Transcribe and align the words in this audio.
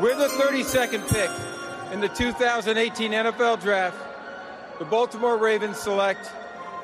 We're 0.00 0.16
the 0.16 0.26
32nd 0.26 1.08
pick 1.08 1.30
in 1.92 2.00
the 2.00 2.08
2018 2.08 3.12
NFL 3.12 3.62
Draft. 3.62 3.96
The 4.80 4.84
Baltimore 4.84 5.38
Ravens 5.38 5.76
select 5.76 6.32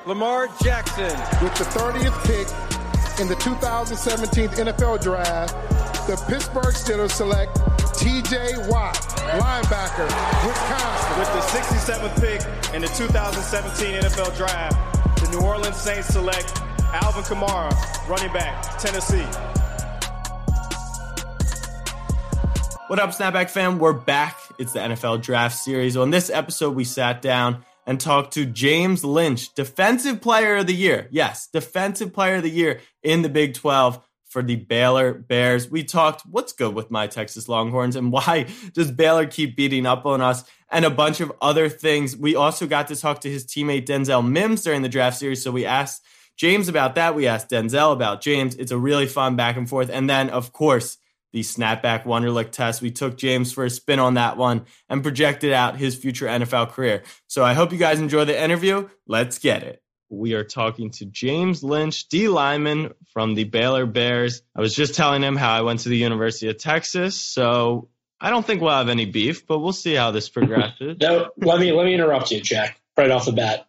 Lamar 0.06 0.46
Jackson. 0.62 1.10
With 1.42 1.52
the 1.56 1.64
30th 1.64 2.14
pick 2.24 2.46
in 3.20 3.27
the 3.27 3.34
2017 3.34 4.50
NFL 4.50 5.02
Draft, 5.02 5.55
the 6.06 6.23
Pittsburgh 6.28 6.73
Steelers 6.73 7.10
select 7.10 7.56
TJ 7.98 8.69
Watt, 8.69 8.95
linebacker, 8.95 10.06
Wisconsin. 10.47 11.19
With 11.19 11.33
the 11.33 11.42
67th 11.50 12.20
pick 12.20 12.74
in 12.74 12.83
the 12.83 12.88
2017 12.88 14.02
NFL 14.02 14.36
Draft, 14.36 15.20
the 15.20 15.36
New 15.36 15.45
Orleans 15.45 15.77
Saints 15.77 16.06
select 16.06 16.61
Alvin 16.92 17.24
Kamara, 17.24 17.74
running 18.08 18.33
back, 18.33 18.78
Tennessee. 18.78 19.27
What 22.91 22.99
up, 22.99 23.11
Snapback 23.11 23.51
fam? 23.51 23.79
We're 23.79 23.93
back. 23.93 24.37
It's 24.59 24.73
the 24.73 24.81
NFL 24.81 25.23
Draft 25.23 25.56
Series. 25.56 25.97
On 25.97 26.11
this 26.11 26.28
episode, 26.28 26.75
we 26.75 26.83
sat 26.83 27.23
down 27.23 27.64
and 27.87 28.01
talked 28.01 28.34
to 28.34 28.45
James 28.45 29.05
Lynch, 29.05 29.55
Defensive 29.55 30.20
Player 30.20 30.56
of 30.56 30.67
the 30.67 30.75
Year. 30.75 31.06
Yes, 31.12 31.47
Defensive 31.47 32.12
Player 32.12 32.34
of 32.39 32.42
the 32.42 32.51
Year 32.51 32.81
in 33.05 33.23
the 33.23 33.29
Big 33.29 33.55
12 33.55 34.05
for 34.29 34.42
the 34.42 34.56
Baylor 34.56 35.14
Bears. 35.14 35.70
We 35.70 35.84
talked 35.84 36.23
what's 36.23 36.53
good 36.53 36.75
with 36.75 36.91
my 36.91 37.06
Texas 37.06 37.48
Longhorns 37.48 37.95
and 37.95 38.11
why 38.12 38.48
does 38.75 38.91
Baylor 38.91 39.27
keep 39.27 39.55
beating 39.55 39.86
up 39.86 40.05
on 40.05 40.20
us 40.20 40.42
and 40.69 40.84
a 40.84 40.91
bunch 40.91 41.20
of 41.20 41.33
other 41.41 41.69
things. 41.69 42.17
We 42.17 42.34
also 42.34 42.67
got 42.67 42.89
to 42.89 42.97
talk 42.97 43.20
to 43.20 43.31
his 43.31 43.47
teammate 43.47 43.86
Denzel 43.86 44.29
Mims 44.29 44.64
during 44.64 44.83
the 44.83 44.89
draft 44.89 45.17
series. 45.17 45.45
So 45.45 45.53
we 45.53 45.64
asked 45.64 46.03
James 46.36 46.67
about 46.67 46.97
that. 46.97 47.14
We 47.14 47.29
asked 47.29 47.51
Denzel 47.51 47.92
about 47.92 48.20
James. 48.20 48.57
It's 48.57 48.73
a 48.73 48.79
really 48.79 49.07
fun 49.07 49.36
back 49.36 49.57
and 49.57 49.69
forth. 49.69 49.91
And 49.91 50.11
then, 50.11 50.29
of 50.29 50.53
course, 50.53 50.98
the 51.33 51.41
snapback 51.41 52.05
Wonderlic 52.05 52.50
test. 52.50 52.83
We 52.83 52.91
took 52.91 53.17
James 53.17 53.53
for 53.53 53.64
a 53.64 53.70
spin 53.70 53.98
on 53.98 54.14
that 54.14 54.36
one 54.36 54.67
and 54.89 55.03
projected 55.03 55.53
out 55.53 55.77
his 55.77 55.97
future 55.97 56.27
NFL 56.27 56.70
career. 56.70 57.03
So 57.27 57.45
I 57.45 57.55
hope 57.55 57.73
you 57.73 57.78
guys 57.78 58.00
enjoy 58.00 58.25
the 58.25 58.41
interview. 58.41 58.89
Let's 59.06 59.39
get 59.39 59.62
it. 59.62 59.83
We 60.08 60.34
are 60.34 60.42
talking 60.42 60.91
to 60.92 61.06
James 61.06 61.62
Lynch, 61.62 62.08
D 62.08 62.28
lineman 62.28 62.95
from 63.12 63.34
the 63.34 63.45
Baylor 63.45 63.86
Bears. 63.86 64.42
I 64.56 64.61
was 64.61 64.75
just 64.75 64.97
telling 64.97 65.23
him 65.23 65.36
how 65.36 65.53
I 65.53 65.61
went 65.61 65.81
to 65.81 65.89
the 65.89 65.97
University 65.97 66.48
of 66.48 66.58
Texas, 66.58 67.14
so 67.14 67.89
I 68.20 68.31
don't 68.31 68.45
think 68.45 68.61
we'll 68.61 68.73
have 68.73 68.89
any 68.89 69.06
beef, 69.06 69.47
but 69.47 69.61
we'll 69.61 69.73
see 69.73 69.95
how 69.95 70.11
this 70.11 70.28
progresses. 70.28 70.97
no, 71.01 71.31
let 71.36 71.61
me 71.61 71.70
let 71.73 71.86
me 71.86 71.95
interrupt 71.95 72.33
you, 72.33 72.41
Jack, 72.41 72.81
right 72.97 73.11
off 73.11 73.25
the 73.25 73.33
bat. 73.33 73.69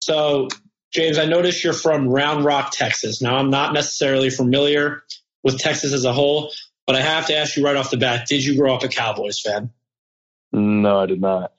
So, 0.00 0.48
James, 0.92 1.18
I 1.18 1.24
noticed 1.24 1.62
you're 1.62 1.72
from 1.72 2.08
Round 2.08 2.44
Rock, 2.44 2.72
Texas. 2.72 3.22
Now, 3.22 3.36
I'm 3.36 3.48
not 3.48 3.72
necessarily 3.72 4.30
familiar 4.30 5.04
with 5.42 5.58
Texas 5.58 5.92
as 5.92 6.04
a 6.04 6.12
whole. 6.12 6.52
But 6.86 6.96
I 6.96 7.00
have 7.00 7.26
to 7.26 7.36
ask 7.36 7.56
you 7.56 7.64
right 7.64 7.76
off 7.76 7.90
the 7.90 7.96
bat: 7.96 8.26
Did 8.26 8.44
you 8.44 8.56
grow 8.56 8.74
up 8.74 8.82
a 8.82 8.88
Cowboys 8.88 9.40
fan? 9.40 9.70
No, 10.52 11.00
I 11.00 11.06
did 11.06 11.20
not. 11.20 11.52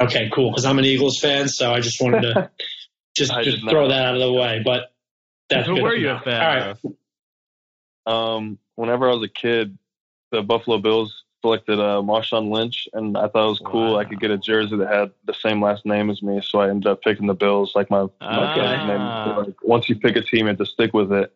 Okay, 0.00 0.30
cool. 0.32 0.50
Because 0.50 0.64
I'm 0.64 0.78
an 0.78 0.84
Eagles 0.84 1.18
fan, 1.18 1.48
so 1.48 1.72
I 1.72 1.80
just 1.80 2.00
wanted 2.00 2.22
to 2.22 2.50
just 3.16 3.32
just 3.42 3.68
throw 3.68 3.88
that 3.88 4.06
out 4.06 4.14
of 4.14 4.20
the 4.20 4.32
way. 4.32 4.62
But 4.64 4.92
that's 5.48 5.66
who 5.66 5.82
were 5.82 5.94
you 5.94 6.10
a 6.10 6.20
fan? 6.20 6.42
All 6.42 6.66
right. 6.66 8.36
Um, 8.36 8.58
whenever 8.76 9.10
I 9.10 9.14
was 9.14 9.24
a 9.24 9.28
kid, 9.28 9.78
the 10.32 10.42
Buffalo 10.42 10.78
Bills 10.78 11.24
selected 11.42 11.78
uh, 11.78 12.02
Marshawn 12.02 12.50
Lynch, 12.50 12.88
and 12.92 13.16
I 13.16 13.28
thought 13.28 13.46
it 13.46 13.50
was 13.50 13.62
cool. 13.64 13.92
Wow. 13.94 14.00
I 14.00 14.04
could 14.04 14.20
get 14.20 14.30
a 14.30 14.38
jersey 14.38 14.76
that 14.76 14.92
had 14.92 15.12
the 15.24 15.34
same 15.34 15.62
last 15.62 15.86
name 15.86 16.10
as 16.10 16.22
me, 16.22 16.40
so 16.42 16.60
I 16.60 16.70
ended 16.70 16.86
up 16.86 17.02
picking 17.02 17.26
the 17.26 17.34
Bills. 17.34 17.72
Like 17.74 17.90
my, 17.90 18.02
my 18.02 18.08
ah. 18.20 18.86
name. 18.86 19.36
Like, 19.46 19.62
once 19.62 19.88
you 19.88 19.96
pick 19.96 20.16
a 20.16 20.22
team, 20.22 20.40
you 20.40 20.46
have 20.48 20.58
to 20.58 20.66
stick 20.66 20.92
with 20.92 21.12
it. 21.12 21.32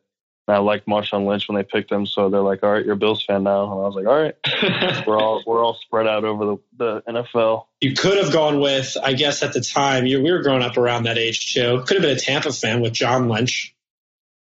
And 0.50 0.56
I 0.56 0.58
liked 0.62 0.88
Marshawn 0.88 1.28
Lynch 1.28 1.46
when 1.46 1.54
they 1.54 1.62
picked 1.62 1.92
him, 1.92 2.06
so 2.06 2.28
they're 2.28 2.40
like, 2.40 2.64
"All 2.64 2.72
right, 2.72 2.84
you're 2.84 2.94
a 2.94 2.96
Bills 2.96 3.24
fan 3.24 3.44
now." 3.44 3.70
And 3.70 3.72
I 3.72 3.86
was 3.86 3.94
like, 3.94 4.06
"All 4.08 4.20
right." 4.20 5.06
we're 5.06 5.16
all 5.16 5.44
we're 5.46 5.64
all 5.64 5.74
spread 5.74 6.08
out 6.08 6.24
over 6.24 6.44
the, 6.44 6.56
the 6.76 7.02
NFL. 7.02 7.66
You 7.80 7.94
could 7.94 8.18
have 8.18 8.32
gone 8.32 8.58
with, 8.58 8.96
I 9.00 9.12
guess, 9.12 9.44
at 9.44 9.52
the 9.52 9.60
time 9.60 10.06
you, 10.06 10.20
we 10.20 10.32
were 10.32 10.42
growing 10.42 10.62
up 10.62 10.76
around 10.76 11.04
that 11.04 11.18
age 11.18 11.54
too. 11.54 11.84
Could 11.86 11.98
have 11.98 12.02
been 12.02 12.16
a 12.16 12.18
Tampa 12.18 12.52
fan 12.52 12.80
with 12.80 12.92
John 12.92 13.28
Lynch. 13.28 13.76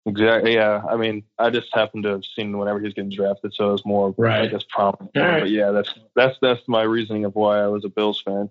Exactly. 0.07 0.55
Yeah. 0.55 0.81
I 0.89 0.97
mean, 0.97 1.25
I 1.39 1.51
just 1.51 1.67
happened 1.75 2.05
to 2.05 2.13
have 2.13 2.23
seen 2.35 2.57
whenever 2.57 2.79
he 2.79 2.85
was 2.85 2.95
getting 2.95 3.11
drafted, 3.11 3.53
so 3.53 3.69
it 3.69 3.73
was 3.73 3.85
more, 3.85 4.15
right. 4.17 4.45
I 4.45 4.47
guess, 4.47 4.65
prominent. 4.67 5.11
Right. 5.15 5.41
But 5.41 5.51
yeah, 5.51 5.73
that's 5.73 5.93
that's 6.17 6.39
that's 6.41 6.63
my 6.67 6.85
reasoning 6.85 7.27
of 7.27 7.35
why 7.35 7.59
I 7.59 7.67
was 7.67 7.85
a 7.85 7.91
Bills 7.91 8.23
fan. 8.23 8.49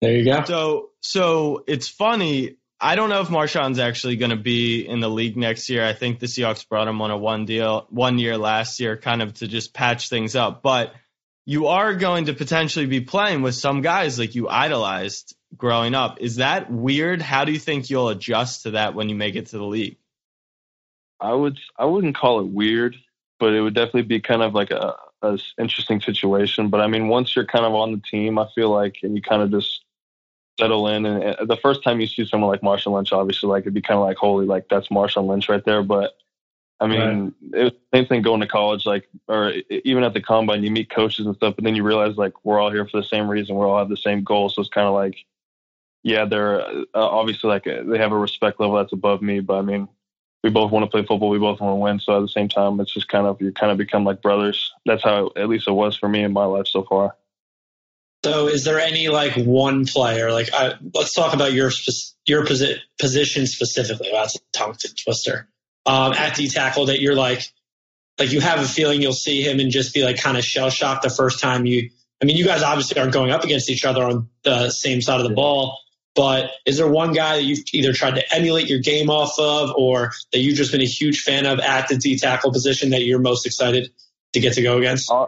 There 0.00 0.16
you 0.16 0.24
go. 0.24 0.42
So 0.42 0.90
so 1.00 1.62
it's 1.68 1.86
funny 1.86 2.56
I 2.84 2.96
don't 2.96 3.10
know 3.10 3.20
if 3.20 3.28
Marshawn's 3.28 3.78
actually 3.78 4.16
going 4.16 4.32
to 4.32 4.36
be 4.36 4.84
in 4.84 4.98
the 4.98 5.08
league 5.08 5.36
next 5.36 5.70
year. 5.70 5.86
I 5.86 5.92
think 5.92 6.18
the 6.18 6.26
Seahawks 6.26 6.68
brought 6.68 6.88
him 6.88 7.00
on 7.00 7.12
a 7.12 7.16
one 7.16 7.44
deal, 7.44 7.86
one 7.90 8.18
year 8.18 8.36
last 8.36 8.80
year, 8.80 8.96
kind 8.96 9.22
of 9.22 9.34
to 9.34 9.46
just 9.46 9.72
patch 9.72 10.08
things 10.08 10.34
up. 10.34 10.62
But 10.62 10.92
you 11.46 11.68
are 11.68 11.94
going 11.94 12.26
to 12.26 12.34
potentially 12.34 12.86
be 12.86 13.00
playing 13.00 13.42
with 13.42 13.54
some 13.54 13.82
guys 13.82 14.18
like 14.18 14.34
you 14.34 14.48
idolized 14.48 15.36
growing 15.56 15.94
up. 15.94 16.20
Is 16.20 16.36
that 16.36 16.72
weird? 16.72 17.22
How 17.22 17.44
do 17.44 17.52
you 17.52 17.60
think 17.60 17.88
you'll 17.88 18.08
adjust 18.08 18.64
to 18.64 18.72
that 18.72 18.96
when 18.96 19.08
you 19.08 19.14
make 19.14 19.36
it 19.36 19.46
to 19.46 19.58
the 19.58 19.64
league? 19.64 19.98
I 21.20 21.32
would 21.32 21.58
I 21.78 21.84
wouldn't 21.84 22.16
call 22.16 22.40
it 22.40 22.48
weird, 22.48 22.96
but 23.38 23.54
it 23.54 23.60
would 23.60 23.74
definitely 23.74 24.02
be 24.02 24.20
kind 24.20 24.42
of 24.42 24.54
like 24.54 24.72
a, 24.72 24.96
a 25.22 25.38
interesting 25.56 26.00
situation. 26.00 26.68
But 26.68 26.80
I 26.80 26.88
mean, 26.88 27.06
once 27.06 27.36
you're 27.36 27.46
kind 27.46 27.64
of 27.64 27.74
on 27.74 27.92
the 27.92 28.02
team, 28.10 28.40
I 28.40 28.48
feel 28.56 28.70
like, 28.70 28.96
and 29.04 29.14
you 29.14 29.22
kind 29.22 29.40
of 29.40 29.52
just 29.52 29.84
settle 30.58 30.88
in. 30.88 31.06
And 31.06 31.24
uh, 31.36 31.44
the 31.44 31.56
first 31.56 31.82
time 31.82 32.00
you 32.00 32.06
see 32.06 32.26
someone 32.26 32.50
like 32.50 32.60
Marshawn 32.60 32.94
Lynch, 32.94 33.12
obviously, 33.12 33.48
like 33.48 33.62
it'd 33.62 33.74
be 33.74 33.82
kind 33.82 33.98
of 33.98 34.06
like, 34.06 34.16
holy, 34.16 34.46
like 34.46 34.68
that's 34.68 34.88
Marshawn 34.88 35.26
Lynch 35.26 35.48
right 35.48 35.64
there. 35.64 35.82
But 35.82 36.14
I 36.80 36.86
mean, 36.86 37.34
right. 37.50 37.60
it 37.60 37.64
was 37.64 37.72
the 37.72 37.96
same 37.96 38.06
thing 38.06 38.22
going 38.22 38.40
to 38.40 38.46
college, 38.46 38.86
like, 38.86 39.08
or 39.28 39.52
even 39.70 40.02
at 40.02 40.14
the 40.14 40.20
combine, 40.20 40.64
you 40.64 40.70
meet 40.70 40.90
coaches 40.90 41.26
and 41.26 41.36
stuff, 41.36 41.54
but 41.54 41.64
then 41.64 41.76
you 41.76 41.84
realize 41.84 42.16
like 42.16 42.32
we're 42.44 42.58
all 42.58 42.72
here 42.72 42.86
for 42.86 43.00
the 43.00 43.06
same 43.06 43.28
reason. 43.28 43.56
We 43.56 43.64
all 43.64 43.78
have 43.78 43.88
the 43.88 43.96
same 43.96 44.24
goal. 44.24 44.48
So 44.48 44.60
it's 44.60 44.70
kind 44.70 44.88
of 44.88 44.94
like, 44.94 45.16
yeah, 46.02 46.24
they're 46.24 46.60
uh, 46.60 46.82
uh 46.94 47.08
obviously 47.08 47.48
like 47.48 47.66
uh, 47.68 47.84
they 47.84 47.98
have 47.98 48.10
a 48.10 48.18
respect 48.18 48.58
level 48.58 48.76
that's 48.76 48.92
above 48.92 49.22
me, 49.22 49.38
but 49.38 49.58
I 49.58 49.62
mean, 49.62 49.88
we 50.42 50.50
both 50.50 50.72
want 50.72 50.84
to 50.84 50.90
play 50.90 51.06
football. 51.06 51.30
We 51.30 51.38
both 51.38 51.60
want 51.60 51.70
to 51.70 51.76
win. 51.76 52.00
So 52.00 52.16
at 52.16 52.20
the 52.20 52.28
same 52.28 52.48
time, 52.48 52.80
it's 52.80 52.92
just 52.92 53.08
kind 53.08 53.28
of 53.28 53.40
you 53.40 53.52
kind 53.52 53.70
of 53.70 53.78
become 53.78 54.04
like 54.04 54.20
brothers. 54.20 54.72
That's 54.84 55.04
how 55.04 55.30
at 55.36 55.48
least 55.48 55.68
it 55.68 55.72
was 55.72 55.96
for 55.96 56.08
me 56.08 56.24
in 56.24 56.32
my 56.32 56.44
life 56.44 56.66
so 56.66 56.82
far. 56.82 57.14
So, 58.24 58.46
is 58.46 58.64
there 58.64 58.78
any 58.78 59.08
like 59.08 59.34
one 59.34 59.84
player? 59.84 60.30
Like, 60.30 60.50
I, 60.52 60.74
let's 60.94 61.12
talk 61.12 61.34
about 61.34 61.52
your 61.52 61.70
your 62.26 62.44
posi- 62.44 62.78
position 63.00 63.46
specifically. 63.46 64.10
that's 64.12 64.36
a 64.36 64.38
tongue 64.52 64.76
twister. 65.04 65.48
Um, 65.84 66.12
at 66.12 66.36
D 66.36 66.48
tackle, 66.48 66.86
that 66.86 67.00
you're 67.00 67.16
like, 67.16 67.52
like 68.18 68.32
you 68.32 68.40
have 68.40 68.60
a 68.60 68.68
feeling 68.68 69.02
you'll 69.02 69.12
see 69.12 69.42
him 69.42 69.58
and 69.58 69.70
just 69.70 69.92
be 69.92 70.04
like 70.04 70.20
kind 70.20 70.36
of 70.36 70.44
shell 70.44 70.70
shocked 70.70 71.02
the 71.02 71.10
first 71.10 71.40
time 71.40 71.66
you. 71.66 71.90
I 72.22 72.24
mean, 72.24 72.36
you 72.36 72.44
guys 72.44 72.62
obviously 72.62 73.00
aren't 73.00 73.12
going 73.12 73.32
up 73.32 73.42
against 73.42 73.68
each 73.68 73.84
other 73.84 74.04
on 74.04 74.28
the 74.44 74.70
same 74.70 75.00
side 75.00 75.20
of 75.20 75.28
the 75.28 75.34
ball, 75.34 75.76
but 76.14 76.52
is 76.64 76.76
there 76.76 76.86
one 76.86 77.12
guy 77.12 77.36
that 77.36 77.42
you've 77.42 77.64
either 77.72 77.92
tried 77.92 78.14
to 78.14 78.34
emulate 78.34 78.68
your 78.68 78.78
game 78.78 79.10
off 79.10 79.36
of, 79.40 79.70
or 79.76 80.12
that 80.32 80.38
you've 80.38 80.56
just 80.56 80.70
been 80.70 80.82
a 80.82 80.86
huge 80.86 81.22
fan 81.22 81.46
of 81.46 81.58
at 81.58 81.88
the 81.88 81.96
D 81.96 82.16
tackle 82.16 82.52
position 82.52 82.90
that 82.90 83.04
you're 83.04 83.18
most 83.18 83.46
excited 83.46 83.90
to 84.34 84.40
get 84.40 84.52
to 84.54 84.62
go 84.62 84.78
against? 84.78 85.10
Uh, 85.10 85.26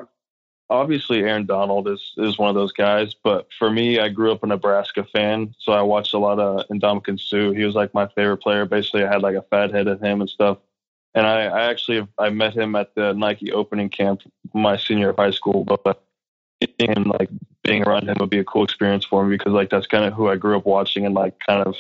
obviously 0.71 1.21
Aaron 1.21 1.47
Donald 1.47 1.89
is 1.89 2.13
is 2.17 2.39
one 2.39 2.49
of 2.49 2.55
those 2.55 2.73
guys, 2.73 3.15
but 3.15 3.49
for 3.59 3.71
me, 3.71 3.99
I 3.99 4.09
grew 4.09 4.33
up 4.33 4.43
a 4.43 4.47
Nebraska 4.47 5.05
fan, 5.05 5.55
so 5.59 5.73
I 5.73 5.83
watched 5.83 6.15
a 6.15 6.19
lot 6.19 6.39
of 6.39 6.67
Ndamukong 6.69 7.21
Suh. 7.21 7.53
He 7.53 7.65
was 7.65 7.75
like 7.75 7.95
my 7.95 8.07
favorite 8.09 8.39
player. 8.39 8.65
Basically, 8.65 9.05
I 9.05 9.13
had 9.13 9.23
like 9.23 9.37
a 9.37 9.43
fat 9.43 9.73
head 9.73 9.89
of 9.89 10.01
him 10.01 10.21
and 10.21 10.31
stuff. 10.31 10.59
And 11.17 11.27
I, 11.27 11.45
I 11.45 11.71
actually 11.71 12.07
I 12.19 12.31
met 12.31 12.57
him 12.57 12.75
at 12.75 12.95
the 12.95 13.13
Nike 13.13 13.53
opening 13.53 13.89
camp 13.89 14.23
my 14.53 14.77
senior 14.77 15.11
of 15.11 15.17
high 15.17 15.31
school, 15.31 15.65
but 15.65 16.03
and 16.79 17.07
like 17.07 17.29
being 17.63 17.83
around 17.83 18.09
him 18.09 18.17
would 18.21 18.31
be 18.31 18.39
a 18.39 18.45
cool 18.45 18.65
experience 18.65 19.05
for 19.05 19.25
me 19.25 19.37
because 19.37 19.53
like 19.53 19.71
that's 19.71 19.87
kind 19.87 20.05
of 20.05 20.13
who 20.13 20.29
I 20.29 20.37
grew 20.37 20.57
up 20.57 20.67
watching 20.67 21.07
and 21.07 21.15
like 21.15 21.39
kind 21.47 21.67
of 21.67 21.77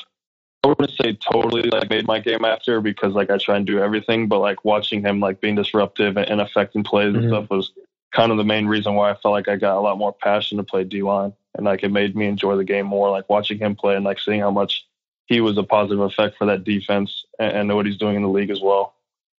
I 0.62 0.68
wouldn't 0.68 0.92
say 0.92 1.12
totally 1.14 1.62
like 1.62 1.90
made 1.90 2.06
my 2.06 2.20
game 2.20 2.44
after 2.44 2.80
because 2.80 3.12
like 3.12 3.30
I 3.30 3.36
try 3.36 3.56
and 3.56 3.66
do 3.66 3.80
everything, 3.80 4.28
but 4.28 4.38
like 4.38 4.64
watching 4.64 5.02
him 5.02 5.20
like 5.20 5.40
being 5.40 5.56
disruptive 5.56 6.16
and, 6.16 6.28
and 6.28 6.40
affecting 6.40 6.84
plays 6.84 7.12
mm-hmm. 7.12 7.18
and 7.18 7.28
stuff 7.28 7.50
was 7.50 7.72
kind 8.14 8.30
of 8.32 8.38
the 8.38 8.44
main 8.44 8.66
reason 8.66 8.94
why 8.94 9.10
I 9.10 9.14
felt 9.14 9.32
like 9.32 9.48
I 9.48 9.56
got 9.56 9.76
a 9.76 9.80
lot 9.80 9.98
more 9.98 10.12
passion 10.12 10.58
to 10.58 10.64
play 10.64 10.84
D 10.84 11.02
line, 11.02 11.32
and 11.54 11.64
like 11.66 11.82
it 11.82 11.90
made 11.90 12.14
me 12.16 12.26
enjoy 12.26 12.56
the 12.56 12.64
game 12.64 12.86
more. 12.86 13.10
Like 13.10 13.28
watching 13.28 13.58
him 13.58 13.74
play 13.76 13.96
and 13.96 14.04
like 14.04 14.20
seeing 14.20 14.40
how 14.40 14.50
much 14.50 14.86
he 15.26 15.40
was 15.40 15.58
a 15.58 15.62
positive 15.62 16.00
effect 16.00 16.36
for 16.38 16.46
that 16.46 16.64
defense 16.64 17.24
and, 17.38 17.56
and 17.70 17.74
what 17.76 17.86
he's 17.86 17.96
doing 17.96 18.16
in 18.16 18.22
the 18.22 18.28
league 18.28 18.50
as 18.50 18.60
well. 18.60 18.94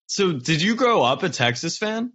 So, 0.08 0.34
did 0.34 0.62
you 0.62 0.76
grow 0.76 1.02
up 1.04 1.24
a 1.24 1.30
Texas 1.30 1.78
fan? 1.78 2.12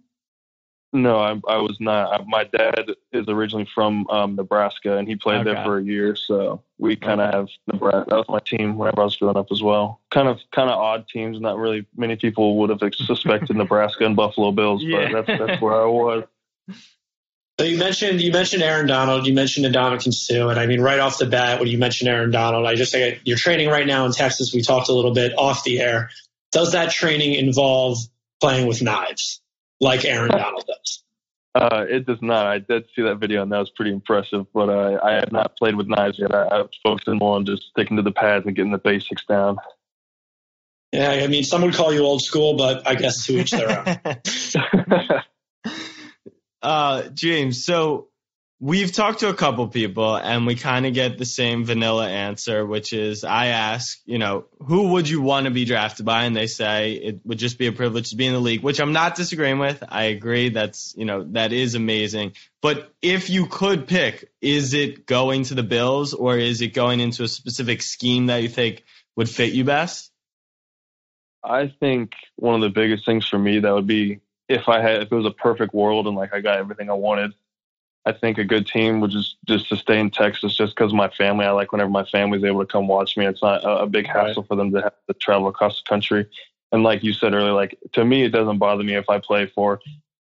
No, 0.93 1.19
I, 1.19 1.31
I 1.47 1.57
was 1.57 1.77
not. 1.79 2.19
I, 2.19 2.23
my 2.27 2.43
dad 2.43 2.91
is 3.13 3.25
originally 3.29 3.65
from 3.73 4.05
um, 4.09 4.35
Nebraska, 4.35 4.97
and 4.97 5.07
he 5.07 5.15
played 5.15 5.41
Okay. 5.41 5.53
there 5.53 5.63
for 5.63 5.77
a 5.77 5.83
year. 5.83 6.17
So 6.17 6.63
we 6.79 6.97
kind 6.97 7.21
of 7.21 7.33
have 7.33 7.47
Nebraska. 7.71 8.09
That 8.09 8.17
was 8.17 8.25
my 8.27 8.39
team 8.39 8.77
whenever 8.77 8.99
I 9.01 9.05
was 9.05 9.15
growing 9.15 9.37
up 9.37 9.47
as 9.53 9.63
well. 9.63 10.01
Kind 10.11 10.27
of, 10.27 10.39
kind 10.51 10.69
of 10.69 10.77
odd 10.77 11.07
teams. 11.07 11.39
Not 11.39 11.57
really 11.57 11.85
many 11.95 12.17
people 12.17 12.57
would 12.57 12.71
have 12.71 12.81
suspected 12.93 13.55
Nebraska 13.55 14.05
and 14.05 14.17
Buffalo 14.17 14.51
Bills, 14.51 14.83
Yeah. 14.83 15.09
but 15.13 15.25
that's 15.25 15.39
that's 15.39 15.61
where 15.61 15.81
I 15.81 15.85
was. 15.85 16.25
So 17.59 17.65
you 17.65 17.77
mentioned 17.77 18.21
you 18.21 18.31
mentioned 18.31 18.63
Aaron 18.63 18.87
Donald, 18.87 19.27
you 19.27 19.33
mentioned 19.33 19.67
Ndamukong 19.67 20.13
Suh, 20.13 20.47
and 20.49 20.59
I 20.59 20.65
mean 20.65 20.81
right 20.81 20.99
off 20.99 21.19
the 21.19 21.27
bat 21.27 21.59
when 21.59 21.69
you 21.69 21.77
mentioned 21.77 22.09
Aaron 22.09 22.31
Donald, 22.31 22.65
I 22.65 22.75
just 22.75 22.91
say 22.91 23.19
you're 23.23 23.37
training 23.37 23.69
right 23.69 23.85
now 23.85 24.05
in 24.05 24.11
Texas. 24.13 24.51
We 24.53 24.61
talked 24.61 24.89
a 24.89 24.93
little 24.93 25.13
bit 25.13 25.37
off 25.37 25.63
the 25.63 25.79
air. 25.79 26.09
Does 26.51 26.71
that 26.71 26.91
training 26.91 27.35
involve 27.35 27.99
playing 28.39 28.67
with 28.67 28.81
knives 28.81 29.41
like 29.79 30.05
Aaron 30.05 30.31
Donald 30.31 30.65
does? 30.65 31.03
Uh, 31.53 31.85
it 31.87 32.05
does 32.05 32.17
not. 32.21 32.47
I 32.47 32.59
did 32.59 32.85
see 32.95 33.03
that 33.03 33.19
video, 33.19 33.43
and 33.43 33.51
that 33.51 33.59
was 33.59 33.69
pretty 33.69 33.91
impressive. 33.91 34.47
But 34.53 34.69
uh, 34.69 34.99
I 35.03 35.13
have 35.13 35.31
not 35.31 35.55
played 35.57 35.75
with 35.75 35.87
knives 35.87 36.17
yet. 36.17 36.33
I, 36.33 36.43
I 36.43 36.57
was 36.61 36.79
focusing 36.81 37.17
more 37.17 37.35
on 37.35 37.45
just 37.45 37.63
sticking 37.69 37.97
to 37.97 38.03
the 38.03 38.11
pads 38.11 38.45
and 38.47 38.55
getting 38.55 38.71
the 38.71 38.77
basics 38.77 39.25
down. 39.25 39.57
Yeah, 40.93 41.11
I 41.11 41.27
mean 41.27 41.43
some 41.43 41.61
would 41.61 41.75
call 41.75 41.93
you 41.93 42.01
old 42.01 42.21
school, 42.21 42.55
but 42.55 42.87
I 42.87 42.95
guess 42.95 43.25
to 43.27 43.39
each 43.39 43.51
their 43.51 43.99
own. 44.05 45.21
uh, 46.61 47.09
James, 47.09 47.65
so 47.65 48.07
we've 48.61 48.91
talked 48.91 49.21
to 49.21 49.29
a 49.29 49.33
couple 49.33 49.67
people 49.67 50.15
and 50.15 50.45
we 50.45 50.53
kind 50.55 50.85
of 50.85 50.93
get 50.93 51.17
the 51.17 51.25
same 51.25 51.65
vanilla 51.65 52.07
answer, 52.07 52.63
which 52.63 52.93
is 52.93 53.23
I 53.23 53.47
ask, 53.47 53.99
you 54.05 54.19
know, 54.19 54.45
who 54.59 54.89
would 54.89 55.09
you 55.09 55.19
want 55.19 55.45
to 55.45 55.51
be 55.51 55.65
drafted 55.65 56.05
by? 56.05 56.25
And 56.25 56.35
they 56.35 56.45
say 56.45 56.93
it 56.93 57.21
would 57.25 57.39
just 57.39 57.57
be 57.57 57.65
a 57.65 57.71
privilege 57.71 58.11
to 58.11 58.15
be 58.15 58.27
in 58.27 58.33
the 58.33 58.39
league, 58.39 58.61
which 58.61 58.79
I'm 58.79 58.93
not 58.93 59.15
disagreeing 59.15 59.57
with. 59.57 59.83
I 59.89 60.03
agree. 60.03 60.49
That's, 60.49 60.93
you 60.95 61.05
know, 61.05 61.23
that 61.31 61.51
is 61.51 61.73
amazing. 61.73 62.33
But 62.61 62.93
if 63.01 63.31
you 63.31 63.47
could 63.47 63.87
pick, 63.87 64.31
is 64.41 64.75
it 64.75 65.07
going 65.07 65.45
to 65.45 65.55
the 65.55 65.63
Bills 65.63 66.13
or 66.13 66.37
is 66.37 66.61
it 66.61 66.75
going 66.75 66.99
into 66.99 67.23
a 67.23 67.27
specific 67.27 67.81
scheme 67.81 68.27
that 68.27 68.43
you 68.43 68.49
think 68.49 68.83
would 69.15 69.29
fit 69.29 69.53
you 69.53 69.63
best? 69.63 70.11
I 71.43 71.73
think 71.79 72.11
one 72.35 72.53
of 72.53 72.61
the 72.61 72.69
biggest 72.69 73.07
things 73.07 73.27
for 73.27 73.39
me 73.39 73.59
that 73.59 73.73
would 73.73 73.87
be 73.87 74.19
if 74.51 74.69
I 74.69 74.81
had 74.81 75.01
if 75.01 75.11
it 75.11 75.15
was 75.15 75.25
a 75.25 75.31
perfect 75.31 75.73
world 75.73 76.07
and 76.07 76.15
like 76.15 76.33
I 76.33 76.41
got 76.41 76.57
everything 76.57 76.89
I 76.89 76.93
wanted. 76.93 77.33
I 78.03 78.11
think 78.11 78.39
a 78.39 78.43
good 78.43 78.65
team 78.65 78.99
would 79.01 79.11
just 79.11 79.37
just 79.45 79.69
to 79.69 79.75
stay 79.75 79.99
in 79.99 80.09
Texas 80.09 80.55
just 80.55 80.75
because 80.75 80.91
of 80.91 80.95
my 80.95 81.09
family. 81.09 81.45
I 81.45 81.51
like 81.51 81.71
whenever 81.71 81.91
my 81.91 82.05
family's 82.05 82.43
able 82.43 82.61
to 82.61 82.65
come 82.65 82.87
watch 82.87 83.15
me. 83.15 83.25
It's 83.27 83.43
not 83.43 83.63
a, 83.63 83.83
a 83.83 83.87
big 83.87 84.07
hassle 84.07 84.43
for 84.43 84.55
them 84.55 84.71
to 84.71 84.81
have 84.81 84.93
to 85.07 85.13
travel 85.13 85.47
across 85.47 85.81
the 85.81 85.87
country. 85.87 86.25
And 86.71 86.83
like 86.83 87.03
you 87.03 87.13
said 87.13 87.33
earlier, 87.33 87.53
like 87.53 87.77
to 87.93 88.03
me, 88.03 88.23
it 88.23 88.29
doesn't 88.29 88.57
bother 88.57 88.83
me 88.83 88.95
if 88.95 89.09
I 89.09 89.19
play 89.19 89.45
for 89.45 89.79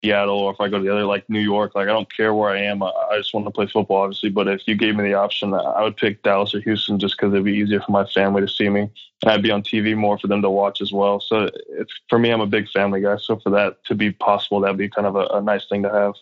Seattle 0.06 0.38
or 0.38 0.54
if 0.54 0.60
I 0.60 0.70
go 0.70 0.78
to 0.78 0.84
the 0.84 0.92
other 0.92 1.06
like 1.06 1.30
New 1.30 1.40
York. 1.40 1.74
Like 1.76 1.88
I 1.88 1.92
don't 1.92 2.12
care 2.14 2.34
where 2.34 2.52
I 2.52 2.62
am. 2.62 2.84
I, 2.84 2.92
I 3.12 3.18
just 3.18 3.34
want 3.34 3.46
to 3.48 3.52
play 3.52 3.68
football, 3.68 4.04
obviously. 4.04 4.30
But 4.30 4.48
if 4.48 4.68
you 4.68 4.76
gave 4.76 4.96
me 4.96 5.04
the 5.04 5.16
option, 5.16 5.54
I 5.54 5.82
would 5.84 5.98
pick 5.98 6.24
Dallas 6.24 6.54
or 6.54 6.62
Houston 6.62 7.00
just 7.00 7.18
because 7.18 7.34
it'd 7.34 7.46
be 7.46 7.54
easier 7.54 7.82
for 7.82 7.92
my 7.92 8.06
family 8.06 8.42
to 8.42 8.48
see 8.48 8.70
me, 8.70 8.82
and 8.82 9.32
I'd 9.32 9.42
be 9.42 9.52
on 9.52 9.64
TV 9.64 9.96
more 9.96 10.18
for 10.18 10.28
them 10.28 10.42
to 10.42 10.50
watch 10.50 10.82
as 10.82 10.92
well. 10.92 11.20
So 11.20 11.50
it's 11.70 11.94
for 12.10 12.20
me, 12.20 12.32
I'm 12.32 12.42
a 12.42 12.48
big 12.48 12.70
family 12.70 13.02
guy. 13.02 13.18
So 13.18 13.38
for 13.38 13.50
that 13.52 13.84
to 13.86 13.96
be 13.96 14.12
possible, 14.12 14.62
that'd 14.62 14.78
be 14.78 14.90
kind 14.90 15.08
of 15.08 15.16
a, 15.16 15.26
a 15.38 15.42
nice 15.42 15.68
thing 15.68 15.84
to 15.84 15.92
have. 15.92 16.14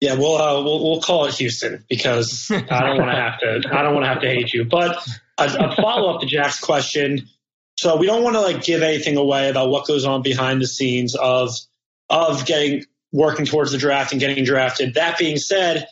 Yeah, 0.00 0.14
we'll, 0.14 0.36
uh, 0.36 0.62
we'll 0.62 0.82
we'll 0.82 1.00
call 1.00 1.26
it 1.26 1.34
Houston 1.36 1.84
because 1.88 2.50
I 2.50 2.80
don't 2.80 2.98
want 2.98 3.10
to 3.10 3.16
have 3.16 3.38
to 3.40 3.62
I 3.72 3.82
don't 3.82 3.94
want 3.94 4.04
to 4.04 4.08
have 4.08 4.20
to 4.20 4.28
hate 4.28 4.52
you. 4.52 4.64
But 4.64 5.06
a, 5.38 5.44
a 5.44 5.76
follow 5.76 6.14
up 6.14 6.20
to 6.20 6.26
Jack's 6.26 6.60
question. 6.60 7.28
So 7.76 7.96
we 7.96 8.06
don't 8.06 8.22
want 8.22 8.36
to 8.36 8.40
like 8.40 8.62
give 8.62 8.82
anything 8.82 9.16
away 9.16 9.50
about 9.50 9.68
what 9.68 9.86
goes 9.86 10.04
on 10.04 10.22
behind 10.22 10.60
the 10.62 10.66
scenes 10.66 11.14
of 11.14 11.50
of 12.10 12.44
getting 12.46 12.84
working 13.14 13.46
towards 13.46 13.70
the 13.70 13.78
draft 13.78 14.10
and 14.10 14.20
getting 14.20 14.44
drafted. 14.44 14.94
That 14.94 15.16
being 15.18 15.36
said, 15.36 15.86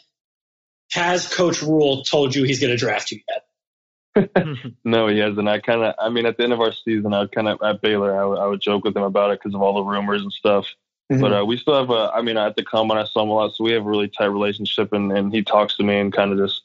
has 0.90 1.32
Coach 1.32 1.62
Rhule 1.62 2.02
told 2.02 2.34
you 2.34 2.42
he's 2.42 2.60
going 2.60 2.72
to 2.72 2.76
draft 2.76 3.12
you 3.12 3.20
yet? 3.28 4.26
No, 4.84 5.06
he 5.06 5.20
hasn't. 5.20 5.48
I 5.48 5.60
kind 5.60 5.82
of, 5.82 5.94
I 5.98 6.10
mean, 6.10 6.26
at 6.26 6.36
the 6.36 6.42
end 6.42 6.52
of 6.52 6.60
our 6.60 6.72
season, 6.72 7.14
I 7.14 7.20
would 7.20 7.32
kind 7.32 7.48
of 7.48 7.62
at 7.62 7.80
Baylor, 7.80 8.20
I 8.20 8.26
would, 8.26 8.38
I 8.38 8.46
would 8.46 8.60
joke 8.60 8.84
with 8.84 8.96
him 8.96 9.04
about 9.04 9.30
it 9.30 9.38
because 9.40 9.54
of 9.54 9.62
all 9.62 9.74
the 9.74 9.84
rumors 9.84 10.20
and 10.20 10.32
stuff. 10.32 10.66
But 11.08 11.32
uh, 11.32 11.44
we 11.44 11.58
still 11.58 11.78
have 11.78 11.90
a, 11.90 12.10
I 12.12 12.22
mean, 12.22 12.36
I 12.36 12.46
at 12.46 12.56
the 12.56 12.64
combine, 12.64 12.98
I 12.98 13.04
saw 13.04 13.22
him 13.22 13.28
a 13.28 13.34
lot, 13.34 13.52
so 13.54 13.64
we 13.64 13.72
have 13.72 13.86
a 13.86 13.88
really 13.88 14.08
tight 14.08 14.26
relationship, 14.26 14.92
and, 14.92 15.12
and 15.12 15.32
he 15.32 15.42
talks 15.42 15.76
to 15.76 15.84
me 15.84 15.98
and 15.98 16.12
kind 16.12 16.32
of 16.32 16.38
just, 16.38 16.62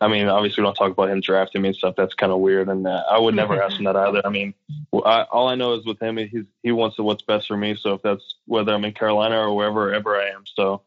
I 0.00 0.06
mean, 0.06 0.28
obviously 0.28 0.62
we 0.62 0.66
don't 0.66 0.74
talk 0.74 0.92
about 0.92 1.10
him 1.10 1.20
drafting 1.20 1.62
me 1.62 1.68
and 1.68 1.76
stuff. 1.76 1.94
That's 1.96 2.14
kind 2.14 2.30
of 2.30 2.38
weird, 2.38 2.68
and 2.68 2.86
uh, 2.86 3.02
I 3.10 3.18
would 3.18 3.34
never 3.34 3.60
ask 3.60 3.78
him 3.78 3.84
that 3.84 3.96
either. 3.96 4.22
I 4.24 4.30
mean, 4.30 4.54
I, 5.04 5.22
all 5.22 5.48
I 5.48 5.56
know 5.56 5.74
is 5.74 5.84
with 5.84 6.00
him, 6.00 6.16
he's 6.16 6.44
he 6.62 6.70
wants 6.70 6.98
what's 6.98 7.22
best 7.22 7.48
for 7.48 7.56
me. 7.56 7.74
So 7.74 7.94
if 7.94 8.02
that's 8.02 8.36
whether 8.46 8.72
I'm 8.72 8.84
in 8.84 8.92
Carolina 8.92 9.38
or 9.38 9.54
wherever 9.54 9.92
ever 9.92 10.16
I 10.16 10.28
am, 10.28 10.44
so 10.46 10.82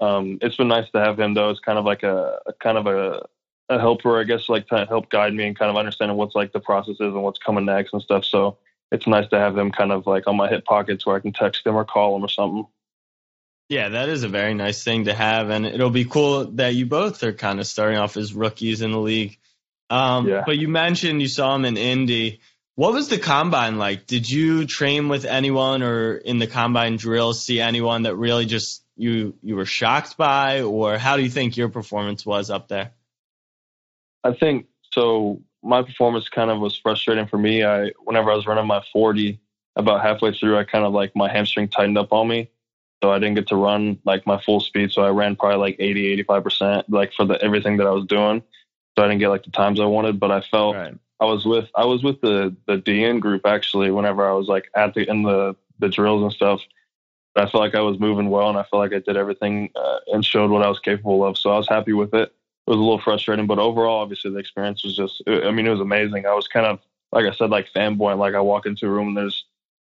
um, 0.00 0.38
it's 0.42 0.56
been 0.56 0.68
nice 0.68 0.90
to 0.90 1.00
have 1.00 1.18
him 1.18 1.32
though. 1.34 1.50
It's 1.50 1.60
kind 1.60 1.78
of 1.78 1.84
like 1.86 2.02
a, 2.02 2.38
a 2.46 2.52
kind 2.54 2.76
of 2.76 2.86
a 2.86 3.26
a 3.70 3.78
helper, 3.78 4.20
I 4.20 4.24
guess, 4.24 4.48
like 4.48 4.66
to 4.68 4.84
help 4.86 5.10
guide 5.10 5.32
me 5.32 5.46
and 5.46 5.58
kind 5.58 5.70
of 5.70 5.76
understanding 5.76 6.16
what's 6.16 6.34
like 6.34 6.52
the 6.52 6.60
process 6.60 6.94
is 6.94 7.00
and 7.00 7.22
what's 7.22 7.38
coming 7.38 7.64
next 7.64 7.92
and 7.92 8.02
stuff. 8.02 8.24
So 8.24 8.58
it's 8.90 9.06
nice 9.06 9.28
to 9.28 9.38
have 9.38 9.56
him 9.56 9.70
kind 9.70 9.92
of 9.92 10.06
like 10.06 10.26
on 10.26 10.36
my 10.36 10.48
hip 10.48 10.64
pockets 10.64 11.06
where 11.06 11.16
I 11.16 11.20
can 11.20 11.32
text 11.32 11.66
him 11.66 11.76
or 11.76 11.84
call 11.84 12.16
him 12.16 12.24
or 12.24 12.28
something. 12.28 12.66
Yeah, 13.70 13.90
that 13.90 14.08
is 14.08 14.24
a 14.24 14.28
very 14.28 14.52
nice 14.52 14.82
thing 14.82 15.04
to 15.04 15.14
have, 15.14 15.48
and 15.48 15.64
it'll 15.64 15.90
be 15.90 16.04
cool 16.04 16.46
that 16.56 16.74
you 16.74 16.86
both 16.86 17.22
are 17.22 17.32
kind 17.32 17.60
of 17.60 17.68
starting 17.68 17.98
off 17.98 18.16
as 18.16 18.34
rookies 18.34 18.82
in 18.82 18.90
the 18.90 18.98
league. 18.98 19.38
Um, 19.88 20.28
Yeah. 20.28 20.42
But 20.44 20.58
you 20.58 20.66
mentioned 20.68 21.22
you 21.22 21.28
saw 21.28 21.54
him 21.54 21.64
in 21.64 21.76
Indy. 21.76 22.40
What 22.74 22.92
was 22.92 23.08
the 23.08 23.18
combine 23.18 23.78
like? 23.78 24.08
Did 24.08 24.28
you 24.28 24.66
train 24.66 25.08
with 25.08 25.24
anyone, 25.24 25.84
or 25.84 26.16
in 26.16 26.38
the 26.38 26.48
combine 26.48 26.96
drills 26.96 27.44
see 27.44 27.60
anyone 27.60 28.02
that 28.02 28.16
really 28.16 28.44
just 28.44 28.84
you 28.96 29.34
you 29.40 29.54
were 29.54 29.66
shocked 29.66 30.16
by, 30.16 30.62
or 30.62 30.98
how 30.98 31.16
do 31.16 31.22
you 31.22 31.30
think 31.30 31.56
your 31.56 31.68
performance 31.68 32.26
was 32.26 32.50
up 32.50 32.66
there? 32.66 32.90
I 34.24 34.32
think 34.32 34.66
so. 34.92 35.42
My 35.62 35.82
performance 35.82 36.28
kind 36.28 36.50
of 36.50 36.58
was 36.58 36.76
frustrating 36.76 37.28
for 37.28 37.38
me. 37.38 37.62
I 37.62 37.92
whenever 38.02 38.32
I 38.32 38.34
was 38.34 38.46
running 38.48 38.66
my 38.66 38.82
40, 38.92 39.38
about 39.76 40.02
halfway 40.02 40.32
through, 40.32 40.58
I 40.58 40.64
kind 40.64 40.84
of 40.84 40.92
like 40.92 41.14
my 41.14 41.30
hamstring 41.30 41.68
tightened 41.68 41.98
up 41.98 42.12
on 42.12 42.26
me, 42.26 42.50
so 43.02 43.10
I 43.10 43.18
didn't 43.18 43.36
get 43.36 43.48
to 43.48 43.56
run 43.56 43.98
like 44.04 44.26
my 44.26 44.40
full 44.40 44.60
speed. 44.60 44.92
So 44.92 45.02
I 45.02 45.10
ran 45.10 45.36
probably 45.36 45.58
like 45.58 45.76
80, 45.78 46.12
85 46.12 46.44
percent, 46.44 46.90
like 46.90 47.12
for 47.12 47.24
the 47.24 47.42
everything 47.42 47.76
that 47.78 47.86
I 47.86 47.90
was 47.90 48.06
doing. 48.06 48.42
So 48.96 49.04
I 49.04 49.08
didn't 49.08 49.20
get 49.20 49.28
like 49.28 49.44
the 49.44 49.50
times 49.50 49.80
I 49.80 49.86
wanted, 49.86 50.20
but 50.20 50.30
I 50.30 50.40
felt 50.42 50.76
Right. 50.76 50.94
I 51.20 51.24
was 51.26 51.44
with 51.44 51.68
I 51.74 51.84
was 51.84 52.02
with 52.02 52.20
the 52.20 52.54
the 52.66 52.76
DN 52.78 53.20
group 53.20 53.46
actually. 53.46 53.90
Whenever 53.90 54.28
I 54.28 54.32
was 54.32 54.48
like 54.48 54.70
at 54.74 54.94
the 54.94 55.08
in 55.08 55.22
the 55.22 55.56
the 55.78 55.88
drills 55.88 56.22
and 56.22 56.32
stuff, 56.32 56.60
I 57.36 57.42
felt 57.42 57.62
like 57.62 57.74
I 57.74 57.80
was 57.80 57.98
moving 57.98 58.30
well, 58.30 58.48
and 58.48 58.58
I 58.58 58.64
felt 58.64 58.80
like 58.80 58.92
I 58.92 58.98
did 58.98 59.16
everything 59.16 59.70
uh, 59.74 59.98
and 60.08 60.24
showed 60.24 60.50
what 60.50 60.64
I 60.64 60.68
was 60.68 60.80
capable 60.80 61.24
of. 61.24 61.38
So 61.38 61.50
I 61.50 61.58
was 61.58 61.68
happy 61.68 61.92
with 61.92 62.14
it. 62.14 62.32
It 62.66 62.70
was 62.70 62.76
a 62.76 62.80
little 62.80 63.00
frustrating, 63.00 63.46
but 63.46 63.58
overall, 63.58 64.00
obviously, 64.00 64.30
the 64.30 64.38
experience 64.38 64.84
was 64.84 64.96
just. 64.96 65.22
I 65.26 65.50
mean, 65.50 65.66
it 65.66 65.70
was 65.70 65.80
amazing. 65.80 66.26
I 66.26 66.34
was 66.34 66.48
kind 66.48 66.66
of 66.66 66.80
like 67.12 67.26
I 67.26 67.32
said, 67.32 67.50
like 67.50 67.72
fanboy. 67.74 68.18
Like 68.18 68.34
I 68.34 68.40
walk 68.40 68.66
into 68.66 68.86
a 68.86 68.90
room 68.90 69.08
and 69.08 69.16
there's 69.16 69.44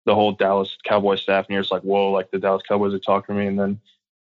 the 0.07 0.15
whole 0.15 0.33
Dallas 0.33 0.77
Cowboy 0.85 1.17
staff, 1.17 1.47
and 1.47 1.55
you're 1.55 1.63
just 1.63 1.73
like, 1.73 1.83
whoa, 1.83 2.11
like 2.11 2.31
the 2.31 2.39
Dallas 2.39 2.63
Cowboys 2.67 2.95
are 2.95 2.99
talking 2.99 3.35
to 3.35 3.41
me, 3.41 3.47
and 3.47 3.59
then. 3.59 3.81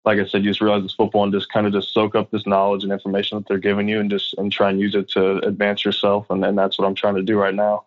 Like 0.05 0.21
I 0.21 0.25
said, 0.25 0.45
you 0.45 0.51
just 0.51 0.61
realize 0.61 0.85
it's 0.85 0.95
football 0.95 1.25
and 1.25 1.33
just 1.33 1.53
kind 1.53 1.67
of 1.67 1.73
just 1.73 1.93
soak 1.93 2.15
up 2.15 2.31
this 2.31 2.47
knowledge 2.47 2.85
and 2.85 2.93
information 2.93 3.39
that 3.39 3.49
they're 3.49 3.59
giving 3.59 3.89
you 3.89 3.99
and 3.99 4.09
just 4.09 4.35
and 4.35 4.53
try 4.53 4.71
and 4.71 4.79
use 4.79 4.95
it 4.95 5.09
to 5.09 5.39
advance 5.39 5.85
yourself. 5.85 6.31
And, 6.31 6.45
that's 6.57 6.79
what 6.79 6.87
I'm 6.87 6.95
trying 6.95 7.17
to 7.17 7.25
do 7.25 7.37
right 7.37 7.53
now. 7.53 7.87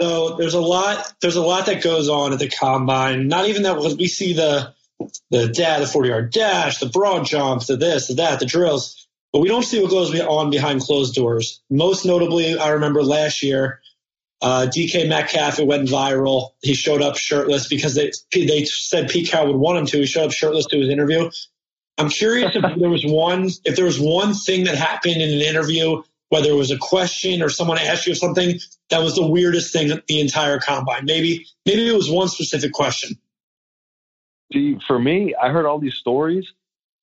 So 0.00 0.36
there's 0.36 0.54
a 0.54 0.60
lot. 0.62 1.12
There's 1.20 1.36
a 1.36 1.42
lot 1.42 1.66
that 1.66 1.82
goes 1.82 2.08
on 2.08 2.32
at 2.32 2.38
the 2.38 2.48
combine. 2.48 3.28
Not 3.28 3.46
even 3.46 3.64
that 3.64 3.76
because 3.76 3.98
we 3.98 4.06
see 4.06 4.32
the 4.32 4.72
the 5.30 5.48
dad, 5.48 5.82
the 5.82 5.86
40 5.86 6.08
yard 6.08 6.32
dash, 6.32 6.78
the 6.78 6.88
broad 6.88 7.26
jump, 7.26 7.62
the 7.66 7.76
this, 7.76 8.08
the 8.08 8.14
that, 8.14 8.40
the 8.40 8.46
drills, 8.46 9.06
but 9.32 9.40
we 9.40 9.48
don't 9.48 9.62
see 9.62 9.80
what 9.80 9.90
goes 9.90 10.18
on 10.20 10.50
behind 10.50 10.80
closed 10.80 11.14
doors. 11.14 11.60
Most 11.70 12.04
notably, 12.04 12.58
I 12.58 12.70
remember 12.70 13.02
last 13.02 13.42
year, 13.42 13.80
uh, 14.42 14.66
DK 14.74 15.08
Metcalf. 15.08 15.58
It 15.58 15.66
went 15.66 15.88
viral. 15.88 16.50
He 16.62 16.74
showed 16.74 17.02
up 17.02 17.16
shirtless 17.16 17.68
because 17.68 17.94
they 17.94 18.10
they 18.32 18.64
said 18.64 19.10
Pete 19.10 19.30
Carroll 19.30 19.48
would 19.48 19.56
want 19.56 19.78
him 19.78 19.86
to. 19.86 19.98
He 19.98 20.06
showed 20.06 20.26
up 20.26 20.32
shirtless 20.32 20.66
to 20.66 20.78
his 20.78 20.88
interview. 20.88 21.30
I'm 21.98 22.08
curious 22.08 22.56
if 22.56 22.78
there 22.78 22.88
was 22.88 23.04
one 23.04 23.50
if 23.64 23.76
there 23.76 23.84
was 23.84 24.00
one 24.00 24.34
thing 24.34 24.64
that 24.64 24.76
happened 24.76 25.16
in 25.16 25.30
an 25.30 25.42
interview, 25.42 26.02
whether 26.30 26.50
it 26.50 26.54
was 26.54 26.70
a 26.70 26.78
question 26.78 27.42
or 27.42 27.50
someone 27.50 27.78
asked 27.78 28.06
you 28.06 28.14
something 28.14 28.58
that 28.88 29.02
was 29.02 29.14
the 29.14 29.26
weirdest 29.26 29.72
thing 29.72 30.00
the 30.08 30.20
entire 30.20 30.58
combine. 30.58 31.04
Maybe 31.04 31.46
maybe 31.66 31.86
it 31.86 31.94
was 31.94 32.10
one 32.10 32.28
specific 32.28 32.72
question. 32.72 33.18
See, 34.52 34.78
for 34.86 34.98
me, 34.98 35.34
I 35.34 35.50
heard 35.50 35.66
all 35.66 35.78
these 35.78 35.94
stories. 35.94 36.52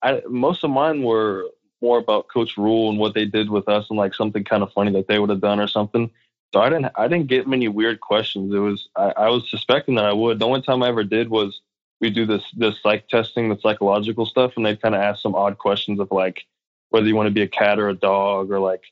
I, 0.01 0.21
most 0.27 0.63
of 0.63 0.69
mine 0.69 1.03
were 1.03 1.45
more 1.81 1.97
about 1.97 2.27
Coach 2.33 2.57
Rhule 2.57 2.89
and 2.89 2.99
what 2.99 3.13
they 3.13 3.25
did 3.25 3.49
with 3.49 3.69
us, 3.69 3.85
and 3.89 3.97
like 3.97 4.13
something 4.13 4.43
kind 4.43 4.63
of 4.63 4.73
funny 4.73 4.91
that 4.93 5.07
they 5.07 5.19
would 5.19 5.29
have 5.29 5.41
done 5.41 5.59
or 5.59 5.67
something. 5.67 6.09
So 6.53 6.61
I 6.61 6.69
didn't, 6.69 6.91
I 6.95 7.07
didn't 7.07 7.27
get 7.27 7.47
many 7.47 7.67
weird 7.67 7.99
questions. 7.99 8.53
It 8.53 8.59
was, 8.59 8.87
I, 8.95 9.13
I 9.17 9.29
was 9.29 9.49
suspecting 9.49 9.95
that 9.95 10.05
I 10.05 10.13
would. 10.13 10.39
The 10.39 10.47
only 10.47 10.61
time 10.61 10.81
I 10.81 10.87
ever 10.87 11.03
did 11.03 11.29
was 11.29 11.61
we 11.99 12.09
do 12.09 12.25
this, 12.25 12.43
this 12.55 12.75
psych 12.81 13.07
testing, 13.09 13.49
the 13.49 13.59
psychological 13.59 14.25
stuff, 14.25 14.53
and 14.55 14.65
they 14.65 14.75
kind 14.75 14.95
of 14.95 15.01
ask 15.01 15.21
some 15.21 15.35
odd 15.35 15.57
questions 15.57 15.99
of 15.99 16.09
like 16.11 16.45
whether 16.89 17.07
you 17.07 17.15
want 17.15 17.27
to 17.27 17.33
be 17.33 17.41
a 17.41 17.47
cat 17.47 17.79
or 17.79 17.89
a 17.89 17.93
dog, 17.93 18.51
or 18.51 18.59
like 18.59 18.83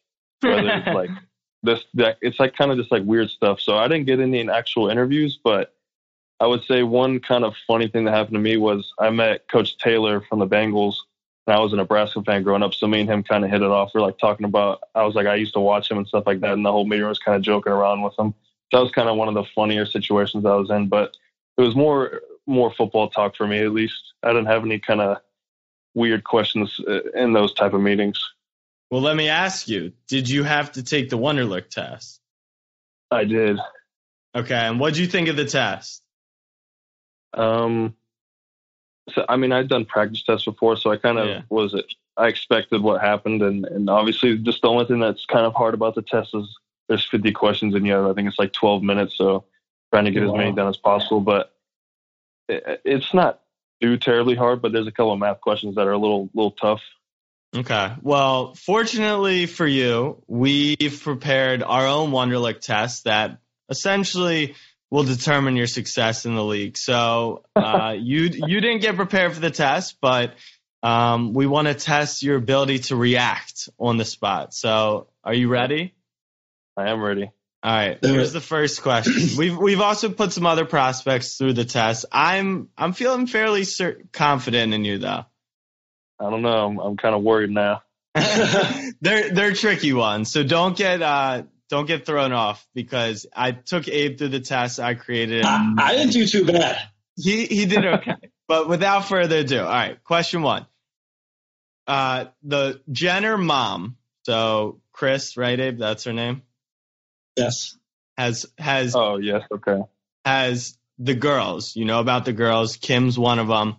whether 0.41 0.67
it's 0.67 0.87
like 0.87 1.09
this, 1.63 1.83
that. 1.93 2.17
It's 2.21 2.39
like 2.39 2.55
kind 2.55 2.71
of 2.71 2.77
just 2.77 2.91
like 2.91 3.03
weird 3.03 3.29
stuff. 3.29 3.61
So 3.61 3.77
I 3.77 3.87
didn't 3.87 4.05
get 4.05 4.19
any 4.19 4.49
actual 4.49 4.89
interviews, 4.89 5.39
but 5.41 5.73
I 6.39 6.47
would 6.47 6.63
say 6.65 6.83
one 6.83 7.19
kind 7.19 7.45
of 7.45 7.53
funny 7.65 7.87
thing 7.87 8.05
that 8.05 8.13
happened 8.13 8.35
to 8.35 8.39
me 8.39 8.57
was 8.57 8.91
I 8.99 9.09
met 9.09 9.47
Coach 9.47 9.77
Taylor 9.77 10.21
from 10.21 10.39
the 10.39 10.47
Bengals, 10.47 10.95
and 11.47 11.55
I 11.55 11.59
was 11.59 11.73
a 11.73 11.75
Nebraska 11.75 12.21
fan 12.23 12.43
growing 12.43 12.63
up. 12.63 12.73
So 12.73 12.87
me 12.87 13.01
and 13.01 13.09
him 13.09 13.23
kind 13.23 13.43
of 13.43 13.51
hit 13.51 13.61
it 13.61 13.69
off. 13.69 13.91
We 13.93 13.99
are 13.99 14.05
like 14.05 14.17
talking 14.17 14.45
about. 14.45 14.81
I 14.93 15.03
was 15.03 15.15
like, 15.15 15.27
I 15.27 15.35
used 15.35 15.53
to 15.53 15.59
watch 15.59 15.89
him 15.89 15.97
and 15.97 16.07
stuff 16.07 16.23
like 16.25 16.39
that, 16.41 16.53
and 16.53 16.65
the 16.65 16.71
whole 16.71 16.85
meeting 16.85 17.07
was 17.07 17.19
kind 17.19 17.35
of 17.35 17.41
joking 17.41 17.73
around 17.73 18.01
with 18.01 18.17
him. 18.17 18.33
That 18.71 18.79
was 18.79 18.91
kind 18.91 19.09
of 19.09 19.17
one 19.17 19.27
of 19.27 19.35
the 19.35 19.45
funnier 19.55 19.85
situations 19.85 20.45
I 20.45 20.55
was 20.55 20.69
in, 20.69 20.87
but 20.87 21.15
it 21.57 21.61
was 21.61 21.75
more 21.75 22.21
more 22.47 22.71
football 22.71 23.09
talk 23.09 23.35
for 23.35 23.47
me 23.47 23.59
at 23.59 23.71
least. 23.71 24.13
I 24.23 24.29
didn't 24.29 24.47
have 24.47 24.63
any 24.63 24.79
kind 24.79 25.01
of 25.01 25.17
weird 25.93 26.23
questions 26.23 26.79
uh, 26.87 27.01
in 27.15 27.33
those 27.33 27.53
type 27.53 27.73
of 27.73 27.81
meetings. 27.81 28.19
Well, 28.89 29.01
let 29.01 29.15
me 29.15 29.29
ask 29.29 29.67
you: 29.67 29.93
Did 30.07 30.29
you 30.29 30.43
have 30.43 30.71
to 30.73 30.83
take 30.83 31.09
the 31.09 31.17
Wonderlic 31.17 31.69
test? 31.69 32.19
I 33.11 33.23
did. 33.23 33.59
Okay, 34.35 34.55
and 34.55 34.79
what 34.79 34.93
did 34.93 34.99
you 34.99 35.07
think 35.07 35.29
of 35.29 35.37
the 35.37 35.45
test? 35.45 36.01
Um, 37.33 37.95
so 39.13 39.25
I 39.27 39.37
mean, 39.37 39.51
I'd 39.51 39.67
done 39.67 39.85
practice 39.85 40.23
tests 40.23 40.45
before, 40.45 40.77
so 40.77 40.91
I 40.91 40.97
kind 40.97 41.17
of 41.17 41.27
yeah. 41.27 41.41
was 41.49 41.73
it. 41.73 41.85
I 42.17 42.27
expected 42.27 42.81
what 42.81 43.01
happened, 43.01 43.41
and 43.41 43.65
and 43.65 43.89
obviously, 43.89 44.37
just 44.37 44.61
the 44.61 44.69
only 44.69 44.85
thing 44.85 44.99
that's 44.99 45.25
kind 45.25 45.45
of 45.45 45.53
hard 45.53 45.73
about 45.73 45.95
the 45.95 46.01
test 46.01 46.33
is 46.33 46.57
there's 46.87 47.07
50 47.07 47.31
questions, 47.33 47.75
and 47.75 47.85
you 47.85 47.93
have 47.93 48.05
I 48.05 48.13
think 48.13 48.27
it's 48.27 48.39
like 48.39 48.53
12 48.53 48.83
minutes, 48.83 49.15
so 49.15 49.45
trying 49.93 50.05
to 50.05 50.11
get 50.11 50.23
wow. 50.23 50.33
as 50.33 50.37
many 50.37 50.51
done 50.53 50.67
as 50.67 50.77
possible. 50.77 51.21
But 51.21 51.53
it, 52.47 52.81
it's 52.83 53.13
not 53.13 53.41
too 53.81 53.97
terribly 53.97 54.35
hard, 54.35 54.61
but 54.61 54.71
there's 54.71 54.87
a 54.87 54.91
couple 54.91 55.13
of 55.13 55.19
math 55.19 55.41
questions 55.41 55.75
that 55.75 55.87
are 55.87 55.93
a 55.93 55.97
little 55.97 56.29
little 56.33 56.51
tough. 56.51 56.81
Okay. 57.55 57.93
Well, 58.01 58.53
fortunately 58.55 59.45
for 59.45 59.67
you, 59.67 60.21
we've 60.27 60.99
prepared 61.03 61.63
our 61.63 61.87
own 61.87 62.11
Wonderlic 62.11 62.59
test 62.59 63.05
that 63.05 63.37
essentially 63.69 64.55
will 64.91 65.03
determine 65.03 65.55
your 65.55 65.67
success 65.67 66.25
in 66.25 66.35
the 66.35 66.43
league. 66.43 66.77
So 66.77 67.43
uh, 67.55 67.95
you 67.97 68.23
you 68.23 68.61
didn't 68.61 68.79
get 68.81 68.95
prepared 68.95 69.33
for 69.33 69.39
the 69.39 69.51
test, 69.51 69.97
but 70.01 70.35
um, 70.83 71.33
we 71.33 71.47
want 71.47 71.67
to 71.67 71.73
test 71.73 72.23
your 72.23 72.37
ability 72.37 72.79
to 72.79 72.95
react 72.95 73.69
on 73.79 73.97
the 73.97 74.05
spot. 74.05 74.53
So 74.53 75.07
are 75.23 75.33
you 75.33 75.47
ready? 75.47 75.95
I 76.77 76.89
am 76.89 77.01
ready. 77.01 77.31
All 77.63 77.71
right. 77.75 77.97
Here's 77.99 78.33
the 78.33 78.41
first 78.41 78.83
question. 78.83 79.13
We've 79.37 79.57
we've 79.57 79.81
also 79.81 80.09
put 80.09 80.31
some 80.31 80.45
other 80.45 80.65
prospects 80.65 81.37
through 81.37 81.53
the 81.53 81.65
test. 81.65 82.05
I'm 82.11 82.69
I'm 82.77 82.93
feeling 82.93 83.25
fairly 83.25 83.61
cert- 83.61 84.11
confident 84.11 84.73
in 84.73 84.85
you 84.85 84.99
though. 84.99 85.25
I 86.19 86.29
don't 86.29 86.43
know. 86.43 86.67
I'm, 86.67 86.79
I'm 86.79 86.97
kind 86.97 87.15
of 87.15 87.23
worried 87.23 87.49
now. 87.49 87.81
they're 89.01 89.31
they're 89.33 89.53
tricky 89.53 89.93
ones, 89.93 90.31
so 90.31 90.43
don't 90.43 90.77
get 90.77 91.01
uh 91.01 91.43
don't 91.69 91.85
get 91.85 92.05
thrown 92.05 92.31
off 92.31 92.65
because 92.73 93.25
I 93.35 93.51
took 93.51 93.87
Abe 93.87 94.17
through 94.17 94.29
the 94.29 94.39
test. 94.39 94.79
I 94.79 94.93
created. 94.93 95.43
I, 95.45 95.73
I 95.77 95.95
didn't 95.95 96.13
do 96.13 96.27
too 96.27 96.45
bad. 96.45 96.77
He 97.15 97.45
he 97.45 97.65
did 97.65 97.85
okay. 97.85 98.15
but 98.47 98.67
without 98.67 99.05
further 99.05 99.37
ado, 99.37 99.59
all 99.59 99.65
right. 99.65 100.03
Question 100.03 100.41
one. 100.41 100.65
Uh, 101.87 102.25
the 102.43 102.81
Jenner 102.91 103.37
mom. 103.37 103.97
So 104.23 104.81
Kris, 104.91 105.37
right, 105.37 105.59
Abe? 105.59 105.77
That's 105.77 106.03
her 106.05 106.13
name. 106.13 106.41
Yes. 107.35 107.77
Has 108.17 108.45
has. 108.57 108.95
Oh 108.95 109.17
yes. 109.17 109.43
Okay. 109.51 109.81
Has 110.23 110.77
the 110.97 111.15
girls? 111.15 111.75
You 111.75 111.85
know 111.85 111.99
about 111.99 112.25
the 112.25 112.33
girls. 112.33 112.77
Kim's 112.77 113.17
one 113.17 113.39
of 113.39 113.47
them. 113.47 113.77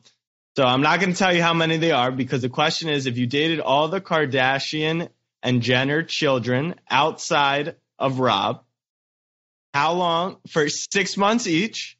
So 0.56 0.64
I'm 0.64 0.80
not 0.80 1.00
going 1.00 1.12
to 1.12 1.18
tell 1.18 1.34
you 1.34 1.42
how 1.42 1.52
many 1.52 1.76
they 1.76 1.90
are 1.90 2.10
because 2.10 2.40
the 2.40 2.48
question 2.48 2.88
is 2.88 3.06
if 3.06 3.18
you 3.18 3.26
dated 3.26 3.60
all 3.60 3.88
the 3.88 4.00
Kardashian 4.00 5.10
and 5.42 5.62
Jenner 5.62 6.02
children 6.02 6.74
outside 6.90 7.76
of 7.98 8.18
Rob, 8.18 8.62
how 9.74 9.92
long 9.92 10.38
for 10.48 10.68
six 10.68 11.16
months 11.16 11.46
each? 11.46 11.98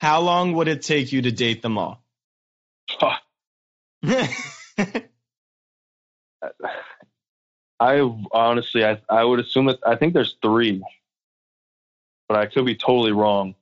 How 0.00 0.20
long 0.20 0.52
would 0.54 0.68
it 0.68 0.82
take 0.82 1.12
you 1.12 1.22
to 1.22 1.32
date 1.32 1.62
them 1.62 1.78
all? 1.78 2.04
I 7.80 7.98
honestly, 8.32 8.84
I, 8.84 9.00
I 9.08 9.24
would 9.24 9.40
assume 9.40 9.66
that 9.66 9.78
I 9.86 9.96
think 9.96 10.14
there's 10.14 10.36
three, 10.42 10.82
but 12.28 12.38
I 12.38 12.46
could 12.46 12.66
be 12.66 12.76
totally 12.76 13.12
wrong. 13.12 13.54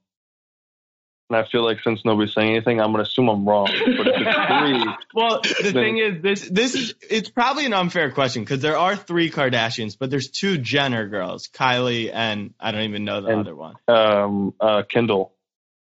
And 1.32 1.42
I 1.42 1.48
feel 1.48 1.64
like 1.64 1.78
since 1.82 2.04
nobody's 2.04 2.34
saying 2.34 2.50
anything, 2.50 2.78
I'm 2.78 2.92
going 2.92 3.02
to 3.02 3.08
assume 3.08 3.28
I'm 3.30 3.48
wrong. 3.48 3.66
But 3.66 4.06
if 4.06 4.16
it's 4.18 4.84
three, 4.84 4.94
well, 5.14 5.40
the 5.40 5.62
then, 5.62 5.72
thing 5.72 5.96
is, 5.96 6.22
this 6.22 6.46
this 6.46 6.74
is 6.74 6.94
it's 7.08 7.30
probably 7.30 7.64
an 7.64 7.72
unfair 7.72 8.10
question 8.10 8.42
because 8.42 8.60
there 8.60 8.76
are 8.76 8.96
three 8.96 9.30
Kardashians, 9.30 9.96
but 9.98 10.10
there's 10.10 10.28
two 10.28 10.58
Jenner 10.58 11.08
girls, 11.08 11.48
Kylie 11.48 12.10
and 12.12 12.52
I 12.60 12.70
don't 12.72 12.82
even 12.82 13.06
know 13.06 13.22
the 13.22 13.28
and, 13.28 13.40
other 13.40 13.56
one. 13.56 13.76
Um, 13.88 14.52
uh, 14.60 14.82
Kendall. 14.86 15.32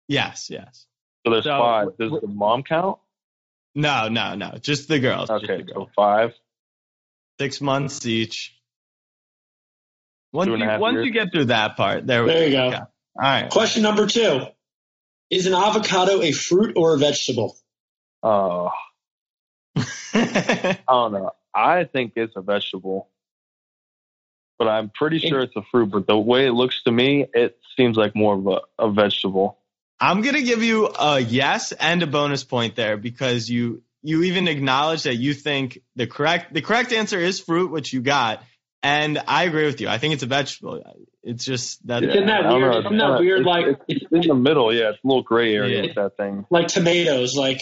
Yes, 0.07 0.51
yes. 0.51 0.85
So 1.25 1.33
there's 1.33 1.45
so, 1.45 1.57
five. 1.57 1.97
Does 1.97 2.11
the 2.21 2.27
mom 2.27 2.61
count? 2.61 2.99
No, 3.73 4.07
no, 4.07 4.35
no. 4.35 4.51
Just 4.61 4.87
the 4.87 4.99
girls. 4.99 5.31
Okay, 5.31 5.57
the 5.57 5.63
girls. 5.63 5.87
so 5.87 5.91
five. 5.95 6.33
Six 7.39 7.59
months 7.59 8.05
each. 8.05 8.55
Once, 10.31 10.47
you, 10.47 10.79
once 10.79 11.03
you 11.03 11.11
get 11.11 11.31
through 11.31 11.45
that 11.45 11.75
part, 11.75 12.05
there, 12.05 12.23
there 12.27 12.47
you 12.47 12.51
go. 12.51 12.69
go. 12.69 12.77
All 12.77 12.87
right. 13.17 13.49
Question 13.49 13.81
number 13.81 14.05
two. 14.05 14.45
Is 15.29 15.45
an 15.45 15.53
avocado 15.53 16.21
a 16.21 16.31
fruit 16.31 16.73
or 16.75 16.95
a 16.95 16.97
vegetable? 16.97 17.55
Oh. 18.23 18.71
I 20.13 20.77
don't 20.87 21.13
know. 21.13 21.31
I 21.53 21.83
think 21.83 22.13
it's 22.15 22.35
a 22.35 22.41
vegetable, 22.41 23.09
but 24.57 24.67
I'm 24.67 24.89
pretty 24.89 25.19
sure 25.19 25.41
it's 25.41 25.55
a 25.55 25.63
fruit. 25.71 25.87
But 25.91 26.07
the 26.07 26.17
way 26.17 26.47
it 26.47 26.51
looks 26.51 26.81
to 26.83 26.91
me, 26.91 27.25
it 27.33 27.57
seems 27.77 27.97
like 27.97 28.15
more 28.15 28.35
of 28.35 28.47
a, 28.47 28.87
a 28.87 28.91
vegetable. 28.91 29.59
I'm 29.99 30.21
gonna 30.21 30.41
give 30.41 30.63
you 30.63 30.87
a 30.87 31.19
yes 31.19 31.71
and 31.73 32.01
a 32.01 32.07
bonus 32.07 32.43
point 32.43 32.75
there 32.75 32.97
because 32.97 33.49
you 33.49 33.83
you 34.01 34.23
even 34.23 34.47
acknowledge 34.47 35.03
that 35.03 35.15
you 35.15 35.33
think 35.33 35.81
the 35.95 36.07
correct 36.07 36.53
the 36.53 36.61
correct 36.61 36.93
answer 36.93 37.19
is 37.19 37.39
fruit, 37.39 37.71
which 37.71 37.93
you 37.93 38.01
got, 38.01 38.43
and 38.81 39.21
I 39.27 39.43
agree 39.43 39.65
with 39.65 39.81
you. 39.81 39.87
I 39.89 39.97
think 39.97 40.13
it's 40.13 40.23
a 40.23 40.27
vegetable. 40.27 40.81
It's 41.23 41.43
just 41.43 41.85
that. 41.87 42.03
Isn't 42.03 42.27
that 42.27 42.47
weird? 42.47 42.85
Isn't 42.85 42.97
that 42.97 43.19
weird? 43.19 43.41
It's, 43.41 43.47
like 43.47 43.65
it's, 43.87 44.05
it's, 44.11 44.11
in 44.11 44.21
the 44.27 44.35
middle. 44.35 44.73
Yeah, 44.73 44.91
it's 44.91 44.99
a 45.03 45.07
little 45.07 45.23
gray 45.23 45.53
area 45.53 45.77
yeah. 45.77 45.87
with 45.87 45.95
that 45.95 46.17
thing. 46.17 46.45
Like 46.49 46.67
tomatoes. 46.67 47.35
Like 47.35 47.61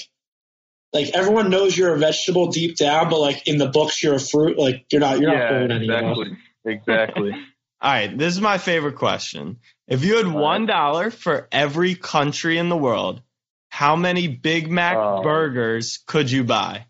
like 0.94 1.10
everyone 1.10 1.50
knows 1.50 1.78
you're 1.78 1.94
a 1.94 1.98
vegetable 1.98 2.48
deep 2.48 2.78
down, 2.78 3.10
but 3.10 3.20
like 3.20 3.48
in 3.48 3.58
the 3.58 3.68
books 3.68 4.02
you're 4.02 4.16
a 4.16 4.20
fruit. 4.20 4.58
Like 4.58 4.86
you're 4.92 5.02
not. 5.02 5.20
You're 5.20 5.34
yeah, 5.34 5.66
not 5.66 5.82
exactly. 5.82 6.26
Anymore. 6.26 6.38
Exactly. 6.66 7.32
All 7.82 7.92
right. 7.92 8.18
This 8.18 8.34
is 8.34 8.42
my 8.42 8.58
favorite 8.58 8.96
question. 8.96 9.58
If 9.88 10.04
you 10.04 10.18
had 10.18 10.28
one 10.28 10.66
dollar 10.66 11.10
for 11.10 11.48
every 11.52 11.96
country 11.96 12.58
in 12.58 12.70
the 12.70 12.78
world, 12.78 13.22
how 13.70 13.96
many 13.96 14.28
Big 14.28 14.70
Mac 14.70 14.98
uh, 14.98 15.22
burgers 15.22 16.00
could 16.06 16.30
you 16.30 16.44
buy? 16.44 16.86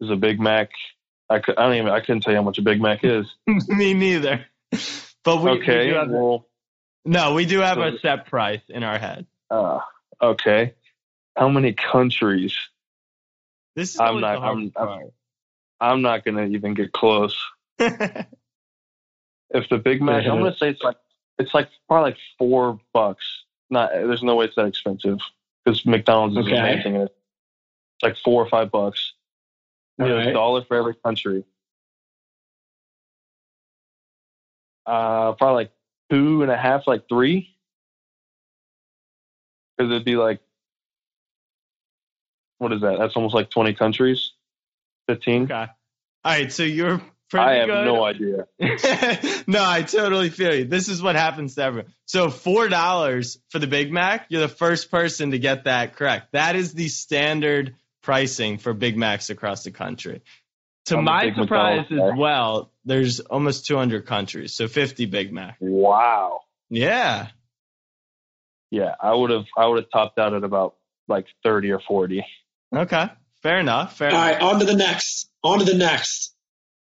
Is 0.00 0.10
a 0.10 0.16
Big 0.16 0.38
Mac 0.38 0.70
I, 1.30 1.40
could, 1.40 1.58
I 1.58 1.64
don't 1.66 1.74
even 1.74 1.88
I 1.88 2.00
couldn't 2.00 2.22
tell 2.22 2.32
you 2.32 2.38
how 2.38 2.44
much 2.44 2.58
a 2.58 2.62
Big 2.62 2.80
Mac 2.80 3.00
is. 3.04 3.26
Me 3.68 3.94
neither. 3.94 4.46
But 5.24 5.42
we, 5.42 5.50
okay, 5.50 5.88
we 5.88 5.94
have, 5.94 6.08
well, 6.08 6.46
no, 7.04 7.34
we 7.34 7.46
do 7.46 7.60
have 7.60 7.76
so, 7.76 7.82
a 7.82 7.98
set 7.98 8.26
price 8.26 8.62
in 8.68 8.82
our 8.82 8.98
head. 8.98 9.26
Uh, 9.50 9.80
okay. 10.22 10.74
How 11.36 11.48
many 11.48 11.72
countries? 11.72 12.54
This 13.76 13.94
is 13.94 14.00
I'm 14.00 14.20
not. 14.20 14.42
I'm, 14.42 14.72
I'm, 14.76 15.10
I'm, 15.80 16.02
not 16.02 16.24
gonna 16.24 16.46
even 16.46 16.74
get 16.74 16.92
close. 16.92 17.38
if 17.78 18.28
the 19.70 19.78
Big 19.78 20.02
Mac, 20.02 20.26
I'm 20.26 20.38
gonna 20.38 20.56
say 20.56 20.70
it's 20.70 20.82
like 20.82 20.96
it's 21.38 21.54
like 21.54 21.68
probably 21.86 22.10
like 22.10 22.18
four 22.38 22.80
bucks. 22.92 23.24
Not 23.70 23.90
there's 23.92 24.22
no 24.22 24.34
way 24.34 24.46
it's 24.46 24.56
that 24.56 24.66
expensive 24.66 25.18
because 25.64 25.86
McDonald's 25.86 26.36
is 26.36 26.46
okay. 26.46 26.58
amazing. 26.58 26.96
It's 26.96 27.12
like 28.02 28.16
four 28.16 28.42
or 28.42 28.48
five 28.48 28.70
bucks. 28.70 29.14
Right. 29.98 30.28
A 30.28 30.32
dollar 30.32 30.64
for 30.64 30.76
every 30.76 30.94
country. 30.94 31.44
Uh, 34.86 35.32
probably 35.32 35.64
like 35.64 35.72
two 36.10 36.42
and 36.42 36.50
a 36.50 36.56
half, 36.56 36.86
like 36.86 37.08
three. 37.08 37.54
Because 39.76 39.90
it'd 39.92 40.04
be 40.04 40.16
like, 40.16 40.40
what 42.58 42.72
is 42.72 42.80
that? 42.80 42.98
That's 42.98 43.14
almost 43.16 43.34
like 43.34 43.50
20 43.50 43.74
countries. 43.74 44.32
15. 45.08 45.44
Okay. 45.44 45.54
All 45.54 45.68
right. 46.24 46.52
So 46.52 46.62
you're 46.62 47.00
pretty 47.30 47.46
I 47.46 47.54
have 47.54 47.66
good. 47.66 47.84
no 47.84 48.04
idea. 48.04 48.46
no, 49.46 49.62
I 49.64 49.82
totally 49.82 50.30
feel 50.30 50.54
you. 50.54 50.64
This 50.64 50.88
is 50.88 51.02
what 51.02 51.16
happens 51.16 51.54
to 51.56 51.62
everyone. 51.62 51.92
So 52.06 52.28
$4 52.28 53.38
for 53.50 53.58
the 53.58 53.66
Big 53.66 53.92
Mac, 53.92 54.26
you're 54.28 54.40
the 54.40 54.48
first 54.48 54.90
person 54.90 55.32
to 55.32 55.38
get 55.38 55.64
that 55.64 55.96
correct. 55.96 56.32
That 56.32 56.56
is 56.56 56.72
the 56.72 56.88
standard 56.88 57.74
pricing 58.08 58.56
for 58.56 58.72
Big 58.72 58.96
Macs 58.96 59.28
across 59.28 59.64
the 59.64 59.70
country. 59.70 60.22
To 60.86 60.96
I'm 60.96 61.04
my 61.04 61.30
surprise 61.34 61.84
as 61.90 61.98
well, 62.16 62.72
there's 62.86 63.20
almost 63.20 63.66
200 63.66 64.06
countries, 64.06 64.54
so 64.54 64.66
50 64.66 65.04
Big 65.04 65.30
Mac. 65.30 65.58
Wow. 65.60 66.40
Yeah. 66.70 67.28
Yeah, 68.70 68.94
I 68.98 69.14
would 69.14 69.28
have 69.28 69.44
I 69.58 69.66
would 69.66 69.82
have 69.82 69.90
topped 69.92 70.18
out 70.18 70.32
at 70.32 70.42
about 70.42 70.76
like 71.06 71.26
30 71.44 71.72
or 71.72 71.80
40. 71.86 72.24
Okay. 72.74 73.10
Fair 73.42 73.58
enough. 73.60 73.98
Fair 73.98 74.08
All 74.08 74.14
enough. 74.14 74.40
right, 74.40 74.42
on 74.42 74.60
to 74.60 74.64
the 74.64 74.74
next. 74.74 75.30
On 75.44 75.58
to 75.58 75.66
the 75.66 75.76
next. 75.76 76.34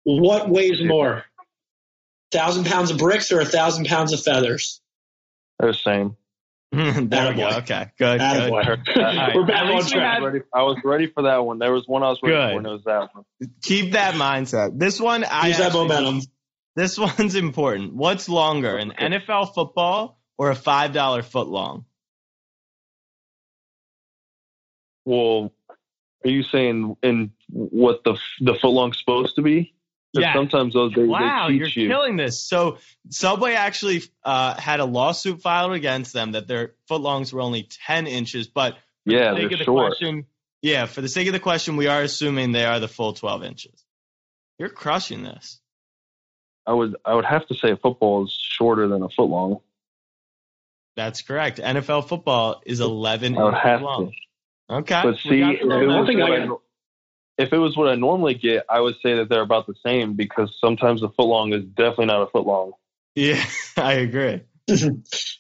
What 0.03 0.51
weighs 0.51 0.85
more? 0.85 1.25
thousand 2.33 2.67
pounds 2.67 2.91
of 2.91 2.99
bricks 2.99 3.33
or 3.33 3.41
a 3.41 3.47
thousand 3.47 3.87
pounds 3.87 4.13
of 4.13 4.21
feathers? 4.21 4.83
They're 5.59 5.73
the 5.73 5.79
same. 5.79 6.19
there 7.09 7.31
we 7.31 7.37
go. 7.37 7.49
Okay, 7.59 7.91
good. 7.99 8.19
good. 8.19 8.21
Attaboy. 8.21 8.97
right. 8.97 9.35
We're 9.35 9.47
back 9.47 9.63
on 9.65 9.87
track. 9.87 10.23
had- 10.23 10.43
I 10.53 10.63
was 10.63 10.79
ready 10.85 11.07
for 11.07 11.23
that 11.25 11.39
one. 11.45 11.59
There 11.59 11.73
was 11.73 11.85
one 11.87 12.03
I 12.03 12.09
was 12.11 12.19
ready 12.23 12.35
Good. 12.37 12.53
for, 12.53 12.59
and 12.59 12.67
it 12.67 12.71
was 12.71 12.85
that 12.85 13.09
one. 13.15 13.25
Keep 13.63 13.93
that 13.93 14.15
mindset. 14.15 14.79
This 14.79 15.01
one, 15.01 15.25
I 15.25 15.49
Use 15.49 15.59
that 15.59 15.67
actually- 15.67 15.89
momentum. 15.89 16.21
This 16.77 16.99
one's 17.19 17.35
important. 17.37 17.95
What's 17.95 18.29
longer, 18.29 18.77
an 18.77 18.93
NFL 18.99 19.55
football 19.55 20.19
or 20.37 20.51
a 20.51 20.57
five 20.57 20.93
dollar 20.93 21.23
foot 21.23 21.47
long? 21.49 21.85
Well, 25.05 25.53
are 26.25 26.31
you 26.31 26.43
saying 26.43 26.97
in 27.03 27.33
what 27.51 28.03
the 28.05 28.17
the 28.41 28.55
footlong's 28.55 28.99
supposed 28.99 29.37
to 29.37 29.43
be? 29.43 29.74
Yeah. 30.23 30.33
Sometimes 30.35 30.75
those 30.75 30.93
they, 30.95 31.05
Wow, 31.05 31.47
they 31.49 31.55
you're 31.55 31.67
you. 31.69 31.89
killing 31.89 32.17
this. 32.17 32.41
So 32.41 32.79
Subway 33.11 33.55
actually 33.55 34.03
uh, 34.25 34.55
had 34.55 34.81
a 34.81 34.85
lawsuit 34.85 35.41
filed 35.43 35.73
against 35.73 36.13
them 36.13 36.33
that 36.33 36.47
their 36.47 36.75
footlongs 36.91 37.33
were 37.33 37.41
only 37.41 37.65
ten 37.87 38.07
inches, 38.07 38.47
but 38.47 38.75
for 39.05 39.13
Yeah, 39.13 39.31
the 39.33 39.37
sake 39.37 39.43
they're 39.49 39.53
of 39.55 39.59
the 39.59 39.65
short. 39.65 39.89
question, 39.99 40.27
yeah, 40.63 40.87
for 40.87 41.01
the 41.01 41.09
sake 41.09 41.27
of 41.27 41.33
the 41.33 41.41
question, 41.41 41.77
we 41.77 41.89
are 41.89 42.01
assuming 42.03 42.53
they 42.53 42.65
are 42.65 42.79
the 42.81 42.89
full 42.89 43.13
twelve 43.13 43.43
inches. 43.45 43.85
You're 44.59 44.69
crushing 44.69 45.23
this. 45.25 45.61
I 46.67 46.73
would 46.73 46.97
I 47.05 47.15
would 47.15 47.25
have 47.27 47.47
to 47.49 47.55
say 47.55 47.75
football 47.77 48.25
is 48.25 48.33
shorter 48.41 48.87
than 48.89 49.03
a 49.03 49.09
foot 49.09 49.29
long. 49.29 49.61
That's 50.97 51.23
correct. 51.23 51.59
NFL 51.59 52.09
football 52.09 52.63
is 52.65 52.81
eleven 52.81 53.37
I 53.37 53.43
would 53.45 53.49
inches 53.55 53.63
have 53.65 53.83
long. 53.83 54.13
to. 54.71 54.75
Okay, 54.77 55.01
But 55.03 55.19
see, 55.19 55.41
got 55.41 55.55
if 55.55 55.61
the 55.61 55.65
it, 55.67 55.69
momentum. 55.69 55.99
was 55.99 56.07
thing 56.07 56.23
I, 56.23 56.47
if 57.39 57.53
it 57.53 57.59
was 57.59 57.77
what 57.77 57.89
I 57.89 57.95
normally 57.97 58.35
get, 58.35 58.65
I 58.69 58.81
would 58.81 58.95
say 59.03 59.15
that 59.17 59.29
they're 59.29 59.43
about 59.43 59.67
the 59.67 59.75
same 59.85 60.15
because 60.15 60.55
sometimes 60.61 61.03
a 61.03 61.09
foot 61.09 61.27
long 61.27 61.53
is 61.53 61.65
definitely 61.65 62.07
not 62.07 62.23
a 62.23 62.27
foot 62.31 62.47
long. 62.47 62.73
yeah, 63.15 63.45
I 63.77 63.95
agree. 63.95 64.41
All 64.71 64.79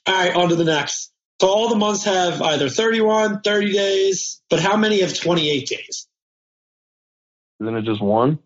right, 0.09 0.35
on 0.35 0.49
to 0.51 0.57
the 0.57 0.65
next. 0.65 1.13
So 1.41 1.49
all 1.49 1.69
the 1.69 1.77
months 1.77 2.05
have 2.05 2.41
either 2.41 2.69
31, 2.69 3.41
30 3.43 3.73
days, 3.73 4.41
but 4.49 4.61
how 4.61 4.77
many 4.77 5.01
have 5.01 5.15
28 5.19 5.67
days? 5.69 6.07
Isn't 7.61 7.77
it 7.77 7.83
just 7.85 8.01
one? 8.01 8.39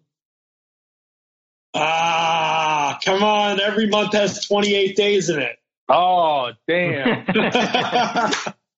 Ah, 1.75 2.99
come 3.05 3.23
on. 3.23 3.61
Every 3.61 3.87
month 3.89 4.13
has 4.15 4.47
28 4.47 4.97
days 4.97 5.29
in 5.29 5.39
it. 5.41 5.57
Oh 5.91 6.51
damn! 6.67 7.25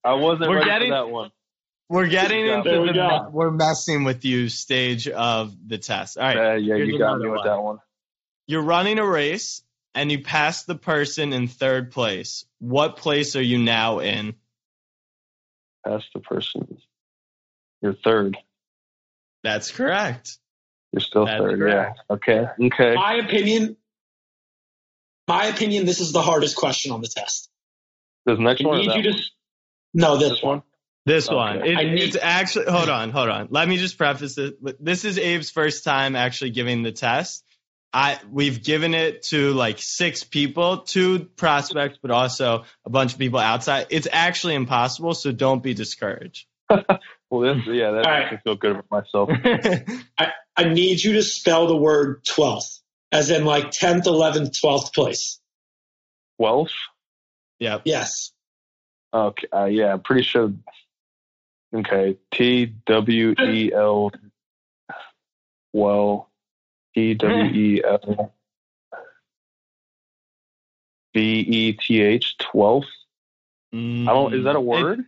I 0.05 0.15
wasn't 0.15 0.49
We're 0.51 0.59
ready 0.59 0.71
getting- 0.71 0.89
for 0.91 0.95
that 0.95 1.09
one. 1.11 1.31
We're 1.91 2.07
getting 2.07 2.47
into 2.47 2.71
there 2.71 2.81
we 2.81 2.87
the 2.89 2.93
go. 2.95 3.29
we're 3.33 3.51
messing 3.51 4.05
with 4.05 4.25
you 4.25 4.49
stage 4.49 5.09
of 5.09 5.53
the 5.69 5.77
test. 5.77 6.17
All 6.17 6.23
right. 6.23 6.53
Uh, 6.53 6.55
yeah, 6.55 6.77
you 6.77 6.97
got 6.99 7.19
me 7.19 7.29
with 7.29 7.39
one. 7.39 7.47
that 7.47 7.61
one. 7.63 7.79
You're 8.47 8.63
running 8.63 8.99
a 9.01 9.07
race 9.07 9.63
and 9.97 10.11
you 10.11 10.23
pass 10.23 10.63
the 10.63 10.77
person 10.77 11.33
in 11.33 11.49
third 11.49 11.91
place. 11.91 12.45
What 12.61 12.97
place 12.97 13.35
are 13.35 13.43
you 13.43 13.59
now 13.59 13.99
in? 13.99 14.35
That's 15.85 16.05
the 16.15 16.21
person. 16.21 16.79
You're 17.83 17.95
third. 18.05 18.37
That's 19.43 19.73
correct. 19.73 20.39
You're 20.93 21.01
still 21.01 21.27
That's 21.27 21.41
third. 21.41 21.59
correct. 21.59 21.99
Yeah. 22.09 22.15
Okay. 22.15 22.47
Okay. 22.67 22.95
My 22.95 23.15
opinion, 23.15 23.77
my 25.27 25.47
opinion, 25.47 25.87
this 25.87 25.99
is 26.01 26.13
the 26.13 26.23
hardest 26.23 26.55
question 26.57 26.93
on 26.93 27.01
the 27.01 27.09
test. 27.09 27.49
This 28.27 28.39
next 28.39 28.63
I 28.65 28.69
one. 28.69 28.77
or 28.77 28.81
need 28.83 28.91
that 28.91 28.97
you 29.03 29.11
one? 29.11 29.19
s- 29.19 29.31
no, 29.93 30.17
this, 30.19 30.29
This 30.31 30.43
one. 30.43 30.59
one. 30.59 30.63
This 31.07 31.29
Okay. 31.29 31.35
one. 31.37 31.67
It, 31.67 31.75
need- 31.77 32.03
it's 32.03 32.17
actually 32.21 32.67
hold 32.71 32.89
on, 32.89 33.11
hold 33.11 33.29
on. 33.29 33.49
Let 33.51 33.69
me 33.69 33.77
just 33.79 33.97
preface 33.99 34.35
this. 34.35 34.53
This 34.79 35.05
is 35.05 35.19
Abe's 35.19 35.51
first 35.51 35.85
time 35.85 36.15
actually 36.17 36.51
giving 36.51 36.83
the 36.83 36.93
test. 36.93 37.45
I 37.93 38.19
we've 38.31 38.63
given 38.63 38.95
it 38.95 39.23
to 39.25 39.53
like 39.53 39.79
six 39.81 40.23
people, 40.23 40.79
two 40.79 41.21
prospects, 41.37 41.99
but 42.01 42.11
also 42.13 42.65
a 42.85 42.91
bunch 42.91 43.15
of 43.15 43.19
people 43.19 43.41
outside. 43.41 43.87
It's 43.91 44.07
actually 44.13 44.55
impossible, 44.55 45.15
so 45.15 45.33
don't 45.33 45.63
be 45.63 45.75
discouraged. 45.75 46.47
Well, 47.33 47.55
this, 47.55 47.65
yeah, 47.69 47.93
that 47.93 48.07
All 48.07 48.11
right. 48.13 48.21
makes 48.23 48.33
me 48.33 48.39
feel 48.43 48.57
good 48.57 48.73
about 48.73 48.91
myself. 48.91 49.31
I 50.57 50.65
need 50.65 51.01
you 51.01 51.13
to 51.13 51.23
spell 51.23 51.69
the 51.69 51.77
word 51.77 52.25
12th, 52.25 52.81
as 53.13 53.31
in 53.31 53.45
like 53.45 53.67
10th, 53.67 54.03
11th, 54.07 54.61
12th 54.61 54.93
place. 54.93 55.39
Twelfth. 56.41 56.73
Yeah. 57.61 57.79
Yes. 57.85 58.33
Okay. 59.15 59.47
Uh, 59.53 59.67
yeah, 59.67 59.93
I'm 59.93 60.01
pretty 60.01 60.23
sure. 60.25 60.53
Okay. 61.75 62.17
T 62.33 62.67
W 62.87 63.35
E 63.41 63.73
L. 63.73 64.11
Well, 65.73 66.31
T 66.95 67.15
W 67.15 67.45
E 67.45 67.83
L. 67.85 68.35
V 71.15 71.21
E 71.41 71.73
T 71.75 72.01
H. 72.03 72.37
Twelfth. 72.39 72.87
I 73.73 73.77
don't. 73.77 74.35
Is 74.35 74.45
that 74.45 74.57
a 74.57 74.61
word? 74.61 75.01
It- 75.01 75.07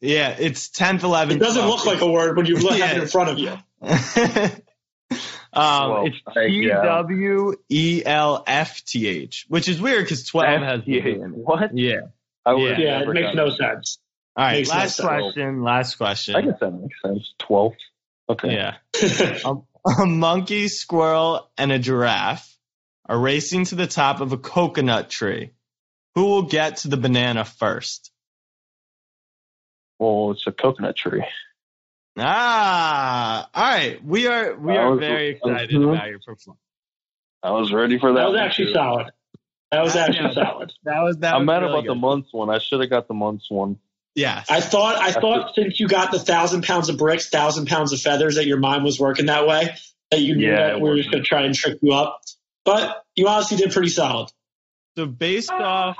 yeah, 0.00 0.34
it's 0.38 0.70
tenth, 0.70 1.02
eleventh. 1.02 1.36
It 1.42 1.44
doesn't 1.44 1.66
look 1.66 1.84
like 1.84 2.00
a 2.00 2.10
word 2.10 2.34
when 2.34 2.46
you 2.46 2.56
look 2.56 2.80
at 2.80 2.96
it 2.96 3.02
in 3.02 3.08
front 3.10 3.28
of 3.28 3.38
you. 3.38 3.50
um, 5.52 5.90
Well, 5.90 6.06
it's 6.06 6.16
I- 6.26 6.46
T 6.46 6.66
yeah. 6.66 6.82
W 6.82 7.54
E 7.68 8.02
L 8.06 8.42
F 8.46 8.82
T 8.86 9.06
H, 9.06 9.44
which 9.48 9.68
is 9.68 9.78
weird 9.78 10.04
because 10.04 10.24
twelve 10.26 10.62
has 10.62 10.82
the 10.86 11.00
V. 11.00 11.12
What? 11.16 11.76
Yeah. 11.76 12.00
I 12.46 12.54
Yeah, 12.54 12.78
Yeah, 12.78 13.00
it 13.02 13.08
makes 13.08 13.34
no 13.34 13.50
that. 13.50 13.56
sense. 13.58 13.98
All 14.36 14.44
right. 14.44 14.58
Makes 14.58 14.70
last 14.70 14.96
sense. 14.96 15.06
question. 15.08 15.62
Last 15.62 15.94
question. 15.96 16.36
I 16.36 16.40
guess 16.42 16.60
that 16.60 16.70
makes 16.70 16.96
sense. 17.04 17.34
Twelfth. 17.38 17.76
Okay. 18.28 18.54
Yeah. 18.54 18.76
a, 19.44 19.56
a 20.02 20.06
monkey, 20.06 20.68
squirrel, 20.68 21.50
and 21.58 21.72
a 21.72 21.78
giraffe 21.78 22.56
are 23.06 23.18
racing 23.18 23.64
to 23.66 23.74
the 23.74 23.86
top 23.88 24.20
of 24.20 24.32
a 24.32 24.38
coconut 24.38 25.10
tree. 25.10 25.50
Who 26.14 26.24
will 26.26 26.42
get 26.42 26.78
to 26.78 26.88
the 26.88 26.96
banana 26.96 27.44
first? 27.44 28.10
Well, 29.98 30.30
it's 30.32 30.46
a 30.46 30.52
coconut 30.52 30.96
tree. 30.96 31.24
Ah, 32.18 33.48
all 33.54 33.62
right. 33.62 34.02
We 34.04 34.26
are 34.26 34.54
we 34.58 34.76
are 34.76 34.90
was- 34.90 35.00
very 35.00 35.28
excited 35.30 35.70
Mhm. 35.70 35.94
about 35.94 36.08
your 36.08 36.18
performance. 36.18 36.60
I 37.42 37.52
was 37.52 37.72
ready 37.72 37.98
for 37.98 38.12
that. 38.12 38.20
that 38.20 38.30
was 38.30 38.38
actually 38.38 38.66
too. 38.66 38.72
solid. 38.74 39.10
That 39.70 39.82
was 39.82 39.96
actually 39.96 40.28
yeah. 40.28 40.44
solid. 40.44 40.72
That 40.84 41.00
was 41.00 41.16
that. 41.18 41.34
I'm 41.34 41.42
was 41.42 41.46
mad 41.46 41.62
really 41.62 41.72
about 41.72 41.86
the 41.86 41.94
months 41.94 42.28
one. 42.32 42.50
I 42.50 42.58
should 42.58 42.80
have 42.80 42.90
got 42.90 43.08
the 43.08 43.14
months 43.14 43.50
one. 43.50 43.78
Yes. 44.14 44.46
I 44.50 44.60
thought 44.60 44.96
I 44.96 45.12
thought 45.12 45.54
since 45.54 45.78
you 45.78 45.86
got 45.88 46.10
the 46.10 46.18
thousand 46.18 46.64
pounds 46.64 46.88
of 46.88 46.98
bricks, 46.98 47.28
thousand 47.28 47.66
pounds 47.68 47.92
of 47.92 48.00
feathers, 48.00 48.34
that 48.36 48.46
your 48.46 48.58
mind 48.58 48.84
was 48.84 48.98
working 48.98 49.26
that 49.26 49.46
way. 49.46 49.76
That 50.10 50.20
you 50.20 50.34
knew 50.34 50.48
Yeah, 50.48 50.68
that 50.68 50.80
we 50.80 50.88
were 50.90 50.96
just 50.96 51.10
gonna 51.10 51.22
try 51.22 51.42
and 51.42 51.54
trick 51.54 51.78
you 51.82 51.92
up. 51.92 52.20
But 52.64 53.04
you 53.14 53.28
honestly 53.28 53.56
did 53.56 53.70
pretty 53.72 53.88
solid. 53.88 54.30
So 54.96 55.06
based 55.06 55.50
off 55.50 55.96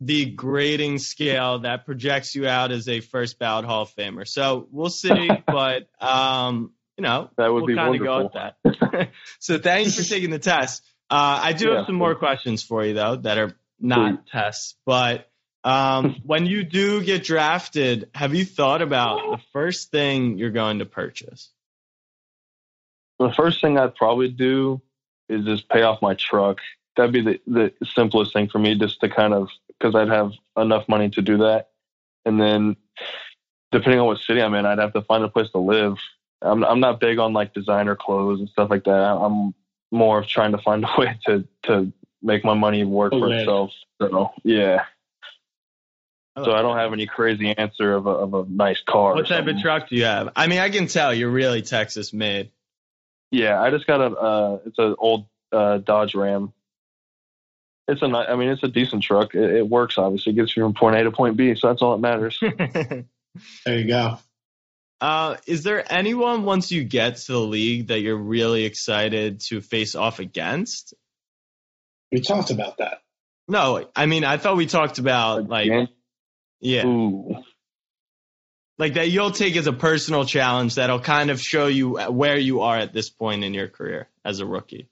the 0.00 0.24
grading 0.24 0.98
scale, 0.98 1.60
that 1.60 1.84
projects 1.84 2.34
you 2.34 2.46
out 2.48 2.72
as 2.72 2.88
a 2.88 3.00
first 3.00 3.38
ballot 3.38 3.66
Hall 3.66 3.82
of 3.82 3.94
Famer. 3.94 4.26
So 4.26 4.66
we'll 4.70 4.88
see, 4.90 5.30
but 5.46 5.88
um, 6.00 6.72
you 6.96 7.02
know, 7.02 7.30
That 7.36 7.52
would 7.52 7.64
we'll 7.64 7.66
be 7.66 7.74
kind 7.74 7.94
of 7.94 8.02
go 8.02 8.22
with 8.24 8.32
that. 8.32 9.10
so 9.38 9.58
thanks 9.58 9.94
for 9.96 10.02
taking 10.02 10.30
the 10.30 10.38
test. 10.38 10.82
Uh, 11.10 11.40
I 11.44 11.52
do 11.52 11.68
Yeah. 11.68 11.76
have 11.76 11.86
some 11.86 11.94
more 11.96 12.14
questions 12.14 12.62
for 12.62 12.84
you 12.84 12.94
though 12.94 13.16
that 13.16 13.36
are 13.38 13.54
not 13.78 14.26
tests, 14.28 14.76
but 14.86 15.28
um, 15.64 16.16
when 16.24 16.46
you 16.46 16.64
do 16.64 17.02
get 17.02 17.24
drafted, 17.24 18.10
have 18.14 18.34
you 18.34 18.44
thought 18.44 18.82
about 18.82 19.18
the 19.38 19.42
first 19.52 19.90
thing 19.90 20.38
you're 20.38 20.50
going 20.50 20.78
to 20.80 20.86
purchase? 20.86 21.50
The 23.18 23.32
first 23.32 23.60
thing 23.60 23.78
I'd 23.78 23.94
probably 23.94 24.28
do 24.28 24.80
is 25.28 25.44
just 25.44 25.68
pay 25.68 25.82
off 25.82 26.02
my 26.02 26.14
truck. 26.14 26.58
That'd 26.96 27.12
be 27.12 27.20
the, 27.22 27.40
the 27.46 27.72
simplest 27.94 28.32
thing 28.32 28.48
for 28.48 28.58
me, 28.58 28.74
just 28.76 29.00
to 29.00 29.08
kind 29.08 29.32
of 29.32 29.48
because 29.78 29.94
I'd 29.94 30.08
have 30.08 30.32
enough 30.56 30.88
money 30.88 31.10
to 31.10 31.22
do 31.22 31.38
that. 31.38 31.70
And 32.24 32.40
then, 32.40 32.76
depending 33.70 34.00
on 34.00 34.06
what 34.06 34.18
city 34.18 34.42
I'm 34.42 34.54
in, 34.54 34.66
I'd 34.66 34.78
have 34.78 34.92
to 34.92 35.02
find 35.02 35.24
a 35.24 35.28
place 35.28 35.50
to 35.50 35.58
live. 35.58 35.96
I'm 36.42 36.64
I'm 36.64 36.80
not 36.80 37.00
big 37.00 37.18
on 37.18 37.32
like 37.32 37.54
designer 37.54 37.96
clothes 37.96 38.40
and 38.40 38.48
stuff 38.48 38.68
like 38.70 38.84
that. 38.84 38.90
I'm 38.92 39.54
more 39.90 40.18
of 40.18 40.26
trying 40.26 40.52
to 40.52 40.58
find 40.58 40.84
a 40.84 41.00
way 41.00 41.18
to 41.26 41.46
to 41.64 41.92
make 42.22 42.44
my 42.44 42.54
money 42.54 42.84
work 42.84 43.12
To 43.12 43.20
for 43.20 43.28
live. 43.28 43.40
itself. 43.40 43.72
So 44.00 44.32
yeah. 44.42 44.84
So 46.36 46.52
I 46.52 46.62
don't 46.62 46.78
have 46.78 46.92
any 46.94 47.06
crazy 47.06 47.54
answer 47.56 47.94
of 47.94 48.06
a, 48.06 48.10
of 48.10 48.34
a 48.34 48.44
nice 48.48 48.80
car. 48.80 49.14
What 49.14 49.28
type 49.28 49.46
of 49.46 49.60
truck 49.60 49.90
do 49.90 49.96
you 49.96 50.04
have? 50.04 50.30
I 50.34 50.46
mean, 50.46 50.60
I 50.60 50.70
can 50.70 50.86
tell 50.86 51.12
you're 51.12 51.30
really 51.30 51.60
Texas 51.60 52.12
made. 52.12 52.50
Yeah, 53.30 53.60
I 53.60 53.70
just 53.70 53.86
got 53.86 54.00
a. 54.00 54.16
Uh, 54.16 54.58
it's 54.64 54.78
an 54.78 54.94
old 54.98 55.26
uh, 55.52 55.78
Dodge 55.78 56.14
Ram. 56.14 56.54
It's 57.86 58.00
a. 58.00 58.08
ni- 58.08 58.14
I 58.14 58.34
mean, 58.36 58.48
it's 58.48 58.62
a 58.62 58.68
decent 58.68 59.02
truck. 59.02 59.34
It, 59.34 59.56
it 59.56 59.68
works. 59.68 59.98
Obviously, 59.98 60.32
it 60.32 60.36
gets 60.36 60.56
you 60.56 60.62
from 60.62 60.72
point 60.72 60.96
A 60.96 61.04
to 61.04 61.10
point 61.10 61.36
B. 61.36 61.54
So 61.54 61.68
that's 61.68 61.82
all 61.82 61.92
that 61.92 62.00
matters. 62.00 62.40
There 63.64 63.78
you 63.78 63.86
go. 63.86 64.18
Uh, 65.00 65.36
is 65.46 65.62
there 65.62 65.90
anyone 65.92 66.44
once 66.44 66.70
you 66.70 66.84
get 66.84 67.16
to 67.16 67.32
the 67.32 67.40
league 67.40 67.88
that 67.88 68.00
you're 68.00 68.16
really 68.16 68.64
excited 68.64 69.40
to 69.40 69.60
face 69.60 69.94
off 69.94 70.18
against? 70.18 70.94
We 72.12 72.20
talked 72.20 72.50
about 72.50 72.78
that. 72.78 73.02
No, 73.48 73.88
I 73.96 74.06
mean 74.06 74.24
I 74.24 74.36
thought 74.36 74.56
we 74.56 74.66
talked 74.66 74.98
about 74.98 75.48
like 75.48 75.66
Again? 75.66 75.88
Yeah, 76.62 76.86
Ooh, 76.86 77.42
like 78.78 78.94
that 78.94 79.10
you'll 79.10 79.32
take 79.32 79.56
as 79.56 79.66
a 79.66 79.72
personal 79.72 80.24
challenge 80.24 80.76
that'll 80.76 81.00
kind 81.00 81.30
of 81.30 81.40
show 81.40 81.66
you 81.66 81.98
uh, 81.98 82.10
where 82.10 82.38
you 82.38 82.62
are 82.62 82.76
at 82.76 82.92
this 82.92 83.10
point 83.10 83.44
in 83.44 83.52
your 83.52 83.68
career 83.68 84.08
as 84.24 84.40
a 84.40 84.46
rookie. 84.46 84.88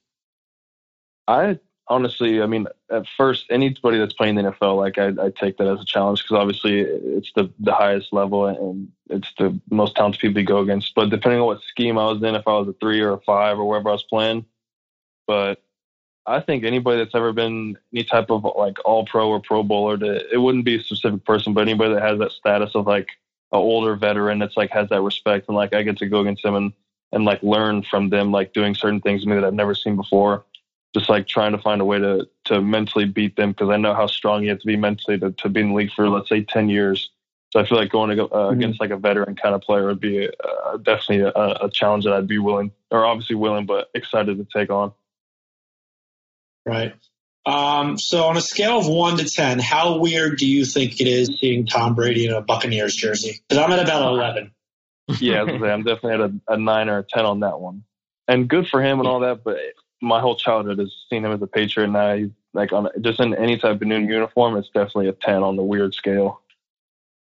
I 1.26 1.60
honestly, 1.86 2.42
I 2.42 2.46
mean, 2.46 2.66
at 2.90 3.04
first, 3.16 3.46
anybody 3.50 3.98
that's 3.98 4.12
playing 4.12 4.34
the 4.34 4.42
NFL, 4.42 4.76
like 4.76 4.98
I, 4.98 5.08
I 5.26 5.30
take 5.30 5.58
that 5.58 5.68
as 5.68 5.80
a 5.80 5.84
challenge 5.84 6.22
because 6.22 6.36
obviously 6.36 6.80
it's 6.80 7.32
the 7.34 7.52
the 7.60 7.72
highest 7.72 8.12
level 8.12 8.46
and 8.46 8.88
it's 9.08 9.32
the 9.38 9.58
most 9.70 9.96
talented 9.96 10.20
people 10.20 10.40
you 10.40 10.46
go 10.46 10.58
against. 10.58 10.94
But 10.94 11.10
depending 11.10 11.40
on 11.40 11.46
what 11.46 11.62
scheme 11.62 11.98
I 11.98 12.06
was 12.06 12.22
in, 12.22 12.34
if 12.34 12.46
I 12.48 12.52
was 12.52 12.68
a 12.68 12.74
three 12.74 13.00
or 13.00 13.12
a 13.12 13.20
five 13.20 13.58
or 13.58 13.64
wherever 13.64 13.88
I 13.88 13.92
was 13.92 14.04
playing, 14.04 14.44
but 15.26 15.62
I 16.26 16.40
think 16.40 16.64
anybody 16.64 16.98
that's 16.98 17.14
ever 17.14 17.32
been 17.32 17.78
any 17.92 18.04
type 18.04 18.30
of 18.30 18.46
like 18.56 18.78
all 18.84 19.06
pro 19.06 19.28
or 19.28 19.40
pro 19.40 19.62
bowler, 19.62 19.96
to, 19.98 20.32
it 20.32 20.38
wouldn't 20.38 20.64
be 20.64 20.76
a 20.76 20.82
specific 20.82 21.24
person, 21.24 21.54
but 21.54 21.62
anybody 21.62 21.94
that 21.94 22.02
has 22.02 22.18
that 22.18 22.32
status 22.32 22.74
of 22.74 22.86
like 22.86 23.08
an 23.52 23.58
older 23.58 23.96
veteran 23.96 24.38
that's 24.38 24.56
like 24.56 24.70
has 24.70 24.88
that 24.90 25.02
respect 25.02 25.48
and 25.48 25.56
like 25.56 25.74
I 25.74 25.82
get 25.82 25.98
to 25.98 26.08
go 26.08 26.20
against 26.20 26.42
them 26.42 26.54
and 26.54 26.72
and 27.12 27.24
like 27.24 27.42
learn 27.42 27.82
from 27.82 28.10
them, 28.10 28.30
like 28.30 28.52
doing 28.52 28.74
certain 28.74 29.00
things 29.00 29.22
to 29.22 29.28
me 29.28 29.34
that 29.34 29.44
I've 29.44 29.54
never 29.54 29.74
seen 29.74 29.96
before. 29.96 30.44
Just 30.94 31.08
like 31.08 31.26
trying 31.26 31.52
to 31.52 31.58
find 31.58 31.80
a 31.80 31.84
way 31.84 31.98
to 31.98 32.28
to 32.44 32.60
mentally 32.60 33.04
beat 33.04 33.36
them 33.36 33.52
because 33.52 33.70
I 33.70 33.76
know 33.76 33.94
how 33.94 34.06
strong 34.06 34.42
you 34.42 34.50
have 34.50 34.60
to 34.60 34.66
be 34.66 34.76
mentally 34.76 35.18
to, 35.18 35.32
to 35.32 35.48
be 35.48 35.60
in 35.60 35.68
the 35.70 35.74
league 35.74 35.92
for 35.92 36.08
let's 36.08 36.28
say 36.28 36.42
ten 36.42 36.68
years. 36.68 37.10
So 37.50 37.58
I 37.58 37.66
feel 37.66 37.78
like 37.78 37.90
going 37.90 38.16
to, 38.16 38.24
uh, 38.26 38.28
mm-hmm. 38.28 38.58
against 38.58 38.80
like 38.80 38.90
a 38.90 38.96
veteran 38.96 39.34
kind 39.34 39.56
of 39.56 39.60
player 39.62 39.86
would 39.86 39.98
be 39.98 40.28
uh, 40.28 40.76
definitely 40.76 41.32
a, 41.34 41.56
a 41.64 41.68
challenge 41.68 42.04
that 42.04 42.12
I'd 42.12 42.28
be 42.28 42.38
willing, 42.38 42.70
or 42.92 43.04
obviously 43.04 43.34
willing, 43.34 43.66
but 43.66 43.90
excited 43.94 44.38
to 44.38 44.46
take 44.56 44.70
on. 44.70 44.92
Right. 46.66 46.94
Um, 47.46 47.98
so 47.98 48.24
on 48.24 48.36
a 48.36 48.40
scale 48.40 48.78
of 48.78 48.86
one 48.86 49.16
to 49.16 49.24
ten, 49.24 49.58
how 49.58 49.98
weird 49.98 50.38
do 50.38 50.46
you 50.46 50.64
think 50.64 51.00
it 51.00 51.06
is 51.06 51.38
seeing 51.40 51.66
Tom 51.66 51.94
Brady 51.94 52.26
in 52.26 52.32
a 52.32 52.42
Buccaneers 52.42 52.94
jersey? 52.94 53.40
Because 53.48 53.62
I'm 53.62 53.72
at 53.72 53.82
about 53.82 54.02
eleven. 54.02 54.52
yeah, 55.20 55.42
I'm 55.42 55.82
definitely 55.82 56.12
at 56.12 56.20
a, 56.20 56.54
a, 56.54 56.56
nine 56.58 56.88
or 56.88 56.98
a 56.98 57.02
ten 57.02 57.24
on 57.24 57.40
that 57.40 57.60
one. 57.60 57.84
And 58.28 58.48
good 58.48 58.68
for 58.68 58.82
him 58.82 59.00
and 59.00 59.08
all 59.08 59.20
that, 59.20 59.42
but 59.42 59.56
my 60.00 60.20
whole 60.20 60.36
childhood 60.36 60.78
has 60.78 60.94
seen 61.08 61.24
him 61.24 61.32
as 61.32 61.42
a 61.42 61.46
Patriot. 61.46 61.88
Now 61.88 62.14
he's 62.14 62.30
like 62.52 62.72
on 62.72 62.88
just 63.00 63.20
in 63.20 63.34
any 63.34 63.58
type 63.58 63.80
of 63.80 63.88
new 63.88 63.98
uniform, 63.98 64.56
it's 64.56 64.68
definitely 64.68 65.08
a 65.08 65.12
ten 65.12 65.42
on 65.42 65.56
the 65.56 65.62
weird 65.62 65.94
scale 65.94 66.42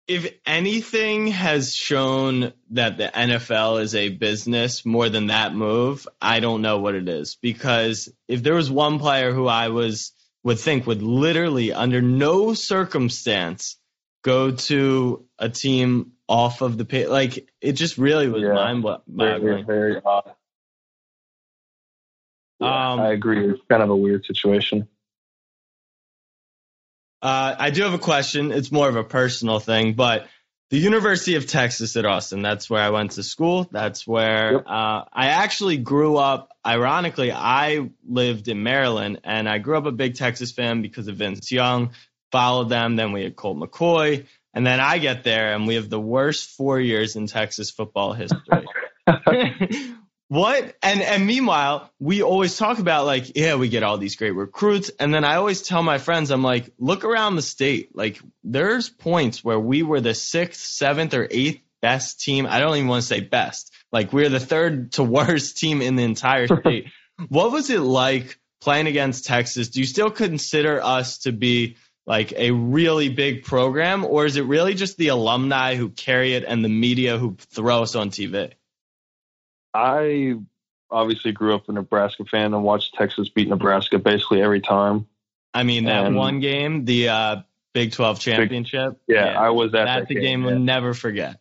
if 0.09 0.33
anything 0.47 1.29
has 1.29 1.75
shown 1.75 2.53
that 2.71 2.97
the 2.97 3.09
NFL 3.09 3.83
is 3.83 3.95
a 3.95 4.11
business 4.11 4.87
more 4.87 5.09
than 5.09 5.29
that 5.29 5.55
move, 5.55 6.07
I 6.21 6.40
don't 6.40 6.62
know 6.62 6.79
what 6.79 6.95
it 6.95 7.09
is. 7.09 7.37
Because 7.40 8.09
if 8.29 8.42
there 8.42 8.55
was 8.55 8.71
one 8.71 8.99
player 8.99 9.33
who 9.33 9.47
I 9.47 9.69
was 9.69 10.12
would 10.45 10.61
think 10.61 10.87
would 10.87 11.03
literally 11.03 11.73
under 11.73 12.01
no 12.01 12.55
circumstance 12.55 13.77
go 14.23 14.53
to 14.53 15.27
a 15.40 15.49
team 15.49 16.12
off 16.29 16.62
of 16.62 16.79
the 16.79 16.85
pay, 16.85 17.09
like 17.09 17.49
it 17.61 17.73
just 17.73 17.99
really 17.99 18.29
was 18.29 18.42
yeah, 18.42 18.53
mind 18.53 18.85
boggling. 18.85 19.42
Very, 19.42 19.62
very 19.62 20.01
odd. 20.05 20.33
Yeah, 22.61 22.92
um, 22.92 23.01
I 23.01 23.11
agree. 23.11 23.51
It's 23.51 23.61
kind 23.69 23.83
of 23.83 23.90
a 23.90 23.97
weird 23.97 24.25
situation. 24.25 24.88
Uh, 27.22 27.55
I 27.59 27.70
do 27.70 27.83
have 27.83 27.94
a 27.94 27.98
question. 27.98 28.52
It's 28.52 28.70
more 28.70 28.88
of 28.88 28.96
a 28.96 29.05
personal 29.05 29.59
thing, 29.59 29.94
but 29.94 30.29
the 30.70 30.79
University 30.79 31.37
of 31.37 31.46
Texas 31.46 31.96
at 31.96 32.05
Austin, 32.05 32.42
that's 32.42 32.68
where 32.68 32.83
I 32.83 32.90
went 32.90 33.12
to 33.12 33.22
school. 33.22 33.68
That's 33.70 34.07
where 34.07 34.55
yep. 34.55 34.64
uh, 34.66 35.05
I 35.12 35.29
actually 35.29 35.76
grew 35.76 36.16
up. 36.16 36.50
Ironically, 36.66 37.31
I 37.31 37.90
lived 38.05 38.48
in 38.48 38.64
Maryland 38.64 39.20
and 39.22 39.48
I 39.48 39.59
grew 39.59 39.79
up 39.79 39.87
a 39.87 39.92
big 39.92 40.16
Texas 40.16 40.50
fan 40.50 40.83
because 40.83 41.07
of 41.07 41.16
Vince 41.16 41.52
Young. 41.52 41.90
Followed 42.33 42.68
them. 42.68 42.96
Then 42.96 43.12
we 43.12 43.22
had 43.22 43.37
Colt 43.37 43.59
McCoy. 43.59 44.26
And 44.52 44.66
then 44.66 44.81
I 44.81 44.98
get 44.98 45.22
there 45.22 45.55
and 45.55 45.68
we 45.68 45.76
have 45.76 45.88
the 45.88 46.00
worst 46.00 46.50
four 46.50 46.81
years 46.81 47.14
in 47.14 47.29
Texas 47.29 47.70
football 47.70 48.12
history. 48.12 48.66
What? 50.29 50.77
And 50.83 51.03
and 51.03 51.27
meanwhile, 51.27 51.91
we 52.01 52.23
always 52.23 52.57
talk 52.57 52.79
about 52.79 53.07
like, 53.07 53.37
yeah, 53.37 53.55
we 53.55 53.69
get 53.69 53.85
all 53.85 53.97
these 53.97 54.17
great 54.17 54.33
recruits. 54.33 54.91
And 54.99 55.15
then 55.15 55.25
I 55.25 55.37
always 55.37 55.62
tell 55.62 55.83
my 55.83 55.99
friends, 55.99 56.31
I'm 56.31 56.43
like, 56.43 56.71
look 56.79 57.05
around 57.05 57.37
the 57.37 57.43
state. 57.43 57.95
Like 57.95 58.21
there's 58.43 58.89
points 58.89 59.45
where 59.45 59.61
we 59.61 59.83
were 59.83 60.01
the 60.01 60.15
sixth, 60.15 60.61
seventh, 60.61 61.15
or 61.15 61.29
eighth 61.31 61.61
best 61.81 62.21
team. 62.21 62.47
I 62.49 62.59
don't 62.59 62.77
even 62.77 62.89
want 62.89 63.03
to 63.03 63.07
say 63.09 63.21
best. 63.21 63.73
Like 63.93 64.12
we're 64.12 64.29
the 64.29 64.41
third 64.41 64.93
to 64.93 65.05
worst 65.05 65.59
team 65.59 65.81
in 65.81 65.95
the 65.95 66.05
entire 66.05 66.49
state. 66.61 66.87
what 67.29 67.53
was 67.53 67.71
it 67.71 67.81
like 67.81 68.39
playing 68.61 68.89
against 68.89 69.27
Texas? 69.27 69.69
Do 69.69 69.79
you 69.79 69.87
still 69.87 70.11
consider 70.11 70.83
us 70.83 71.19
to 71.19 71.33
be 71.33 71.77
like 72.05 72.33
a 72.33 72.51
really 72.51 73.09
big 73.09 73.45
program, 73.45 74.05
or 74.05 74.27
is 74.27 74.37
it 74.37 74.45
really 74.45 74.75
just 74.75 74.97
the 74.97 75.09
alumni 75.09 75.75
who 75.75 75.89
carry 75.89 76.35
it 76.35 76.45
and 76.45 76.65
the 76.65 76.69
media 76.69 77.19
who 77.19 77.37
throw 77.51 77.83
us 77.83 77.95
on 77.95 78.11
TV? 78.11 78.53
I 79.77 80.35
obviously 80.91 81.33
grew 81.33 81.55
up 81.55 81.69
a 81.69 81.73
Nebraska 81.73 82.25
fan 82.25 82.55
and 82.55 82.62
watched 82.62 82.95
Texas 82.95 83.29
beat 83.29 83.49
Nebraska 83.49 83.99
basically 83.99 84.43
every 84.43 84.61
time. 84.61 85.07
I 85.53 85.62
mean, 85.62 85.85
that 85.85 86.07
and 86.07 86.17
one 86.17 86.41
game, 86.41 86.85
the 86.85 87.09
uh, 87.09 87.37
Big 87.73 87.93
12 87.93 88.21
championship. 88.21 88.99
Big, 89.07 89.17
yeah, 89.17 89.33
yeah, 89.33 89.41
I 89.41 89.51
was 89.51 89.69
at 89.69 89.85
that. 89.85 89.85
That's 90.01 90.11
a 90.11 90.15
game, 90.15 90.23
game 90.23 90.45
we'll 90.45 90.59
never 90.59 90.95
forget. 90.95 91.39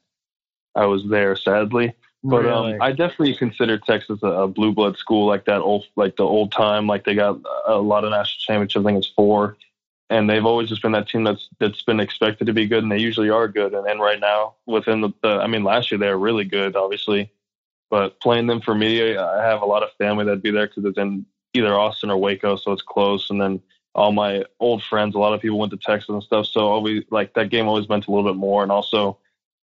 I 0.76 0.86
was 0.86 1.06
there, 1.08 1.36
sadly. 1.36 1.94
But 2.24 2.38
um, 2.38 2.46
really? 2.46 2.74
um, 2.74 2.82
I 2.82 2.92
definitely 2.92 3.36
consider 3.36 3.78
Texas 3.78 4.20
a, 4.24 4.28
a, 4.28 4.48
blue 4.48 4.74
blood 4.74 4.98
school, 4.98 5.28
like 5.28 5.46
that 5.46 5.62
old, 5.62 5.86
like 5.96 6.16
the 6.16 6.24
old 6.24 6.52
time. 6.52 6.88
Like 6.88 7.06
they 7.06 7.14
got 7.14 7.40
a 7.68 7.76
lot 7.76 8.04
of 8.04 8.12
national 8.12 8.40
championships. 8.40 8.84
I 8.84 8.88
think 8.88 8.98
it's 8.98 9.14
four, 9.16 9.58
and 10.10 10.30
they've 10.30 10.46
always 10.46 10.70
just 10.70 10.82
been 10.82 10.94
that 10.94 11.08
team 11.08 11.24
that's 11.24 11.48
that's 11.60 11.84
been 11.84 12.00
expected 12.00 12.48
to 12.48 12.54
be 12.54 12.68
good, 12.68 12.84
and 12.84 12.92
they 12.92 12.98
usually 12.98 13.30
are 13.30 13.48
good. 13.48 13.74
And, 13.74 13.88
and 13.88 14.02
right 14.02 14.20
now, 14.20 14.56
within 14.66 15.02
the, 15.02 15.12
the, 15.22 15.30
I 15.30 15.48
mean, 15.48 15.64
last 15.64 15.92
year 15.92 16.00
they 16.00 16.10
were 16.10 16.18
really 16.18 16.46
good, 16.46 16.76
obviously. 16.76 17.32
But 17.96 18.20
playing 18.20 18.48
them 18.48 18.60
for 18.60 18.76
me, 18.76 19.16
I 19.16 19.46
have 19.46 19.62
a 19.62 19.66
lot 19.66 19.82
of 19.82 19.90
family 19.94 20.26
that'd 20.26 20.44
be 20.44 20.52
there 20.52 20.68
because 20.68 20.84
it's 20.84 20.98
in 20.98 21.26
either 21.54 21.74
Austin 21.74 22.10
or 22.10 22.18
Waco, 22.18 22.58
so 22.58 22.74
it's 22.74 22.82
close. 22.82 23.30
And 23.30 23.40
then 23.40 23.62
all 23.94 24.12
my 24.12 24.44
old 24.60 24.84
friends, 24.84 25.16
a 25.16 25.18
lot 25.18 25.34
of 25.34 25.40
people 25.40 25.58
went 25.58 25.72
to 25.72 25.78
Texas 25.78 26.10
and 26.10 26.22
stuff. 26.22 26.48
So 26.48 26.68
always 26.68 27.06
like 27.10 27.36
that 27.36 27.50
game 27.50 27.70
always 27.70 27.88
meant 27.88 28.08
a 28.08 28.12
little 28.12 28.30
bit 28.30 28.38
more. 28.38 28.64
And 28.64 28.70
also, 28.70 29.18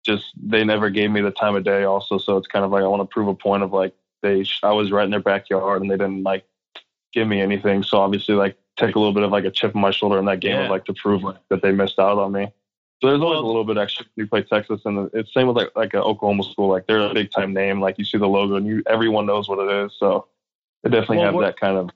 just 0.04 0.34
they 0.36 0.64
never 0.64 0.90
gave 0.90 1.12
me 1.12 1.22
the 1.22 1.30
time 1.30 1.56
of 1.56 1.64
day. 1.64 1.84
Also, 1.84 2.18
so 2.18 2.38
it's 2.38 2.48
kind 2.48 2.66
of 2.66 2.72
like 2.72 2.82
I 2.82 2.88
want 2.88 3.02
to 3.02 3.14
prove 3.14 3.28
a 3.28 3.36
point 3.36 3.62
of 3.62 3.72
like 3.72 3.94
they 4.24 4.44
I 4.64 4.72
was 4.72 4.92
right 4.92 5.06
in 5.06 5.12
their 5.12 5.20
backyard 5.20 5.84
and 5.84 5.92
they 5.92 5.98
didn't 5.98 6.24
like 6.24 6.44
give 7.14 7.28
me 7.28 7.40
anything. 7.40 7.84
So 7.84 8.00
obviously, 8.00 8.34
like 8.34 8.58
take 8.78 8.96
a 8.96 8.98
little 8.98 9.14
bit 9.14 9.26
of 9.26 9.32
like 9.32 9.46
a 9.46 9.52
chip 9.52 9.76
on 9.76 9.82
my 9.84 9.92
shoulder 9.92 10.18
in 10.18 10.26
that 10.26 10.40
game 10.40 10.56
yeah. 10.56 10.64
of 10.64 10.72
like 10.72 10.86
to 10.86 10.94
prove 10.96 11.22
like, 11.22 11.38
that 11.52 11.62
they 11.62 11.72
missed 11.72 12.00
out 12.00 12.18
on 12.18 12.32
me. 12.32 12.52
So 13.02 13.10
there's 13.10 13.22
always 13.22 13.40
a 13.40 13.46
little 13.46 13.64
bit 13.64 13.78
extra. 13.78 14.06
You 14.16 14.26
play 14.26 14.42
Texas, 14.42 14.82
and 14.86 15.10
it's 15.14 15.32
same 15.34 15.48
with 15.48 15.56
like 15.56 15.70
like 15.76 15.94
an 15.94 16.00
Oklahoma 16.00 16.44
school. 16.44 16.70
Like 16.70 16.88
they're 16.88 17.00
a 17.00 17.14
big 17.14 17.32
time 17.32 17.54
name. 17.54 17.80
Like 17.80 18.00
you 18.00 18.06
see 18.06 18.18
the 18.18 18.28
logo, 18.28 18.56
and 18.56 18.66
you 18.66 18.82
everyone 18.88 19.28
knows 19.28 19.48
what 19.48 19.60
it 19.60 19.86
is. 19.86 19.92
So 20.00 20.28
they 20.84 20.90
definitely 20.90 21.18
well, 21.18 21.34
have 21.34 21.42
that 21.42 21.60
kind 21.60 21.78
of. 21.78 21.90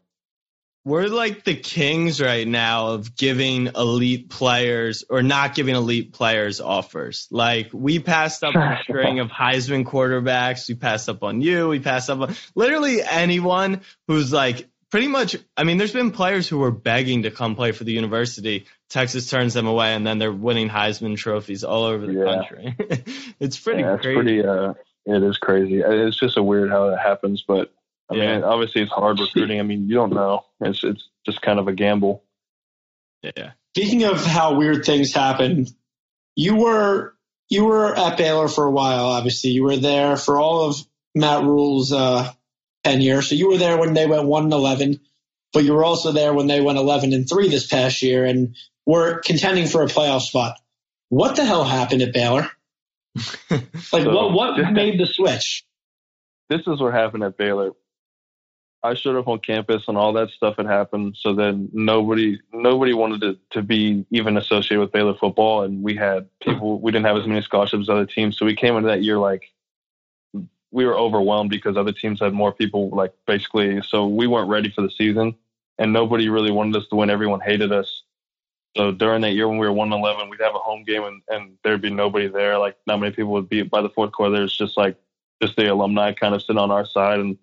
We're 0.83 1.07
like 1.07 1.43
the 1.43 1.55
kings 1.55 2.19
right 2.19 2.47
now 2.47 2.93
of 2.93 3.15
giving 3.15 3.67
elite 3.67 4.29
players 4.31 5.03
or 5.07 5.21
not 5.21 5.53
giving 5.53 5.75
elite 5.75 6.11
players 6.11 6.59
offers. 6.59 7.27
Like 7.29 7.69
we 7.71 7.99
passed 7.99 8.43
up 8.43 8.55
a 8.55 8.79
string 8.81 9.19
of 9.19 9.29
Heisman 9.29 9.85
quarterbacks. 9.85 10.67
We 10.67 10.73
passed 10.73 11.07
up 11.07 11.23
on 11.23 11.41
you. 11.41 11.67
We 11.67 11.79
passed 11.79 12.09
up 12.09 12.19
on 12.19 12.35
literally 12.55 13.03
anyone 13.03 13.81
who's 14.07 14.33
like 14.33 14.70
pretty 14.91 15.08
much. 15.08 15.36
I 15.58 15.63
mean, 15.63 15.77
there's 15.77 15.93
been 15.93 16.12
players 16.12 16.47
who 16.47 16.60
were 16.60 16.71
begging 16.71 17.23
to 17.23 17.32
come 17.32 17.56
play 17.56 17.71
for 17.71 17.84
the 17.84 17.93
university 17.93 18.67
Texas 18.91 19.30
turns 19.30 19.54
them 19.54 19.67
away, 19.67 19.93
and 19.93 20.06
then 20.06 20.19
they're 20.19 20.34
winning 20.34 20.67
Heisman 20.67 21.15
trophies 21.15 21.63
all 21.63 21.86
over 21.86 22.06
the 22.06 22.13
yeah. 22.13 22.25
country. 22.25 22.75
it's 23.39 23.58
pretty. 23.58 23.82
Yeah, 23.82 23.93
it's 23.93 24.04
crazy. 24.04 24.15
pretty. 24.15 24.45
Uh, 24.45 24.73
it 25.06 25.23
is 25.23 25.38
crazy. 25.38 25.80
It's 25.80 26.19
just 26.19 26.38
a 26.38 26.43
weird 26.43 26.69
how 26.69 26.89
it 26.89 26.97
happens, 26.97 27.45
but 27.47 27.73
I 28.12 28.15
yeah. 28.15 28.36
mean, 28.36 28.43
obviously 28.43 28.82
it's 28.82 28.91
hard 28.91 29.17
recruiting. 29.19 29.62
I 29.62 29.63
mean, 29.63 29.88
you 29.88 29.95
don't 29.95 30.13
know. 30.13 30.43
It's 30.60 30.84
it's 30.84 31.08
just 31.25 31.41
kind 31.41 31.58
of 31.58 31.69
a 31.69 31.73
gamble. 31.73 32.25
Yeah. 33.23 33.51
Speaking 33.75 34.04
of 34.04 34.25
how 34.25 34.56
weird 34.56 34.84
things 34.84 35.13
happen, 35.13 35.67
you 36.36 36.58
were 36.58 37.15
you 37.49 37.63
were 37.63 37.97
at 37.97 38.17
Baylor 38.17 38.49
for 38.49 38.65
a 38.65 38.71
while. 38.71 39.06
Obviously, 39.06 39.51
you 39.51 39.63
were 39.63 39.77
there 39.77 40.17
for 40.17 40.38
all 40.38 40.67
of 40.67 40.75
Matt 41.15 41.43
Rhule's 41.45 41.93
uh, 41.93 42.30
tenure. 42.83 43.21
So 43.21 43.35
you 43.35 43.49
were 43.49 43.57
there 43.57 43.77
when 43.77 43.93
they 43.93 44.07
went 44.07 44.25
one 44.25 44.45
and 44.45 44.53
eleven, 44.53 44.99
but 45.53 45.63
you 45.63 45.73
were 45.73 45.83
also 45.83 46.11
there 46.11 46.33
when 46.33 46.47
they 46.47 46.61
went 46.61 46.77
eleven 46.77 47.13
and 47.13 47.27
three 47.27 47.49
this 47.49 47.67
past 47.67 48.01
year. 48.01 48.25
And 48.25 48.55
were 48.85 49.19
contending 49.19 49.67
for 49.67 49.83
a 49.83 49.87
playoff 49.87 50.21
spot. 50.21 50.57
What 51.09 51.35
the 51.35 51.45
hell 51.45 51.63
happened 51.63 52.01
at 52.01 52.13
Baylor? 52.13 52.49
like 53.49 53.63
so, 54.03 54.09
what 54.13 54.33
what 54.33 54.71
made 54.71 54.99
the 54.99 55.05
switch? 55.05 55.65
This 56.49 56.61
is 56.67 56.79
what 56.79 56.93
happened 56.93 57.23
at 57.23 57.37
Baylor. 57.37 57.71
I 58.83 58.95
showed 58.95 59.15
up 59.15 59.27
on 59.27 59.39
campus 59.39 59.83
and 59.87 59.95
all 59.97 60.13
that 60.13 60.29
stuff 60.29 60.55
had 60.57 60.65
happened. 60.65 61.15
So 61.19 61.35
then 61.35 61.69
nobody 61.71 62.39
nobody 62.51 62.93
wanted 62.93 63.21
to, 63.21 63.37
to 63.51 63.61
be 63.61 64.05
even 64.09 64.37
associated 64.37 64.79
with 64.79 64.91
Baylor 64.91 65.13
football. 65.13 65.63
And 65.63 65.83
we 65.83 65.95
had 65.95 66.27
people 66.41 66.79
we 66.79 66.91
didn't 66.91 67.05
have 67.05 67.17
as 67.17 67.27
many 67.27 67.41
scholarships 67.41 67.83
as 67.83 67.89
other 67.89 68.05
teams. 68.05 68.37
So 68.37 68.45
we 68.45 68.55
came 68.55 68.75
into 68.75 68.87
that 68.87 69.03
year 69.03 69.17
like 69.17 69.51
we 70.71 70.86
were 70.86 70.97
overwhelmed 70.97 71.49
because 71.49 71.77
other 71.77 71.91
teams 71.91 72.19
had 72.19 72.34
more 72.34 72.53
people 72.53 72.89
like 72.89 73.13
basically 73.27 73.81
so 73.81 74.07
we 74.07 74.27
weren't 74.27 74.49
ready 74.49 74.69
for 74.69 74.81
the 74.81 74.89
season 74.89 75.36
and 75.77 75.93
nobody 75.93 76.29
really 76.29 76.51
wanted 76.51 76.75
us 76.75 76.88
to 76.89 76.95
win. 76.95 77.10
Everyone 77.10 77.39
hated 77.39 77.71
us. 77.71 78.03
So 78.77 78.91
during 78.91 79.21
that 79.21 79.34
year 79.34 79.47
when 79.47 79.57
we 79.57 79.67
were 79.67 79.73
one 79.73 79.91
eleven, 79.91 80.29
we'd 80.29 80.41
have 80.41 80.55
a 80.55 80.60
home 80.60 80.84
game 80.84 81.03
and, 81.03 81.21
and 81.27 81.57
there'd 81.63 81.81
be 81.81 81.89
nobody 81.89 82.27
there. 82.27 82.57
Like 82.57 82.77
not 82.88 82.99
many 82.99 83.13
people 83.13 83.31
would 83.34 83.49
be 83.49 83.63
by 83.63 83.81
the 83.81 83.89
fourth 83.89 84.12
quarter. 84.12 84.38
There's 84.38 84.55
just 84.55 84.77
like 84.77 84.95
just 85.41 85.55
the 85.55 85.71
alumni 85.71 86.13
kind 86.13 86.36
of 86.36 86.41
sitting 86.41 86.60
on 86.60 86.71
our 86.71 86.86
side, 86.86 87.19
and 87.19 87.38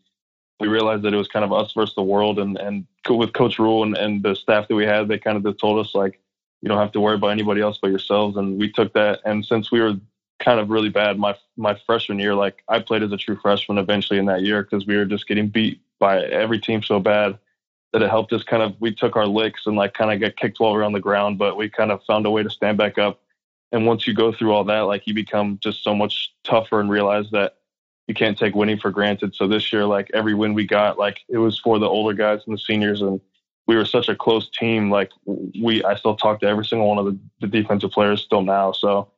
we 0.60 0.68
realized 0.68 1.02
that 1.02 1.12
it 1.12 1.16
was 1.16 1.28
kind 1.28 1.44
of 1.44 1.52
us 1.52 1.72
versus 1.72 1.94
the 1.96 2.02
world. 2.02 2.38
And 2.38 2.56
and 2.56 2.86
with 3.08 3.32
Coach 3.32 3.58
Rhule 3.58 3.82
and, 3.82 3.96
and 3.96 4.22
the 4.22 4.34
staff 4.34 4.68
that 4.68 4.74
we 4.74 4.86
had, 4.86 5.08
they 5.08 5.18
kind 5.18 5.36
of 5.36 5.44
just 5.44 5.58
told 5.58 5.84
us 5.84 5.94
like, 5.94 6.20
you 6.62 6.68
don't 6.68 6.78
have 6.78 6.92
to 6.92 7.00
worry 7.00 7.16
about 7.16 7.28
anybody 7.28 7.60
else 7.60 7.78
but 7.80 7.90
yourselves. 7.90 8.36
And 8.36 8.58
we 8.58 8.70
took 8.70 8.92
that. 8.94 9.20
And 9.24 9.44
since 9.44 9.72
we 9.72 9.80
were 9.80 9.94
kind 10.40 10.60
of 10.60 10.70
really 10.70 10.88
bad 10.88 11.18
my 11.18 11.36
my 11.56 11.78
freshman 11.86 12.18
year, 12.18 12.34
like 12.34 12.62
I 12.68 12.80
played 12.80 13.02
as 13.02 13.12
a 13.12 13.16
true 13.16 13.38
freshman 13.40 13.78
eventually 13.78 14.18
in 14.18 14.26
that 14.26 14.42
year 14.42 14.62
because 14.62 14.86
we 14.86 14.96
were 14.96 15.04
just 15.04 15.26
getting 15.26 15.48
beat 15.48 15.80
by 15.98 16.22
every 16.24 16.60
team 16.60 16.82
so 16.82 17.00
bad 17.00 17.38
that 17.92 18.02
it 18.02 18.10
helped 18.10 18.32
us 18.32 18.42
kind 18.42 18.62
of 18.62 18.74
we 18.80 18.94
took 18.94 19.16
our 19.16 19.26
licks 19.26 19.66
and 19.66 19.76
like 19.76 19.94
kind 19.94 20.12
of 20.12 20.20
get 20.20 20.36
kicked 20.36 20.60
while 20.60 20.72
we 20.72 20.78
were 20.78 20.84
on 20.84 20.92
the 20.92 21.00
ground, 21.00 21.38
but 21.38 21.56
we 21.56 21.68
kind 21.68 21.90
of 21.90 22.02
found 22.04 22.26
a 22.26 22.30
way 22.30 22.42
to 22.42 22.50
stand 22.50 22.78
back 22.78 22.98
up. 22.98 23.20
And 23.72 23.86
once 23.86 24.06
you 24.06 24.14
go 24.14 24.32
through 24.32 24.52
all 24.52 24.64
that, 24.64 24.80
like 24.80 25.06
you 25.06 25.14
become 25.14 25.58
just 25.62 25.82
so 25.82 25.94
much 25.94 26.32
tougher 26.44 26.80
and 26.80 26.90
realize 26.90 27.30
that 27.32 27.56
you 28.06 28.14
can't 28.14 28.38
take 28.38 28.54
winning 28.54 28.78
for 28.78 28.90
granted. 28.90 29.34
So 29.34 29.46
this 29.46 29.72
year, 29.72 29.84
like 29.84 30.10
every 30.14 30.34
win 30.34 30.54
we 30.54 30.66
got, 30.66 30.98
like 30.98 31.20
it 31.28 31.38
was 31.38 31.58
for 31.58 31.78
the 31.78 31.86
older 31.86 32.14
guys 32.14 32.40
and 32.46 32.54
the 32.54 32.58
seniors, 32.58 33.02
and 33.02 33.20
we 33.66 33.76
were 33.76 33.84
such 33.84 34.08
a 34.08 34.16
close 34.16 34.48
team. 34.50 34.90
Like 34.90 35.10
we, 35.26 35.84
I 35.84 35.94
still 35.94 36.16
talk 36.16 36.40
to 36.40 36.46
every 36.46 36.64
single 36.64 36.88
one 36.88 36.98
of 36.98 37.04
the, 37.04 37.18
the 37.40 37.46
defensive 37.46 37.90
players 37.90 38.22
still 38.22 38.42
now. 38.42 38.72
So, 38.72 39.10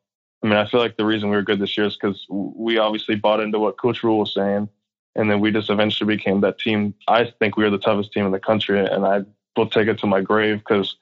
I 0.42 0.46
mean, 0.46 0.56
I 0.56 0.66
feel 0.66 0.80
like 0.80 0.96
the 0.96 1.04
reason 1.04 1.28
we 1.28 1.36
were 1.36 1.42
good 1.42 1.58
this 1.58 1.76
year 1.76 1.86
is 1.86 1.96
because 1.96 2.24
we 2.28 2.78
obviously 2.78 3.14
bought 3.14 3.40
into 3.40 3.58
what 3.58 3.78
Coach 3.78 4.02
Rhule 4.02 4.18
was 4.18 4.32
saying, 4.34 4.68
and 5.14 5.30
then 5.30 5.40
we 5.40 5.50
just 5.50 5.70
eventually 5.70 6.16
became 6.16 6.40
that 6.42 6.58
team. 6.58 6.94
I 7.06 7.32
think 7.38 7.56
we 7.56 7.64
were 7.64 7.70
the 7.70 7.78
toughest 7.78 8.12
team 8.12 8.24
in 8.24 8.32
the 8.32 8.40
country, 8.40 8.84
and 8.84 9.04
I 9.04 9.24
will 9.56 9.68
take 9.68 9.88
it 9.88 9.98
to 9.98 10.06
my 10.06 10.22
grave 10.22 10.58
because 10.58 10.96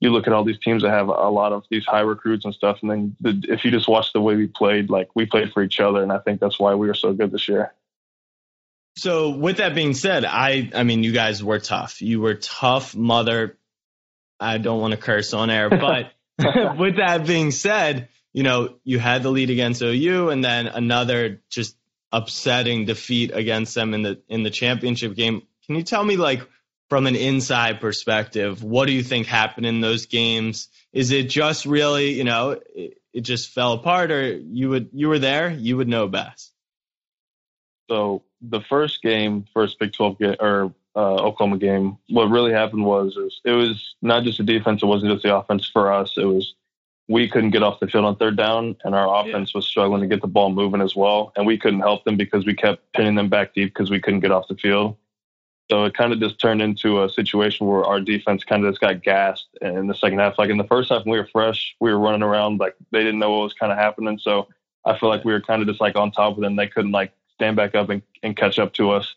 you 0.00 0.10
look 0.10 0.26
at 0.26 0.32
all 0.32 0.44
these 0.44 0.60
teams 0.60 0.82
that 0.82 0.90
have 0.90 1.08
a 1.08 1.28
lot 1.28 1.52
of 1.52 1.64
these 1.70 1.84
high 1.84 2.00
recruits 2.00 2.44
and 2.44 2.54
stuff, 2.54 2.78
and 2.82 2.90
then 2.90 3.16
the, 3.20 3.52
if 3.52 3.64
you 3.64 3.70
just 3.70 3.88
watch 3.88 4.12
the 4.12 4.20
way 4.20 4.36
we 4.36 4.46
played, 4.46 4.88
like 4.88 5.08
we 5.14 5.26
played 5.26 5.52
for 5.52 5.62
each 5.62 5.80
other, 5.80 6.02
and 6.02 6.12
I 6.12 6.18
think 6.18 6.40
that's 6.40 6.58
why 6.58 6.74
we 6.74 6.86
were 6.86 6.94
so 6.94 7.12
good 7.12 7.30
this 7.30 7.48
year. 7.48 7.74
So, 8.96 9.30
with 9.30 9.58
that 9.58 9.74
being 9.74 9.94
said, 9.94 10.24
I 10.24 10.70
I 10.74 10.82
mean, 10.82 11.04
you 11.04 11.12
guys 11.12 11.44
were 11.44 11.58
tough. 11.58 12.00
You 12.00 12.20
were 12.20 12.34
tough, 12.34 12.96
mother. 12.96 13.58
I 14.40 14.58
don't 14.58 14.80
want 14.80 14.92
to 14.92 14.96
curse 14.96 15.34
on 15.34 15.50
air, 15.50 15.68
but 15.68 16.12
with 16.78 16.96
that 16.96 17.26
being 17.26 17.50
said, 17.50 18.08
you 18.38 18.44
know, 18.44 18.76
you 18.84 19.00
had 19.00 19.24
the 19.24 19.30
lead 19.30 19.50
against 19.50 19.82
OU, 19.82 20.30
and 20.30 20.44
then 20.44 20.68
another 20.68 21.42
just 21.50 21.76
upsetting 22.12 22.84
defeat 22.84 23.32
against 23.34 23.74
them 23.74 23.94
in 23.94 24.02
the 24.02 24.22
in 24.28 24.44
the 24.44 24.50
championship 24.50 25.16
game. 25.16 25.42
Can 25.66 25.74
you 25.74 25.82
tell 25.82 26.04
me 26.04 26.16
like 26.16 26.48
from 26.88 27.08
an 27.08 27.16
inside 27.16 27.80
perspective, 27.80 28.62
what 28.62 28.86
do 28.86 28.92
you 28.92 29.02
think 29.02 29.26
happened 29.26 29.66
in 29.66 29.80
those 29.80 30.06
games? 30.06 30.68
Is 30.92 31.10
it 31.10 31.24
just 31.24 31.66
really, 31.66 32.12
you 32.12 32.22
know, 32.22 32.60
it, 32.76 32.98
it 33.12 33.20
just 33.22 33.50
fell 33.50 33.72
apart, 33.72 34.12
or 34.12 34.36
you 34.36 34.68
would 34.68 34.90
you 34.92 35.08
were 35.08 35.18
there, 35.18 35.50
you 35.50 35.76
would 35.76 35.88
know 35.88 36.06
best? 36.06 36.52
So 37.90 38.22
the 38.40 38.60
first 38.60 39.02
game, 39.02 39.46
first 39.52 39.80
Big 39.80 39.94
Twelve 39.94 40.16
game 40.16 40.36
or 40.38 40.72
uh, 40.94 41.16
Oklahoma 41.26 41.58
game, 41.58 41.98
what 42.08 42.26
really 42.26 42.52
happened 42.52 42.84
was 42.84 43.16
is 43.16 43.40
it 43.44 43.50
was 43.50 43.96
not 44.00 44.22
just 44.22 44.38
the 44.38 44.44
defense, 44.44 44.84
it 44.84 44.86
wasn't 44.86 45.10
just 45.10 45.24
the 45.24 45.34
offense 45.34 45.68
for 45.68 45.92
us. 45.92 46.14
It 46.16 46.24
was 46.24 46.54
we 47.08 47.28
couldn't 47.28 47.50
get 47.50 47.62
off 47.62 47.80
the 47.80 47.88
field 47.88 48.04
on 48.04 48.16
third 48.16 48.36
down, 48.36 48.76
and 48.84 48.94
our 48.94 49.22
offense 49.22 49.50
yeah. 49.50 49.58
was 49.58 49.66
struggling 49.66 50.02
to 50.02 50.06
get 50.06 50.20
the 50.20 50.28
ball 50.28 50.50
moving 50.50 50.82
as 50.82 50.94
well, 50.94 51.32
and 51.36 51.46
we 51.46 51.58
couldn't 51.58 51.80
help 51.80 52.04
them 52.04 52.16
because 52.16 52.44
we 52.44 52.54
kept 52.54 52.92
pinning 52.92 53.14
them 53.14 53.28
back 53.28 53.54
deep 53.54 53.72
because 53.72 53.90
we 53.90 54.00
couldn't 54.00 54.20
get 54.20 54.30
off 54.30 54.48
the 54.48 54.56
field. 54.56 54.96
So 55.70 55.84
it 55.84 55.94
kind 55.94 56.12
of 56.12 56.20
just 56.20 56.38
turned 56.38 56.62
into 56.62 57.02
a 57.02 57.10
situation 57.10 57.66
where 57.66 57.84
our 57.84 58.00
defense 58.00 58.42
kind 58.42 58.64
of 58.64 58.70
just 58.70 58.80
got 58.80 59.02
gassed 59.02 59.48
in 59.60 59.86
the 59.86 59.94
second 59.94 60.18
half. 60.18 60.38
Like 60.38 60.48
in 60.48 60.56
the 60.56 60.64
first 60.64 60.88
half, 60.90 61.04
when 61.04 61.12
we 61.12 61.18
were 61.18 61.28
fresh, 61.30 61.76
we 61.80 61.92
were 61.92 61.98
running 61.98 62.22
around 62.22 62.58
like 62.58 62.74
they 62.90 63.00
didn't 63.00 63.18
know 63.18 63.32
what 63.32 63.42
was 63.44 63.52
kind 63.52 63.70
of 63.70 63.76
happening. 63.76 64.18
So 64.18 64.48
I 64.86 64.98
feel 64.98 65.10
like 65.10 65.24
we 65.24 65.32
were 65.32 65.42
kind 65.42 65.60
of 65.60 65.68
just 65.68 65.80
like 65.80 65.94
on 65.94 66.10
top 66.10 66.36
of 66.36 66.42
them. 66.42 66.56
They 66.56 66.68
couldn't 66.68 66.92
like 66.92 67.12
stand 67.34 67.56
back 67.56 67.74
up 67.74 67.90
and, 67.90 68.02
and 68.22 68.34
catch 68.34 68.58
up 68.58 68.72
to 68.74 68.90
us. 68.90 69.14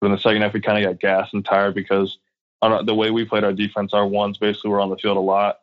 But 0.00 0.08
in 0.08 0.12
the 0.12 0.18
second 0.18 0.42
half, 0.42 0.52
we 0.52 0.60
kind 0.60 0.84
of 0.84 0.90
got 0.90 1.00
gassed 1.00 1.32
and 1.32 1.44
tired 1.44 1.74
because 1.74 2.18
on 2.60 2.84
the 2.84 2.94
way 2.94 3.10
we 3.10 3.24
played 3.24 3.44
our 3.44 3.54
defense, 3.54 3.94
our 3.94 4.06
ones 4.06 4.36
basically 4.36 4.70
were 4.70 4.80
on 4.80 4.90
the 4.90 4.98
field 4.98 5.16
a 5.16 5.20
lot. 5.20 5.60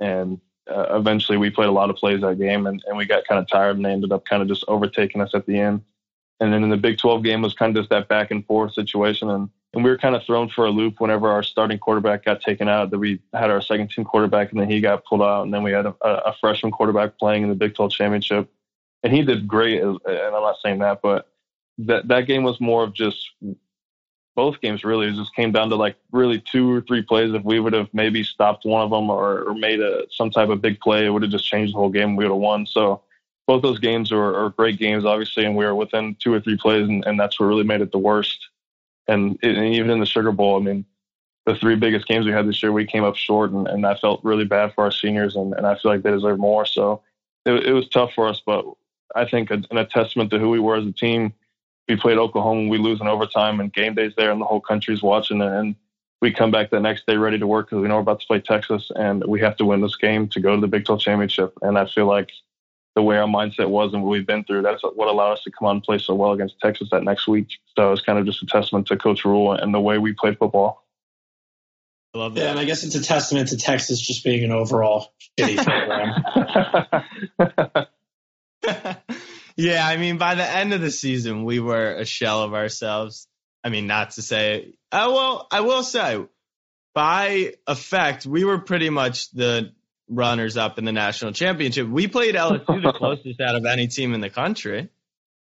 And 0.00 0.40
uh, 0.70 0.96
eventually 0.96 1.38
we 1.38 1.50
played 1.50 1.68
a 1.68 1.72
lot 1.72 1.90
of 1.90 1.96
plays 1.96 2.20
that 2.20 2.38
game 2.38 2.66
and, 2.66 2.82
and 2.86 2.96
we 2.96 3.04
got 3.04 3.26
kind 3.26 3.38
of 3.38 3.48
tired 3.48 3.76
and 3.76 3.84
they 3.84 3.92
ended 3.92 4.12
up 4.12 4.24
kind 4.24 4.42
of 4.42 4.48
just 4.48 4.64
overtaking 4.68 5.20
us 5.20 5.34
at 5.34 5.46
the 5.46 5.58
end. 5.58 5.82
And 6.40 6.52
then 6.52 6.64
in 6.64 6.70
the 6.70 6.76
Big 6.76 6.98
12 6.98 7.22
game 7.22 7.42
was 7.42 7.54
kind 7.54 7.76
of 7.76 7.82
just 7.82 7.90
that 7.90 8.08
back 8.08 8.30
and 8.30 8.44
forth 8.46 8.72
situation. 8.72 9.30
And 9.30 9.48
and 9.74 9.82
we 9.82 9.90
were 9.90 9.98
kind 9.98 10.14
of 10.14 10.22
thrown 10.22 10.48
for 10.48 10.66
a 10.66 10.70
loop 10.70 11.00
whenever 11.00 11.28
our 11.28 11.42
starting 11.42 11.78
quarterback 11.78 12.24
got 12.24 12.40
taken 12.40 12.68
out. 12.68 12.90
That 12.90 12.98
we 12.98 13.20
had 13.32 13.50
our 13.50 13.60
second 13.60 13.90
team 13.90 14.04
quarterback, 14.04 14.52
and 14.52 14.60
then 14.60 14.70
he 14.70 14.80
got 14.80 15.04
pulled 15.04 15.22
out, 15.22 15.42
and 15.42 15.52
then 15.52 15.64
we 15.64 15.72
had 15.72 15.86
a, 15.86 15.94
a 16.00 16.34
freshman 16.40 16.70
quarterback 16.70 17.18
playing 17.18 17.42
in 17.42 17.48
the 17.48 17.56
Big 17.56 17.74
12 17.74 17.90
championship, 17.90 18.48
and 19.02 19.12
he 19.12 19.22
did 19.22 19.48
great. 19.48 19.82
And 19.82 19.98
I'm 20.06 20.32
not 20.32 20.56
saying 20.62 20.78
that, 20.78 21.02
but 21.02 21.28
that 21.78 22.06
that 22.06 22.26
game 22.26 22.44
was 22.44 22.60
more 22.60 22.84
of 22.84 22.94
just 22.94 23.30
both 24.34 24.60
games 24.60 24.84
really. 24.84 25.08
It 25.08 25.14
just 25.14 25.34
came 25.34 25.52
down 25.52 25.70
to 25.70 25.76
like 25.76 25.96
really 26.12 26.40
two 26.40 26.72
or 26.72 26.80
three 26.80 27.02
plays. 27.02 27.32
If 27.34 27.44
we 27.44 27.60
would 27.60 27.72
have 27.72 27.88
maybe 27.92 28.22
stopped 28.24 28.64
one 28.64 28.82
of 28.82 28.90
them 28.90 29.10
or, 29.10 29.44
or 29.44 29.54
made 29.54 29.80
a 29.80 30.02
some 30.10 30.30
type 30.30 30.48
of 30.48 30.60
big 30.62 30.80
play, 30.80 31.06
it 31.06 31.10
would 31.10 31.22
have 31.22 31.30
just 31.30 31.48
changed 31.48 31.74
the 31.74 31.78
whole 31.78 31.90
game. 31.90 32.16
We 32.16 32.24
would 32.24 32.32
have 32.32 32.40
won. 32.40 32.66
So 32.66 33.02
both 33.46 33.62
those 33.62 33.78
games 33.78 34.10
were, 34.10 34.44
are 34.44 34.50
great 34.50 34.78
games, 34.78 35.04
obviously, 35.04 35.44
and 35.44 35.54
we 35.54 35.64
were 35.64 35.74
within 35.74 36.16
two 36.18 36.32
or 36.32 36.40
three 36.40 36.56
plays, 36.56 36.88
and, 36.88 37.04
and 37.04 37.20
that's 37.20 37.38
what 37.38 37.46
really 37.46 37.64
made 37.64 37.82
it 37.82 37.92
the 37.92 37.98
worst 37.98 38.48
and, 39.06 39.38
and 39.42 39.74
even 39.74 39.90
in 39.90 40.00
the 40.00 40.06
Sugar 40.06 40.32
Bowl, 40.32 40.58
I 40.58 40.62
mean, 40.62 40.84
the 41.46 41.54
three 41.54 41.76
biggest 41.76 42.06
games 42.06 42.24
we 42.24 42.32
had 42.32 42.48
this 42.48 42.62
year, 42.62 42.72
we 42.72 42.86
came 42.86 43.04
up 43.04 43.16
short, 43.16 43.50
and, 43.50 43.68
and 43.68 43.86
I 43.86 43.96
felt 43.96 44.24
really 44.24 44.46
bad 44.46 44.74
for 44.74 44.84
our 44.84 44.90
seniors, 44.90 45.36
and, 45.36 45.52
and 45.54 45.66
I 45.66 45.76
feel 45.76 45.90
like 45.90 46.02
they 46.02 46.10
deserve 46.10 46.38
more. 46.38 46.64
So 46.64 47.02
it, 47.44 47.66
it 47.66 47.72
was 47.72 47.88
tough 47.88 48.12
for 48.14 48.28
us, 48.28 48.40
but 48.44 48.64
I 49.14 49.26
think 49.26 49.50
a, 49.50 49.62
a 49.70 49.84
testament 49.84 50.30
to 50.30 50.38
who 50.38 50.50
we 50.50 50.58
were 50.58 50.76
as 50.76 50.86
a 50.86 50.92
team. 50.92 51.34
We 51.88 51.96
played 51.96 52.18
Oklahoma, 52.18 52.68
we 52.68 52.78
lose 52.78 53.00
in 53.00 53.06
overtime, 53.06 53.60
and 53.60 53.72
game 53.72 53.94
day's 53.94 54.14
there, 54.16 54.30
and 54.30 54.40
the 54.40 54.46
whole 54.46 54.60
country's 54.60 55.02
watching, 55.02 55.42
and 55.42 55.76
we 56.22 56.32
come 56.32 56.50
back 56.50 56.70
the 56.70 56.80
next 56.80 57.06
day 57.06 57.16
ready 57.16 57.38
to 57.38 57.46
work 57.46 57.66
because 57.66 57.82
we 57.82 57.88
know 57.88 57.96
we're 57.96 58.00
about 58.00 58.20
to 58.20 58.26
play 58.26 58.40
Texas, 58.40 58.90
and 58.96 59.22
we 59.26 59.40
have 59.40 59.56
to 59.58 59.64
win 59.66 59.82
this 59.82 59.96
game 59.96 60.28
to 60.28 60.40
go 60.40 60.54
to 60.54 60.60
the 60.60 60.68
Big 60.68 60.86
12 60.86 61.00
championship. 61.00 61.52
And 61.60 61.78
I 61.78 61.86
feel 61.86 62.06
like 62.06 62.30
the 62.94 63.02
way 63.02 63.18
our 63.18 63.26
mindset 63.26 63.68
was 63.68 63.92
and 63.92 64.02
what 64.02 64.10
we've 64.10 64.26
been 64.26 64.44
through. 64.44 64.62
That's 64.62 64.82
what 64.82 65.08
allowed 65.08 65.32
us 65.32 65.42
to 65.42 65.50
come 65.50 65.66
on 65.66 65.76
and 65.76 65.82
play 65.82 65.98
so 65.98 66.14
well 66.14 66.32
against 66.32 66.60
Texas 66.60 66.88
that 66.92 67.02
next 67.02 67.26
week. 67.26 67.48
So 67.76 67.92
it's 67.92 68.02
kind 68.02 68.18
of 68.18 68.24
just 68.24 68.42
a 68.42 68.46
testament 68.46 68.86
to 68.88 68.96
Coach 68.96 69.24
Rhule 69.24 69.52
and 69.52 69.74
the 69.74 69.80
way 69.80 69.98
we 69.98 70.12
played 70.12 70.38
football. 70.38 70.84
I 72.14 72.18
love 72.18 72.34
that. 72.36 72.40
Yeah, 72.40 72.50
and 72.50 72.58
I 72.58 72.64
guess 72.64 72.84
it's 72.84 72.94
a 72.94 73.02
testament 73.02 73.48
to 73.48 73.56
Texas 73.56 74.00
just 74.00 74.22
being 74.22 74.44
an 74.44 74.52
overall 74.52 75.12
shitty 75.38 75.64
program. 77.38 77.86
yeah, 79.56 79.86
I 79.86 79.96
mean, 79.96 80.18
by 80.18 80.34
the 80.34 80.48
end 80.48 80.72
of 80.72 80.80
the 80.80 80.90
season, 80.90 81.44
we 81.44 81.60
were 81.60 81.94
a 81.94 82.04
shell 82.04 82.42
of 82.42 82.54
ourselves. 82.54 83.28
I 83.62 83.68
mean, 83.70 83.86
not 83.86 84.10
to 84.12 84.22
say, 84.22 84.74
oh, 84.92 85.14
well, 85.14 85.46
I 85.50 85.60
will 85.60 85.82
say, 85.82 86.24
by 86.94 87.54
effect, 87.66 88.26
we 88.26 88.44
were 88.44 88.58
pretty 88.58 88.90
much 88.90 89.30
the 89.30 89.72
runners 90.08 90.56
up 90.56 90.78
in 90.78 90.84
the 90.84 90.92
national 90.92 91.32
championship. 91.32 91.88
We 91.88 92.08
played 92.08 92.34
LSU 92.34 92.82
the 92.82 92.92
closest 92.96 93.40
out 93.40 93.54
of 93.54 93.64
any 93.64 93.88
team 93.88 94.14
in 94.14 94.20
the 94.20 94.30
country. 94.30 94.88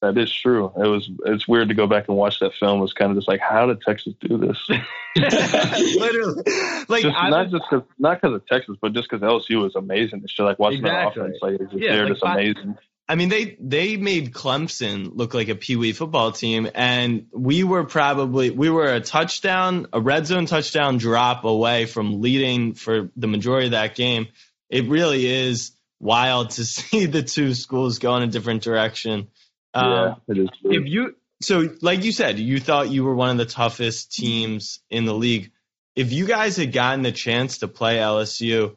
That 0.01 0.17
is 0.17 0.33
true. 0.33 0.73
It 0.77 0.87
was 0.87 1.11
it's 1.27 1.49
weird 1.49 1.69
to 1.69 1.75
go 1.75 1.89
back 1.89 2.07
and 2.09 2.17
watch 2.17 2.39
that 2.39 2.55
film. 2.55 2.79
It 2.79 2.83
was 2.83 2.93
kind 2.93 3.11
of 3.11 3.17
just 3.17 3.27
like, 3.27 3.41
how 3.41 3.67
did 3.67 3.81
Texas 3.81 4.15
do 4.21 4.39
this? 4.39 4.57
Literally, 5.17 6.43
like 6.89 7.03
just, 7.03 7.17
not 7.17 7.51
just 7.51 7.65
cause, 7.69 7.83
not 7.99 8.21
because 8.21 8.37
of 8.37 8.47
Texas, 8.47 8.77
but 8.81 8.93
just 8.93 9.11
because 9.11 9.23
LSU 9.23 9.61
was 9.61 9.75
amazing. 9.75 10.21
It's 10.23 10.33
just 10.33 10.45
like 10.45 10.61
watching 10.61 10.81
exactly. 10.81 11.23
offense, 11.23 11.39
like 11.43 11.55
it's 11.55 11.73
just, 11.73 11.83
yeah, 11.83 11.97
they're 11.97 12.05
like 12.05 12.13
just 12.13 12.23
amazing. 12.25 12.79
I 13.09 13.15
mean, 13.15 13.31
they 13.31 13.57
they 13.59 13.97
made 13.97 14.33
Clemson 14.33 15.11
look 15.15 15.33
like 15.33 15.49
a 15.49 15.55
pee 15.55 15.77
wee 15.77 15.93
football 15.93 16.33
team, 16.33 16.69
and 16.75 17.27
we 17.33 17.65
were 17.65 17.85
probably 17.85 18.51
we 18.51 18.69
were 18.69 18.93
a 18.93 19.01
touchdown, 19.01 19.87
a 19.93 20.01
red 20.01 20.27
zone 20.27 20.47
touchdown 20.47 20.99
drop 20.99 21.45
away 21.45 21.87
from 21.87 22.21
leading 22.21 22.75
for 22.75 23.11
the 23.17 23.27
majority 23.27 23.67
of 23.67 23.73
that 23.73 23.95
game 23.95 24.29
it 24.71 24.87
really 24.87 25.27
is 25.27 25.73
wild 26.01 26.51
to 26.51 26.65
see 26.65 27.07
the 27.07 27.23
two 27.23 27.55
schools 27.55 27.99
go 27.99 28.17
in 28.17 28.23
a 28.23 28.27
different 28.27 28.63
direction. 28.63 29.29
Yeah, 29.75 30.03
um, 30.03 30.21
it 30.29 30.39
is. 30.39 30.49
If 30.65 30.87
you 30.87 31.17
so, 31.41 31.69
like 31.83 32.05
you 32.05 32.13
said, 32.13 32.39
you 32.39 32.59
thought 32.59 32.91
you 32.91 33.05
were 33.05 33.15
one 33.15 33.31
of 33.31 33.37
the 33.39 33.47
toughest 33.47 34.13
teams 34.13 34.81
in 34.91 35.05
the 35.05 35.15
league. 35.15 35.53
If 35.95 36.13
you 36.13 36.27
guys 36.27 36.57
had 36.57 36.73
gotten 36.73 37.03
the 37.03 37.13
chance 37.13 37.59
to 37.59 37.69
play 37.69 37.97
LSU, 37.97 38.77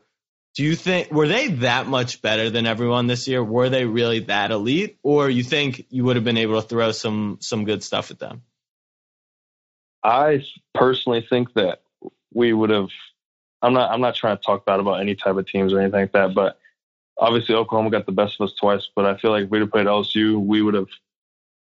do 0.56 0.64
you 0.64 0.76
think 0.76 1.12
were 1.12 1.28
they 1.28 1.48
that 1.48 1.88
much 1.88 2.22
better 2.22 2.50
than 2.50 2.66
everyone 2.66 3.08
this 3.08 3.28
year? 3.28 3.44
Were 3.44 3.70
they 3.70 3.86
really 3.86 4.20
that 4.20 4.52
elite, 4.52 4.98
or 5.04 5.30
you 5.30 5.44
think 5.44 5.86
you 5.90 6.04
would 6.04 6.18
have 6.18 6.26
been 6.26 6.38
able 6.38 6.62
to 6.62 6.68
throw 6.68 6.92
some 6.92 7.38
some 7.42 7.66
good 7.66 7.84
stuff 7.84 8.12
at 8.12 8.20
them? 8.20 8.42
I 10.04 10.44
personally 10.74 11.26
think 11.30 11.54
that 11.54 11.82
we 12.34 12.54
would 12.54 12.70
have 12.70 12.90
I'm 13.62 13.74
not 13.74 13.92
I'm 13.92 14.02
not 14.02 14.16
trying 14.16 14.38
to 14.38 14.44
talk 14.44 14.66
bad 14.66 14.80
about 14.80 15.00
any 15.00 15.16
type 15.16 15.36
of 15.38 15.48
teams 15.48 15.74
or 15.74 15.80
anything 15.80 16.02
like 16.02 16.12
that, 16.14 16.34
but 16.34 16.58
obviously 17.18 17.56
Oklahoma 17.56 17.92
got 17.92 18.06
the 18.06 18.12
best 18.12 18.36
of 18.40 18.46
us 18.50 18.56
twice. 18.56 18.90
But 18.96 19.06
I 19.06 19.18
feel 19.18 19.32
like 19.32 19.46
if 19.46 19.50
we'd 19.50 19.62
have 19.62 19.72
played 19.72 19.88
LSU, 19.88 20.44
we 20.44 20.62
would 20.62 20.74
have. 20.74 20.88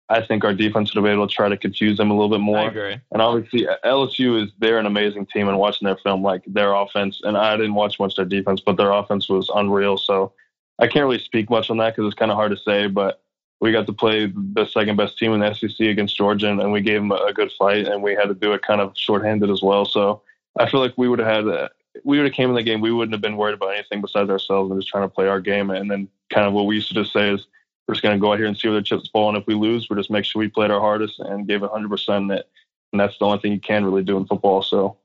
I 0.10 0.26
think 0.26 0.44
our 0.44 0.54
defense 0.54 0.94
would 0.94 1.00
have 1.00 1.04
been 1.04 1.14
able 1.14 1.28
to 1.28 1.34
try 1.34 1.50
to 1.50 1.58
confuse 1.58 1.98
them 1.98 2.10
a 2.10 2.14
little 2.14 2.30
bit 2.30 2.40
more. 2.40 2.58
I 2.58 2.68
agree. 2.68 3.00
And 3.12 3.22
obviously 3.22 3.68
LSU 3.86 4.44
is 4.44 4.52
they're 4.58 4.80
an 4.80 4.88
amazing 4.88 5.28
team, 5.28 5.48
and 5.48 5.60
watching 5.60 5.86
their 5.86 5.98
film, 5.98 6.24
like 6.24 6.44
their 6.48 6.74
offense, 6.74 7.22
and 7.24 7.38
I 7.38 7.56
didn't 7.58 7.76
watch 7.76 8.00
much 8.00 8.18
of 8.18 8.30
their 8.30 8.40
defense, 8.40 8.60
but 8.60 8.76
their 8.76 8.92
offense 8.92 9.30
was 9.30 9.52
unreal. 9.54 9.98
So 9.98 10.34
I 10.80 10.88
can't 10.88 11.06
really 11.06 11.20
speak 11.20 11.50
much 11.50 11.70
on 11.70 11.78
that 11.78 11.96
because 11.96 12.10
it's 12.10 12.20
kind 12.20 12.32
of 12.32 12.38
hard 12.38 12.52
to 12.52 12.58
say. 12.58 12.88
But 12.88 13.22
we 13.62 13.72
got 13.72 13.86
to 13.86 13.94
play 13.94 14.26
the 14.26 14.66
second 14.66 14.96
best 14.96 15.18
team 15.18 15.32
in 15.34 15.42
the 15.42 15.54
SEC 15.54 15.80
against 15.80 16.18
Georgia, 16.18 16.50
and, 16.50 16.60
and 16.60 16.72
we 16.72 16.82
gave 16.82 17.02
them 17.02 17.12
a, 17.12 17.26
a 17.28 17.34
good 17.34 17.52
fight, 17.58 17.88
and 17.88 18.02
we 18.02 18.16
had 18.16 18.30
to 18.30 18.34
do 18.34 18.54
it 18.54 18.64
kind 18.64 18.82
of 18.82 18.94
shorthanded 18.96 19.52
as 19.52 19.62
well. 19.62 19.86
So 19.86 20.24
I 20.58 20.68
feel 20.70 20.80
like 20.80 20.98
we 20.98 21.08
would 21.08 21.20
have 21.20 21.28
had. 21.28 21.48
A, 21.48 21.70
we 22.04 22.18
would 22.18 22.26
have 22.26 22.34
came 22.34 22.50
in 22.50 22.56
the 22.56 22.64
game, 22.64 22.82
we 22.82 22.92
wouldn't 22.92 23.14
have 23.14 23.22
been 23.22 23.36
worried 23.36 23.56
about 23.56 23.74
anything 23.74 24.00
besides 24.00 24.30
ourselves 24.30 24.72
and 24.72 24.80
just 24.80 24.90
trying 24.90 25.04
to 25.04 25.14
play 25.14 25.28
our 25.28 25.42
game. 25.42 25.70
And 25.70 25.90
then 25.90 26.08
kind 26.30 26.48
of 26.48 26.54
what 26.54 26.66
we 26.66 26.76
used 26.76 26.88
to 26.90 26.94
just 26.94 27.12
say 27.12 27.34
is 27.34 27.48
we're 27.90 27.96
just 27.96 28.04
going 28.04 28.16
to 28.16 28.22
go 28.22 28.32
out 28.32 28.38
here 28.38 28.48
and 28.48 28.56
see 28.56 28.68
where 28.68 28.78
the 28.78 28.84
chips 28.84 29.10
fall. 29.10 29.30
And 29.30 29.38
if 29.40 29.48
we 29.48 29.56
lose, 29.56 29.90
we're 29.90 29.98
just 29.98 30.12
make 30.12 30.24
sure 30.24 30.40
we 30.40 30.48
played 30.48 30.70
our 30.70 30.80
hardest 30.80 31.20
and 31.20 31.48
gave 31.48 31.62
100% 31.62 32.38
it. 32.38 32.48
And 32.94 33.00
that's 33.00 33.18
the 33.18 33.26
only 33.26 33.40
thing 33.40 33.52
you 33.52 33.60
can 33.60 33.84
really 33.84 34.04
do 34.04 34.16
in 34.18 34.28
football. 34.28 34.62
So 34.62 34.98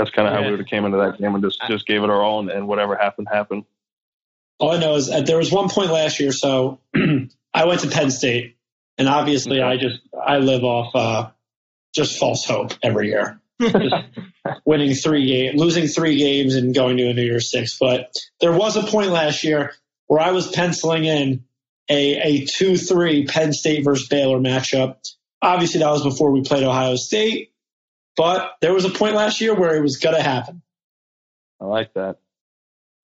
that's 0.00 0.10
kind 0.10 0.26
of 0.26 0.34
yeah. 0.34 0.40
how 0.40 0.44
we 0.44 0.50
would 0.50 0.58
have 0.58 0.68
came 0.68 0.84
into 0.84 0.98
that 0.98 1.16
game 1.20 1.32
and 1.32 1.44
just, 1.44 1.62
just 1.68 1.86
gave 1.86 2.02
it 2.02 2.10
our 2.10 2.20
all. 2.20 2.40
And, 2.40 2.50
and 2.50 2.66
whatever 2.66 2.96
happened, 2.96 3.28
happened. 3.30 3.66
All 4.58 4.72
I 4.72 4.80
know 4.80 4.96
is 4.96 5.10
that 5.10 5.26
there 5.26 5.36
was 5.36 5.52
one 5.52 5.68
point 5.68 5.92
last 5.92 6.18
year. 6.18 6.32
So 6.32 6.80
I 7.54 7.66
went 7.66 7.82
to 7.82 7.88
Penn 7.88 8.10
State 8.10 8.56
and 8.98 9.08
obviously. 9.08 9.62
I 9.62 9.76
just, 9.76 10.00
I 10.20 10.38
live 10.38 10.64
off, 10.64 10.96
uh, 10.96 11.30
just 11.94 12.18
false 12.18 12.44
hope 12.44 12.72
every 12.82 13.10
year. 13.10 13.40
winning 14.64 14.94
three 14.94 15.28
games, 15.28 15.60
losing 15.60 15.86
three 15.86 16.18
games 16.18 16.56
and 16.56 16.74
going 16.74 16.96
to 16.96 17.08
a 17.08 17.14
New 17.14 17.22
Year's 17.22 17.52
Six. 17.52 17.78
But 17.78 18.12
there 18.40 18.52
was 18.52 18.76
a 18.76 18.82
point 18.82 19.12
last 19.12 19.44
year 19.44 19.72
where 20.08 20.18
I 20.18 20.32
was 20.32 20.50
penciling 20.50 21.04
in 21.04 21.44
a, 21.88 22.20
a 22.20 22.44
2 22.46 22.76
3 22.76 23.26
Penn 23.26 23.52
State 23.52 23.84
versus 23.84 24.08
Baylor 24.08 24.38
matchup. 24.38 24.96
Obviously, 25.42 25.80
that 25.80 25.90
was 25.90 26.02
before 26.02 26.30
we 26.30 26.42
played 26.42 26.64
Ohio 26.64 26.96
State, 26.96 27.52
but 28.16 28.52
there 28.60 28.72
was 28.72 28.84
a 28.84 28.90
point 28.90 29.14
last 29.14 29.40
year 29.40 29.54
where 29.54 29.76
it 29.76 29.82
was 29.82 29.98
going 29.98 30.16
to 30.16 30.22
happen. 30.22 30.62
I 31.60 31.66
like 31.66 31.94
that. 31.94 32.18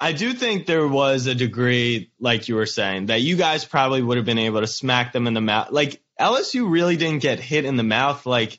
I 0.02 0.12
do 0.12 0.32
think 0.32 0.64
there 0.64 0.88
was 0.88 1.26
a 1.26 1.34
degree, 1.34 2.10
like 2.18 2.48
you 2.48 2.54
were 2.54 2.66
saying, 2.66 3.06
that 3.06 3.20
you 3.20 3.36
guys 3.36 3.66
probably 3.66 4.00
would 4.00 4.16
have 4.16 4.24
been 4.24 4.38
able 4.38 4.60
to 4.60 4.66
smack 4.66 5.12
them 5.12 5.26
in 5.26 5.34
the 5.34 5.42
mouth. 5.42 5.70
Like 5.70 6.02
LSU 6.18 6.70
really 6.70 6.96
didn't 6.96 7.20
get 7.20 7.38
hit 7.38 7.66
in 7.66 7.76
the 7.76 7.82
mouth. 7.82 8.24
Like 8.24 8.58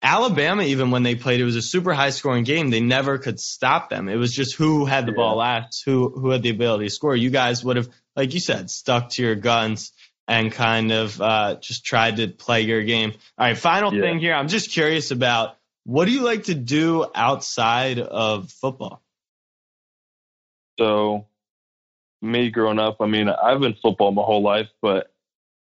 Alabama, 0.00 0.62
even 0.62 0.92
when 0.92 1.02
they 1.02 1.16
played, 1.16 1.40
it 1.40 1.44
was 1.44 1.56
a 1.56 1.62
super 1.62 1.92
high 1.92 2.10
scoring 2.10 2.44
game. 2.44 2.70
They 2.70 2.80
never 2.80 3.18
could 3.18 3.40
stop 3.40 3.90
them. 3.90 4.08
It 4.08 4.14
was 4.14 4.32
just 4.32 4.54
who 4.54 4.84
had 4.84 5.06
the 5.06 5.12
yeah. 5.12 5.16
ball 5.16 5.38
last, 5.38 5.82
who 5.84 6.10
who 6.10 6.30
had 6.30 6.44
the 6.44 6.50
ability 6.50 6.86
to 6.86 6.90
score. 6.90 7.16
You 7.16 7.30
guys 7.30 7.64
would 7.64 7.76
have, 7.76 7.88
like 8.16 8.34
you 8.34 8.40
said, 8.40 8.70
stuck 8.70 9.10
to 9.10 9.22
your 9.22 9.36
guns 9.36 9.92
and 10.26 10.50
kind 10.50 10.90
of 10.90 11.20
uh, 11.20 11.56
just 11.60 11.84
tried 11.84 12.16
to 12.16 12.28
play 12.28 12.62
your 12.62 12.82
game. 12.82 13.12
All 13.38 13.46
right, 13.46 13.56
final 13.56 13.94
yeah. 13.94 14.00
thing 14.00 14.18
here. 14.18 14.34
I'm 14.34 14.48
just 14.48 14.72
curious 14.72 15.10
about 15.10 15.56
what 15.84 16.06
do 16.06 16.10
you 16.10 16.22
like 16.22 16.44
to 16.44 16.54
do 16.54 17.06
outside 17.14 17.98
of 18.00 18.50
football? 18.50 19.02
So, 20.80 21.26
me 22.20 22.50
growing 22.50 22.78
up, 22.78 22.96
I 23.00 23.06
mean, 23.06 23.28
I've 23.28 23.60
been 23.60 23.74
football 23.74 24.10
my 24.10 24.22
whole 24.22 24.42
life, 24.42 24.68
but 24.82 25.12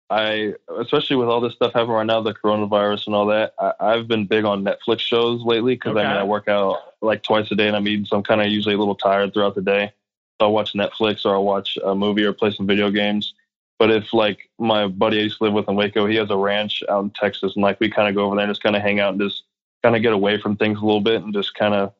I, 0.08 0.54
especially 0.78 1.16
with 1.16 1.28
all 1.28 1.40
this 1.40 1.54
stuff 1.54 1.72
happening 1.72 1.96
right 1.96 2.06
now, 2.06 2.22
the 2.22 2.32
coronavirus 2.32 3.06
and 3.06 3.16
all 3.16 3.26
that, 3.26 3.54
I, 3.58 3.96
have 3.96 4.06
been 4.06 4.26
big 4.26 4.44
on 4.44 4.64
Netflix 4.64 5.00
shows 5.00 5.42
lately 5.42 5.74
because 5.74 5.96
okay. 5.96 6.04
I 6.04 6.08
mean, 6.08 6.16
I 6.18 6.24
work 6.24 6.46
out 6.46 6.76
like 7.02 7.24
twice 7.24 7.50
a 7.50 7.56
day 7.56 7.66
and 7.66 7.76
I'm 7.76 7.88
eating, 7.88 8.06
so 8.06 8.16
I'm 8.16 8.22
kind 8.22 8.40
of 8.40 8.46
usually 8.46 8.76
a 8.76 8.78
little 8.78 8.94
tired 8.94 9.34
throughout 9.34 9.56
the 9.56 9.62
day. 9.62 9.92
I'll 10.40 10.52
watch 10.52 10.74
Netflix 10.74 11.24
or 11.24 11.34
I'll 11.34 11.44
watch 11.44 11.78
a 11.84 11.94
movie 11.94 12.24
or 12.24 12.32
play 12.32 12.50
some 12.50 12.66
video 12.66 12.90
games. 12.90 13.34
But 13.78 13.90
if 13.90 14.12
like 14.12 14.50
my 14.58 14.86
buddy 14.86 15.18
I 15.18 15.22
used 15.22 15.38
to 15.38 15.44
live 15.44 15.52
with 15.52 15.68
in 15.68 15.76
Waco, 15.76 16.06
he 16.06 16.16
has 16.16 16.30
a 16.30 16.36
ranch 16.36 16.82
out 16.88 17.04
in 17.04 17.10
Texas, 17.10 17.54
and 17.54 17.62
like 17.62 17.78
we 17.80 17.90
kind 17.90 18.08
of 18.08 18.14
go 18.14 18.24
over 18.24 18.36
there 18.36 18.44
and 18.44 18.50
just 18.50 18.62
kind 18.62 18.76
of 18.76 18.82
hang 18.82 19.00
out 19.00 19.12
and 19.12 19.20
just 19.20 19.42
kind 19.82 19.94
of 19.94 20.02
get 20.02 20.12
away 20.12 20.40
from 20.40 20.56
things 20.56 20.78
a 20.78 20.84
little 20.84 21.00
bit 21.00 21.22
and 21.22 21.34
just 21.34 21.54
kind 21.54 21.74
of 21.74 21.92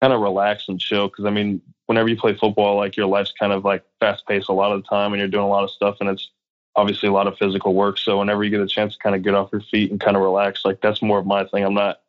kind 0.00 0.12
of 0.12 0.20
relax 0.20 0.68
and 0.68 0.80
chill. 0.80 1.08
Because 1.08 1.24
I 1.24 1.30
mean, 1.30 1.62
whenever 1.86 2.08
you 2.08 2.16
play 2.16 2.34
football, 2.34 2.76
like 2.76 2.96
your 2.96 3.06
life's 3.06 3.32
kind 3.38 3.52
of 3.52 3.64
like 3.64 3.84
fast 4.00 4.26
paced 4.26 4.48
a 4.48 4.52
lot 4.52 4.72
of 4.72 4.82
the 4.82 4.88
time, 4.88 5.12
and 5.12 5.20
you're 5.20 5.28
doing 5.28 5.44
a 5.44 5.48
lot 5.48 5.64
of 5.64 5.70
stuff, 5.70 5.98
and 6.00 6.10
it's 6.10 6.30
obviously 6.76 7.08
a 7.08 7.12
lot 7.12 7.26
of 7.26 7.38
physical 7.38 7.74
work. 7.74 7.98
So 7.98 8.18
whenever 8.18 8.42
you 8.42 8.50
get 8.50 8.60
a 8.60 8.66
chance 8.66 8.94
to 8.94 8.98
kind 9.00 9.14
of 9.14 9.22
get 9.22 9.34
off 9.34 9.50
your 9.52 9.60
feet 9.60 9.90
and 9.90 10.00
kind 10.00 10.16
of 10.16 10.22
relax, 10.22 10.64
like 10.64 10.80
that's 10.80 11.02
more 11.02 11.18
of 11.18 11.26
my 11.26 11.44
thing. 11.44 11.64
I'm 11.64 11.74
not 11.74 12.00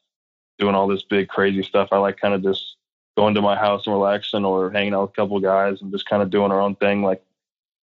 doing 0.57 0.75
all 0.75 0.87
this 0.87 1.03
big 1.03 1.27
crazy 1.27 1.63
stuff. 1.63 1.89
I 1.91 1.97
like 1.97 2.17
kind 2.17 2.33
of 2.33 2.43
just 2.43 2.75
going 3.17 3.35
to 3.35 3.41
my 3.41 3.55
house 3.55 3.85
and 3.85 3.93
relaxing 3.93 4.45
or 4.45 4.71
hanging 4.71 4.93
out 4.93 5.01
with 5.01 5.11
a 5.11 5.13
couple 5.13 5.37
of 5.37 5.43
guys 5.43 5.81
and 5.81 5.91
just 5.91 6.07
kind 6.07 6.23
of 6.23 6.29
doing 6.29 6.51
our 6.51 6.61
own 6.61 6.75
thing. 6.75 7.01
Like 7.03 7.23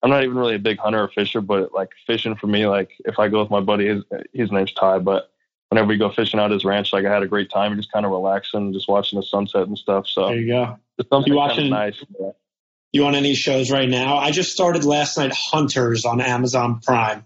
I'm 0.02 0.10
not 0.10 0.24
even 0.24 0.36
really 0.36 0.54
a 0.54 0.60
big 0.60 0.78
hunter 0.78 1.02
or 1.02 1.08
fisher, 1.08 1.40
but 1.40 1.74
like 1.74 1.90
fishing 2.06 2.36
for 2.36 2.46
me, 2.46 2.66
like 2.66 2.90
if 3.00 3.18
I 3.18 3.28
go 3.28 3.40
with 3.40 3.50
my 3.50 3.60
buddy, 3.60 3.88
his, 3.88 4.04
his 4.32 4.52
name's 4.52 4.72
Ty, 4.72 5.00
but 5.00 5.30
whenever 5.68 5.88
we 5.88 5.96
go 5.96 6.10
fishing 6.10 6.40
out 6.40 6.50
his 6.50 6.64
ranch, 6.64 6.92
like 6.92 7.04
I 7.04 7.12
had 7.12 7.22
a 7.22 7.28
great 7.28 7.50
time 7.50 7.72
and 7.72 7.80
just 7.80 7.92
kind 7.92 8.06
of 8.06 8.12
relaxing, 8.12 8.72
just 8.72 8.88
watching 8.88 9.18
the 9.18 9.22
sunset 9.24 9.66
and 9.66 9.76
stuff. 9.76 10.06
So 10.06 10.28
there 10.28 10.38
you 10.38 10.46
go. 10.46 10.78
It's 10.98 11.08
something 11.08 11.32
you 11.32 11.38
watching, 11.38 11.70
nice. 11.70 12.02
You 12.92 13.04
on 13.06 13.14
any 13.14 13.34
shows 13.34 13.70
right 13.70 13.88
now? 13.88 14.16
I 14.16 14.30
just 14.30 14.50
started 14.50 14.84
last 14.84 15.18
night 15.18 15.32
Hunters 15.34 16.04
on 16.04 16.20
Amazon 16.20 16.80
Prime. 16.80 17.24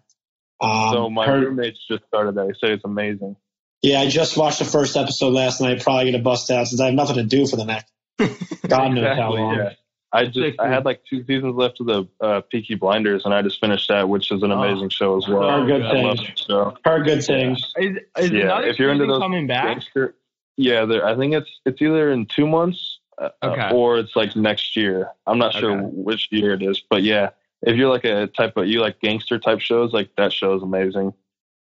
Um, 0.61 0.93
so 0.93 1.11
my 1.11 1.27
heard, 1.27 1.45
roommates 1.45 1.79
just 1.87 2.05
started 2.07 2.35
that. 2.35 2.47
They 2.49 2.53
say 2.55 2.73
it's 2.73 2.85
amazing. 2.85 3.37
Yeah, 3.83 4.01
I 4.01 4.09
just 4.09 4.37
watched 4.37 4.61
the 4.61 4.65
first 4.65 4.97
episode 4.97 5.33
last 5.33 5.61
night. 5.61 5.83
Probably 5.83 6.11
gonna 6.11 6.23
bust 6.23 6.51
out 6.51 6.69
since 6.69 6.81
I 6.81 6.87
have 6.87 6.95
nothing 6.95 7.17
to 7.17 7.25
do 7.25 7.47
for 7.47 7.57
the 7.57 7.65
next 7.65 7.93
God 8.69 8.93
knows 8.93 9.17
how 9.17 9.35
long. 9.35 9.57
Yeah. 9.57 9.71
I 10.15 10.27
just 10.27 10.61
I 10.61 10.69
had 10.69 10.85
like 10.85 11.03
two 11.09 11.25
seasons 11.25 11.55
left 11.57 11.81
of 11.81 11.87
the 11.87 12.09
uh, 12.21 12.43
Peaky 12.43 12.75
Blinders, 12.75 13.25
and 13.25 13.33
I 13.33 13.41
just 13.41 13.61
finished 13.61 13.89
that, 13.89 14.09
which 14.09 14.31
is 14.31 14.43
an 14.43 14.53
oh. 14.53 14.63
amazing 14.63 14.87
oh, 14.87 14.91
show 14.91 15.17
as 15.17 15.27
well. 15.27 15.49
Heard 15.49 15.67
good 15.67 15.91
things. 15.91 16.47
Heard 16.85 17.05
good 17.07 17.25
things. 17.25 17.73
Is, 17.77 17.97
is 18.19 18.31
yeah, 18.31 18.61
if 18.61 18.79
you're 18.79 18.93
into 18.93 19.07
those 19.07 19.21
coming 19.21 19.47
back, 19.47 19.65
gangster, 19.65 20.15
yeah, 20.57 20.85
I 21.03 21.17
think 21.17 21.35
it's 21.35 21.61
it's 21.65 21.81
either 21.81 22.13
in 22.13 22.27
two 22.27 22.47
months 22.47 23.01
uh, 23.17 23.31
okay. 23.43 23.71
or 23.73 23.99
it's 23.99 24.15
like 24.15 24.37
next 24.37 24.77
year. 24.77 25.09
I'm 25.27 25.39
not 25.39 25.55
sure 25.55 25.79
okay. 25.79 25.87
which 25.91 26.29
year 26.31 26.53
it 26.53 26.63
is, 26.63 26.83
but 26.91 27.03
yeah, 27.03 27.31
if 27.63 27.77
you're 27.77 27.91
like 27.91 28.05
a 28.05 28.27
type 28.27 28.59
of 28.59 28.67
you 28.67 28.83
like 28.83 29.01
gangster 29.01 29.39
type 29.39 29.61
shows, 29.61 29.95
like 29.95 30.11
that 30.17 30.33
show 30.33 30.55
is 30.55 30.63
amazing. 30.63 31.15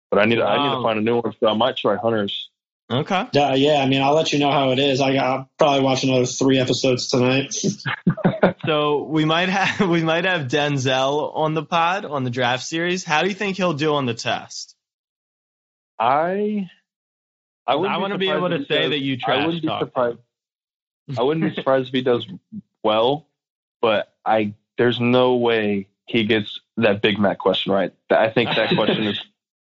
But 0.10 0.20
I 0.20 0.26
need 0.26 0.40
I 0.40 0.64
need 0.64 0.76
to 0.76 0.82
find 0.82 1.00
a 1.00 1.02
new 1.02 1.20
one, 1.20 1.34
so 1.40 1.48
I 1.48 1.54
might 1.54 1.78
try 1.78 1.96
Hunters. 1.96 2.50
Okay. 2.90 3.28
Uh, 3.36 3.54
yeah, 3.54 3.82
I 3.82 3.86
mean, 3.88 4.02
I'll 4.02 4.14
let 4.14 4.32
you 4.32 4.40
know 4.40 4.52
how 4.52 4.72
it 4.72 4.80
is. 4.80 5.02
I 5.02 5.14
got 5.14 5.50
probably 5.58 5.82
watch 5.82 6.06
another 6.06 6.26
three 6.26 6.58
episodes 6.58 7.10
tonight. 7.10 7.54
so 8.66 9.04
we 9.04 9.26
might 9.26 9.50
have 9.50 9.90
we 9.90 10.04
might 10.04 10.24
have 10.24 10.48
Denzel 10.48 11.36
on 11.36 11.54
the 11.54 11.64
pod 11.64 12.06
on 12.06 12.24
the 12.24 12.30
draft 12.30 12.64
series. 12.64 13.04
How 13.04 13.24
do 13.24 13.28
you 13.28 13.36
think 13.36 13.58
he'll 13.58 13.74
do 13.74 13.96
on 13.96 14.06
the 14.06 14.14
test? 14.14 14.76
I 16.00 16.70
I, 17.66 17.74
I 17.74 17.98
want 17.98 18.14
to 18.14 18.20
be 18.20 18.30
able 18.30 18.50
to 18.50 18.66
say 18.66 18.84
does, 18.84 18.90
that 18.92 19.00
you 19.00 19.18
trash 19.18 19.40
I 19.40 19.46
wouldn't 19.46 19.66
talk. 19.66 19.82
Be 19.82 19.86
surprised. 19.88 20.20
I 21.18 21.24
wouldn't 21.24 21.50
be 21.50 21.56
surprised 21.56 21.88
if 21.90 21.94
he 21.94 22.02
does 22.02 22.26
well, 22.84 23.28
but 23.82 24.14
I 24.26 24.54
there's 24.78 25.00
no 25.00 25.36
way 25.36 25.88
he 26.06 26.24
gets 26.24 26.60
that 26.78 27.02
Big 27.02 27.20
Mac 27.20 27.38
question 27.38 27.74
right. 27.74 27.94
I 28.10 28.30
think 28.30 28.50
that 28.56 28.74
question 28.76 29.04
is 29.04 29.22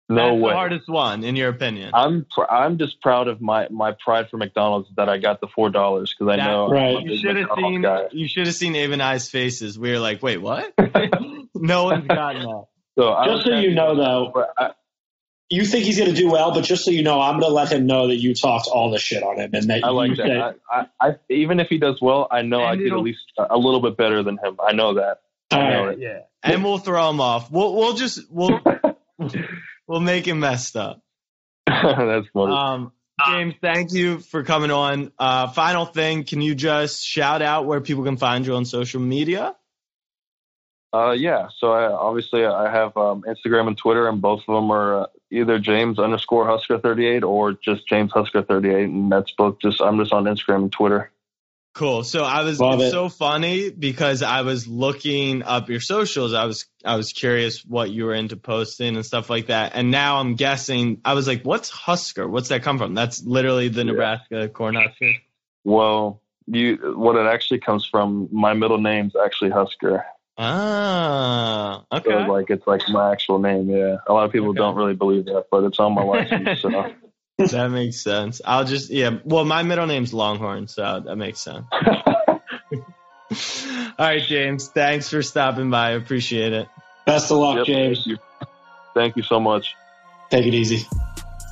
no 0.09 0.31
That's 0.31 0.41
way. 0.41 0.49
the 0.51 0.55
hardest 0.55 0.89
one, 0.89 1.23
in 1.23 1.35
your 1.35 1.49
opinion. 1.49 1.91
I'm 1.93 2.25
pr- 2.29 2.49
I'm 2.49 2.77
just 2.77 3.01
proud 3.01 3.27
of 3.27 3.41
my 3.41 3.67
my 3.69 3.95
pride 4.03 4.29
for 4.29 4.37
McDonald's 4.37 4.89
that 4.97 5.09
I 5.09 5.17
got 5.17 5.41
the 5.41 5.47
four 5.47 5.69
dollars 5.69 6.13
because 6.13 6.31
I 6.31 6.37
that, 6.37 6.47
know 6.47 6.69
right. 6.69 7.01
you 7.01 7.17
should 7.17 7.37
have 7.37 7.49
seen 7.55 7.81
guy. 7.81 8.07
you 8.11 8.27
should 8.27 8.45
have 8.47 8.55
seen 8.55 8.75
Abe 8.75 8.91
and 8.91 9.01
I's 9.01 9.29
faces. 9.29 9.79
We 9.79 9.91
were 9.91 9.99
like, 9.99 10.21
wait, 10.21 10.37
what? 10.37 10.73
no 11.55 11.85
one's 11.85 12.07
gotten 12.07 12.43
that. 12.43 12.65
So 12.97 13.25
just 13.25 13.45
so 13.45 13.57
you 13.57 13.73
know, 13.73 13.95
though, 13.95 14.45
I, 14.57 14.71
you 15.49 15.65
think 15.65 15.85
he's 15.85 15.97
going 15.97 16.09
to 16.09 16.15
do 16.15 16.29
well, 16.29 16.53
but 16.53 16.63
just 16.63 16.83
so 16.83 16.91
you 16.91 17.03
know, 17.03 17.21
I'm 17.21 17.39
going 17.39 17.49
to 17.49 17.55
let 17.55 17.71
him 17.71 17.85
know 17.85 18.07
that 18.07 18.17
you 18.17 18.33
talked 18.35 18.67
all 18.67 18.91
the 18.91 18.99
shit 18.99 19.23
on 19.23 19.37
him 19.39 19.51
and 19.53 19.69
that 19.69 19.83
I 19.83 19.89
like 19.89 20.17
that. 20.17 20.27
Said, 20.27 20.55
I, 20.69 20.85
I, 20.99 21.15
even 21.29 21.59
if 21.59 21.69
he 21.69 21.77
does 21.77 21.99
well, 22.01 22.27
I 22.29 22.41
know 22.41 22.63
I 22.63 22.75
did 22.75 22.91
at 22.91 22.99
least 22.99 23.19
a 23.37 23.57
little 23.57 23.81
bit 23.81 23.97
better 23.97 24.23
than 24.23 24.37
him. 24.43 24.57
I 24.65 24.73
know 24.73 24.95
that. 24.95 25.21
I 25.51 25.69
know 25.69 25.89
yeah, 25.91 26.21
and 26.41 26.63
we'll 26.63 26.79
throw 26.79 27.09
him 27.09 27.21
off. 27.21 27.51
We'll 27.51 27.75
we'll 27.75 27.93
just 27.93 28.21
we'll 28.31 28.59
we'll 29.87 29.99
make 29.99 30.27
him 30.27 30.39
messed 30.39 30.75
up. 30.75 31.01
That's 31.67 32.27
funny. 32.33 32.53
Um, 32.53 32.91
James, 33.25 33.55
thank 33.61 33.93
you 33.93 34.19
for 34.19 34.43
coming 34.43 34.71
on. 34.71 35.11
Uh, 35.19 35.47
final 35.47 35.85
thing, 35.85 36.23
can 36.23 36.41
you 36.41 36.55
just 36.55 37.05
shout 37.05 37.41
out 37.41 37.65
where 37.65 37.79
people 37.79 38.03
can 38.03 38.17
find 38.17 38.45
you 38.45 38.55
on 38.55 38.65
social 38.65 38.99
media? 38.99 39.55
Uh, 40.93 41.11
yeah. 41.11 41.47
So 41.57 41.71
I, 41.71 41.91
obviously 41.91 42.45
I 42.45 42.71
have 42.71 42.95
um, 42.97 43.23
Instagram 43.23 43.67
and 43.67 43.77
Twitter, 43.77 44.07
and 44.07 44.21
both 44.21 44.41
of 44.47 44.55
them 44.55 44.71
are 44.71 45.01
uh, 45.01 45.05
either 45.31 45.57
James 45.57 45.97
underscore 45.97 46.45
Husker 46.45 46.77
thirty 46.77 47.07
eight 47.07 47.23
or 47.23 47.53
just 47.53 47.87
James 47.87 48.11
Husker 48.11 48.43
thirty 48.43 48.69
eight, 48.69 48.89
and 48.89 49.11
that's 49.11 49.31
both 49.31 49.59
just 49.59 49.81
I'm 49.81 49.97
just 49.97 50.13
on 50.13 50.25
Instagram 50.25 50.63
and 50.63 50.71
Twitter. 50.71 51.11
Cool. 51.73 52.03
So 52.03 52.23
I 52.23 52.43
was 52.43 52.59
Love 52.59 52.79
it's 52.79 52.89
it. 52.89 52.91
so 52.91 53.09
funny 53.09 53.71
because 53.71 54.21
I 54.21 54.41
was 54.41 54.67
looking 54.67 55.41
up 55.41 55.69
your 55.69 55.79
socials. 55.79 56.33
I 56.33 56.45
was 56.45 56.67
I 56.85 56.97
was 56.97 57.13
curious 57.13 57.65
what 57.65 57.89
you 57.89 58.05
were 58.05 58.13
into 58.13 58.37
posting 58.37 58.95
and 58.95 59.03
stuff 59.03 59.27
like 59.29 59.47
that. 59.47 59.71
And 59.73 59.89
now 59.89 60.17
I'm 60.17 60.35
guessing 60.35 61.01
I 61.03 61.15
was 61.15 61.27
like, 61.27 61.41
what's 61.41 61.71
Husker? 61.71 62.27
What's 62.27 62.49
that 62.49 62.61
come 62.61 62.77
from? 62.77 62.93
That's 62.93 63.23
literally 63.23 63.69
the 63.69 63.83
Nebraska 63.83 64.41
yeah. 64.41 64.47
Cornhuskers. 64.47 65.15
Well, 65.63 66.21
you 66.45 66.93
what 66.95 67.15
it 67.15 67.25
actually 67.25 67.59
comes 67.59 67.87
from. 67.87 68.29
My 68.31 68.53
middle 68.53 68.77
name's 68.77 69.15
actually 69.15 69.49
Husker. 69.49 70.05
Ah, 70.37 71.85
okay. 71.91 72.09
So 72.09 72.31
like 72.31 72.51
it's 72.51 72.67
like 72.67 72.87
my 72.89 73.11
actual 73.11 73.39
name. 73.39 73.69
Yeah, 73.69 73.97
a 74.05 74.13
lot 74.13 74.25
of 74.25 74.31
people 74.31 74.49
okay. 74.49 74.57
don't 74.57 74.75
really 74.75 74.95
believe 74.95 75.25
that, 75.25 75.45
but 75.49 75.63
it's 75.63 75.79
on 75.79 75.93
my 75.93 76.03
license. 76.03 76.61
so 76.61 76.69
that 77.51 77.69
makes 77.71 78.01
sense. 78.01 78.41
I'll 78.45 78.65
just 78.65 78.89
yeah. 78.89 79.17
Well, 79.23 79.45
my 79.45 79.63
middle 79.63 79.87
name's 79.87 80.13
Longhorn, 80.13 80.67
so 80.67 81.01
that 81.05 81.15
makes 81.15 81.39
sense. 81.39 81.65
All 83.97 84.07
right, 84.07 84.21
James. 84.21 84.67
Thanks 84.67 85.09
for 85.09 85.21
stopping 85.21 85.69
by. 85.69 85.89
I 85.89 85.91
appreciate 85.91 86.53
it. 86.53 86.67
Best 87.05 87.31
of 87.31 87.37
luck, 87.37 87.57
yep, 87.57 87.65
James. 87.65 88.07
Thank 88.93 89.15
you 89.15 89.23
so 89.23 89.39
much. 89.39 89.75
Take 90.29 90.45
it 90.45 90.53
easy. 90.53 90.87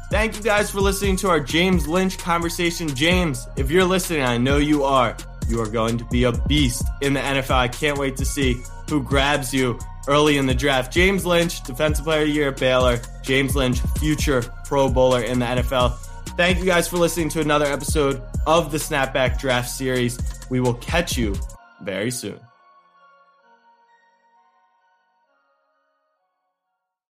Thank 0.09 0.35
you 0.35 0.43
guys 0.43 0.69
for 0.69 0.81
listening 0.81 1.15
to 1.17 1.29
our 1.29 1.39
James 1.39 1.87
Lynch 1.87 2.17
conversation. 2.17 2.93
James, 2.93 3.47
if 3.55 3.71
you're 3.71 3.85
listening, 3.85 4.23
I 4.23 4.37
know 4.37 4.57
you 4.57 4.83
are. 4.83 5.15
You 5.47 5.61
are 5.61 5.69
going 5.69 5.97
to 5.97 6.05
be 6.05 6.25
a 6.25 6.31
beast 6.31 6.83
in 7.01 7.13
the 7.13 7.19
NFL. 7.19 7.55
I 7.55 7.67
can't 7.67 7.97
wait 7.97 8.17
to 8.17 8.25
see 8.25 8.61
who 8.89 9.01
grabs 9.03 9.53
you 9.53 9.79
early 10.07 10.37
in 10.37 10.47
the 10.47 10.53
draft. 10.53 10.91
James 10.91 11.25
Lynch, 11.25 11.63
Defensive 11.63 12.05
Player 12.05 12.21
of 12.21 12.27
the 12.27 12.33
Year 12.33 12.49
at 12.49 12.57
Baylor. 12.57 12.99
James 13.23 13.55
Lynch, 13.55 13.79
future 13.99 14.43
Pro 14.72 14.88
Bowler 14.88 15.22
in 15.22 15.39
the 15.39 15.45
NFL. 15.45 15.97
Thank 16.38 16.59
you 16.59 16.63
guys 16.63 16.88
for 16.88 16.95
listening 16.95 17.28
to 17.32 17.41
another 17.41 17.65
episode 17.65 18.22
of 18.47 18.72
the 18.72 18.78
Snapback 18.78 19.38
Draft 19.38 19.69
Series. 19.69 20.17
We 20.49 20.61
will 20.61 20.76
catch 20.76 21.17
you 21.17 21.36
very 21.82 22.09
soon. 22.09 22.39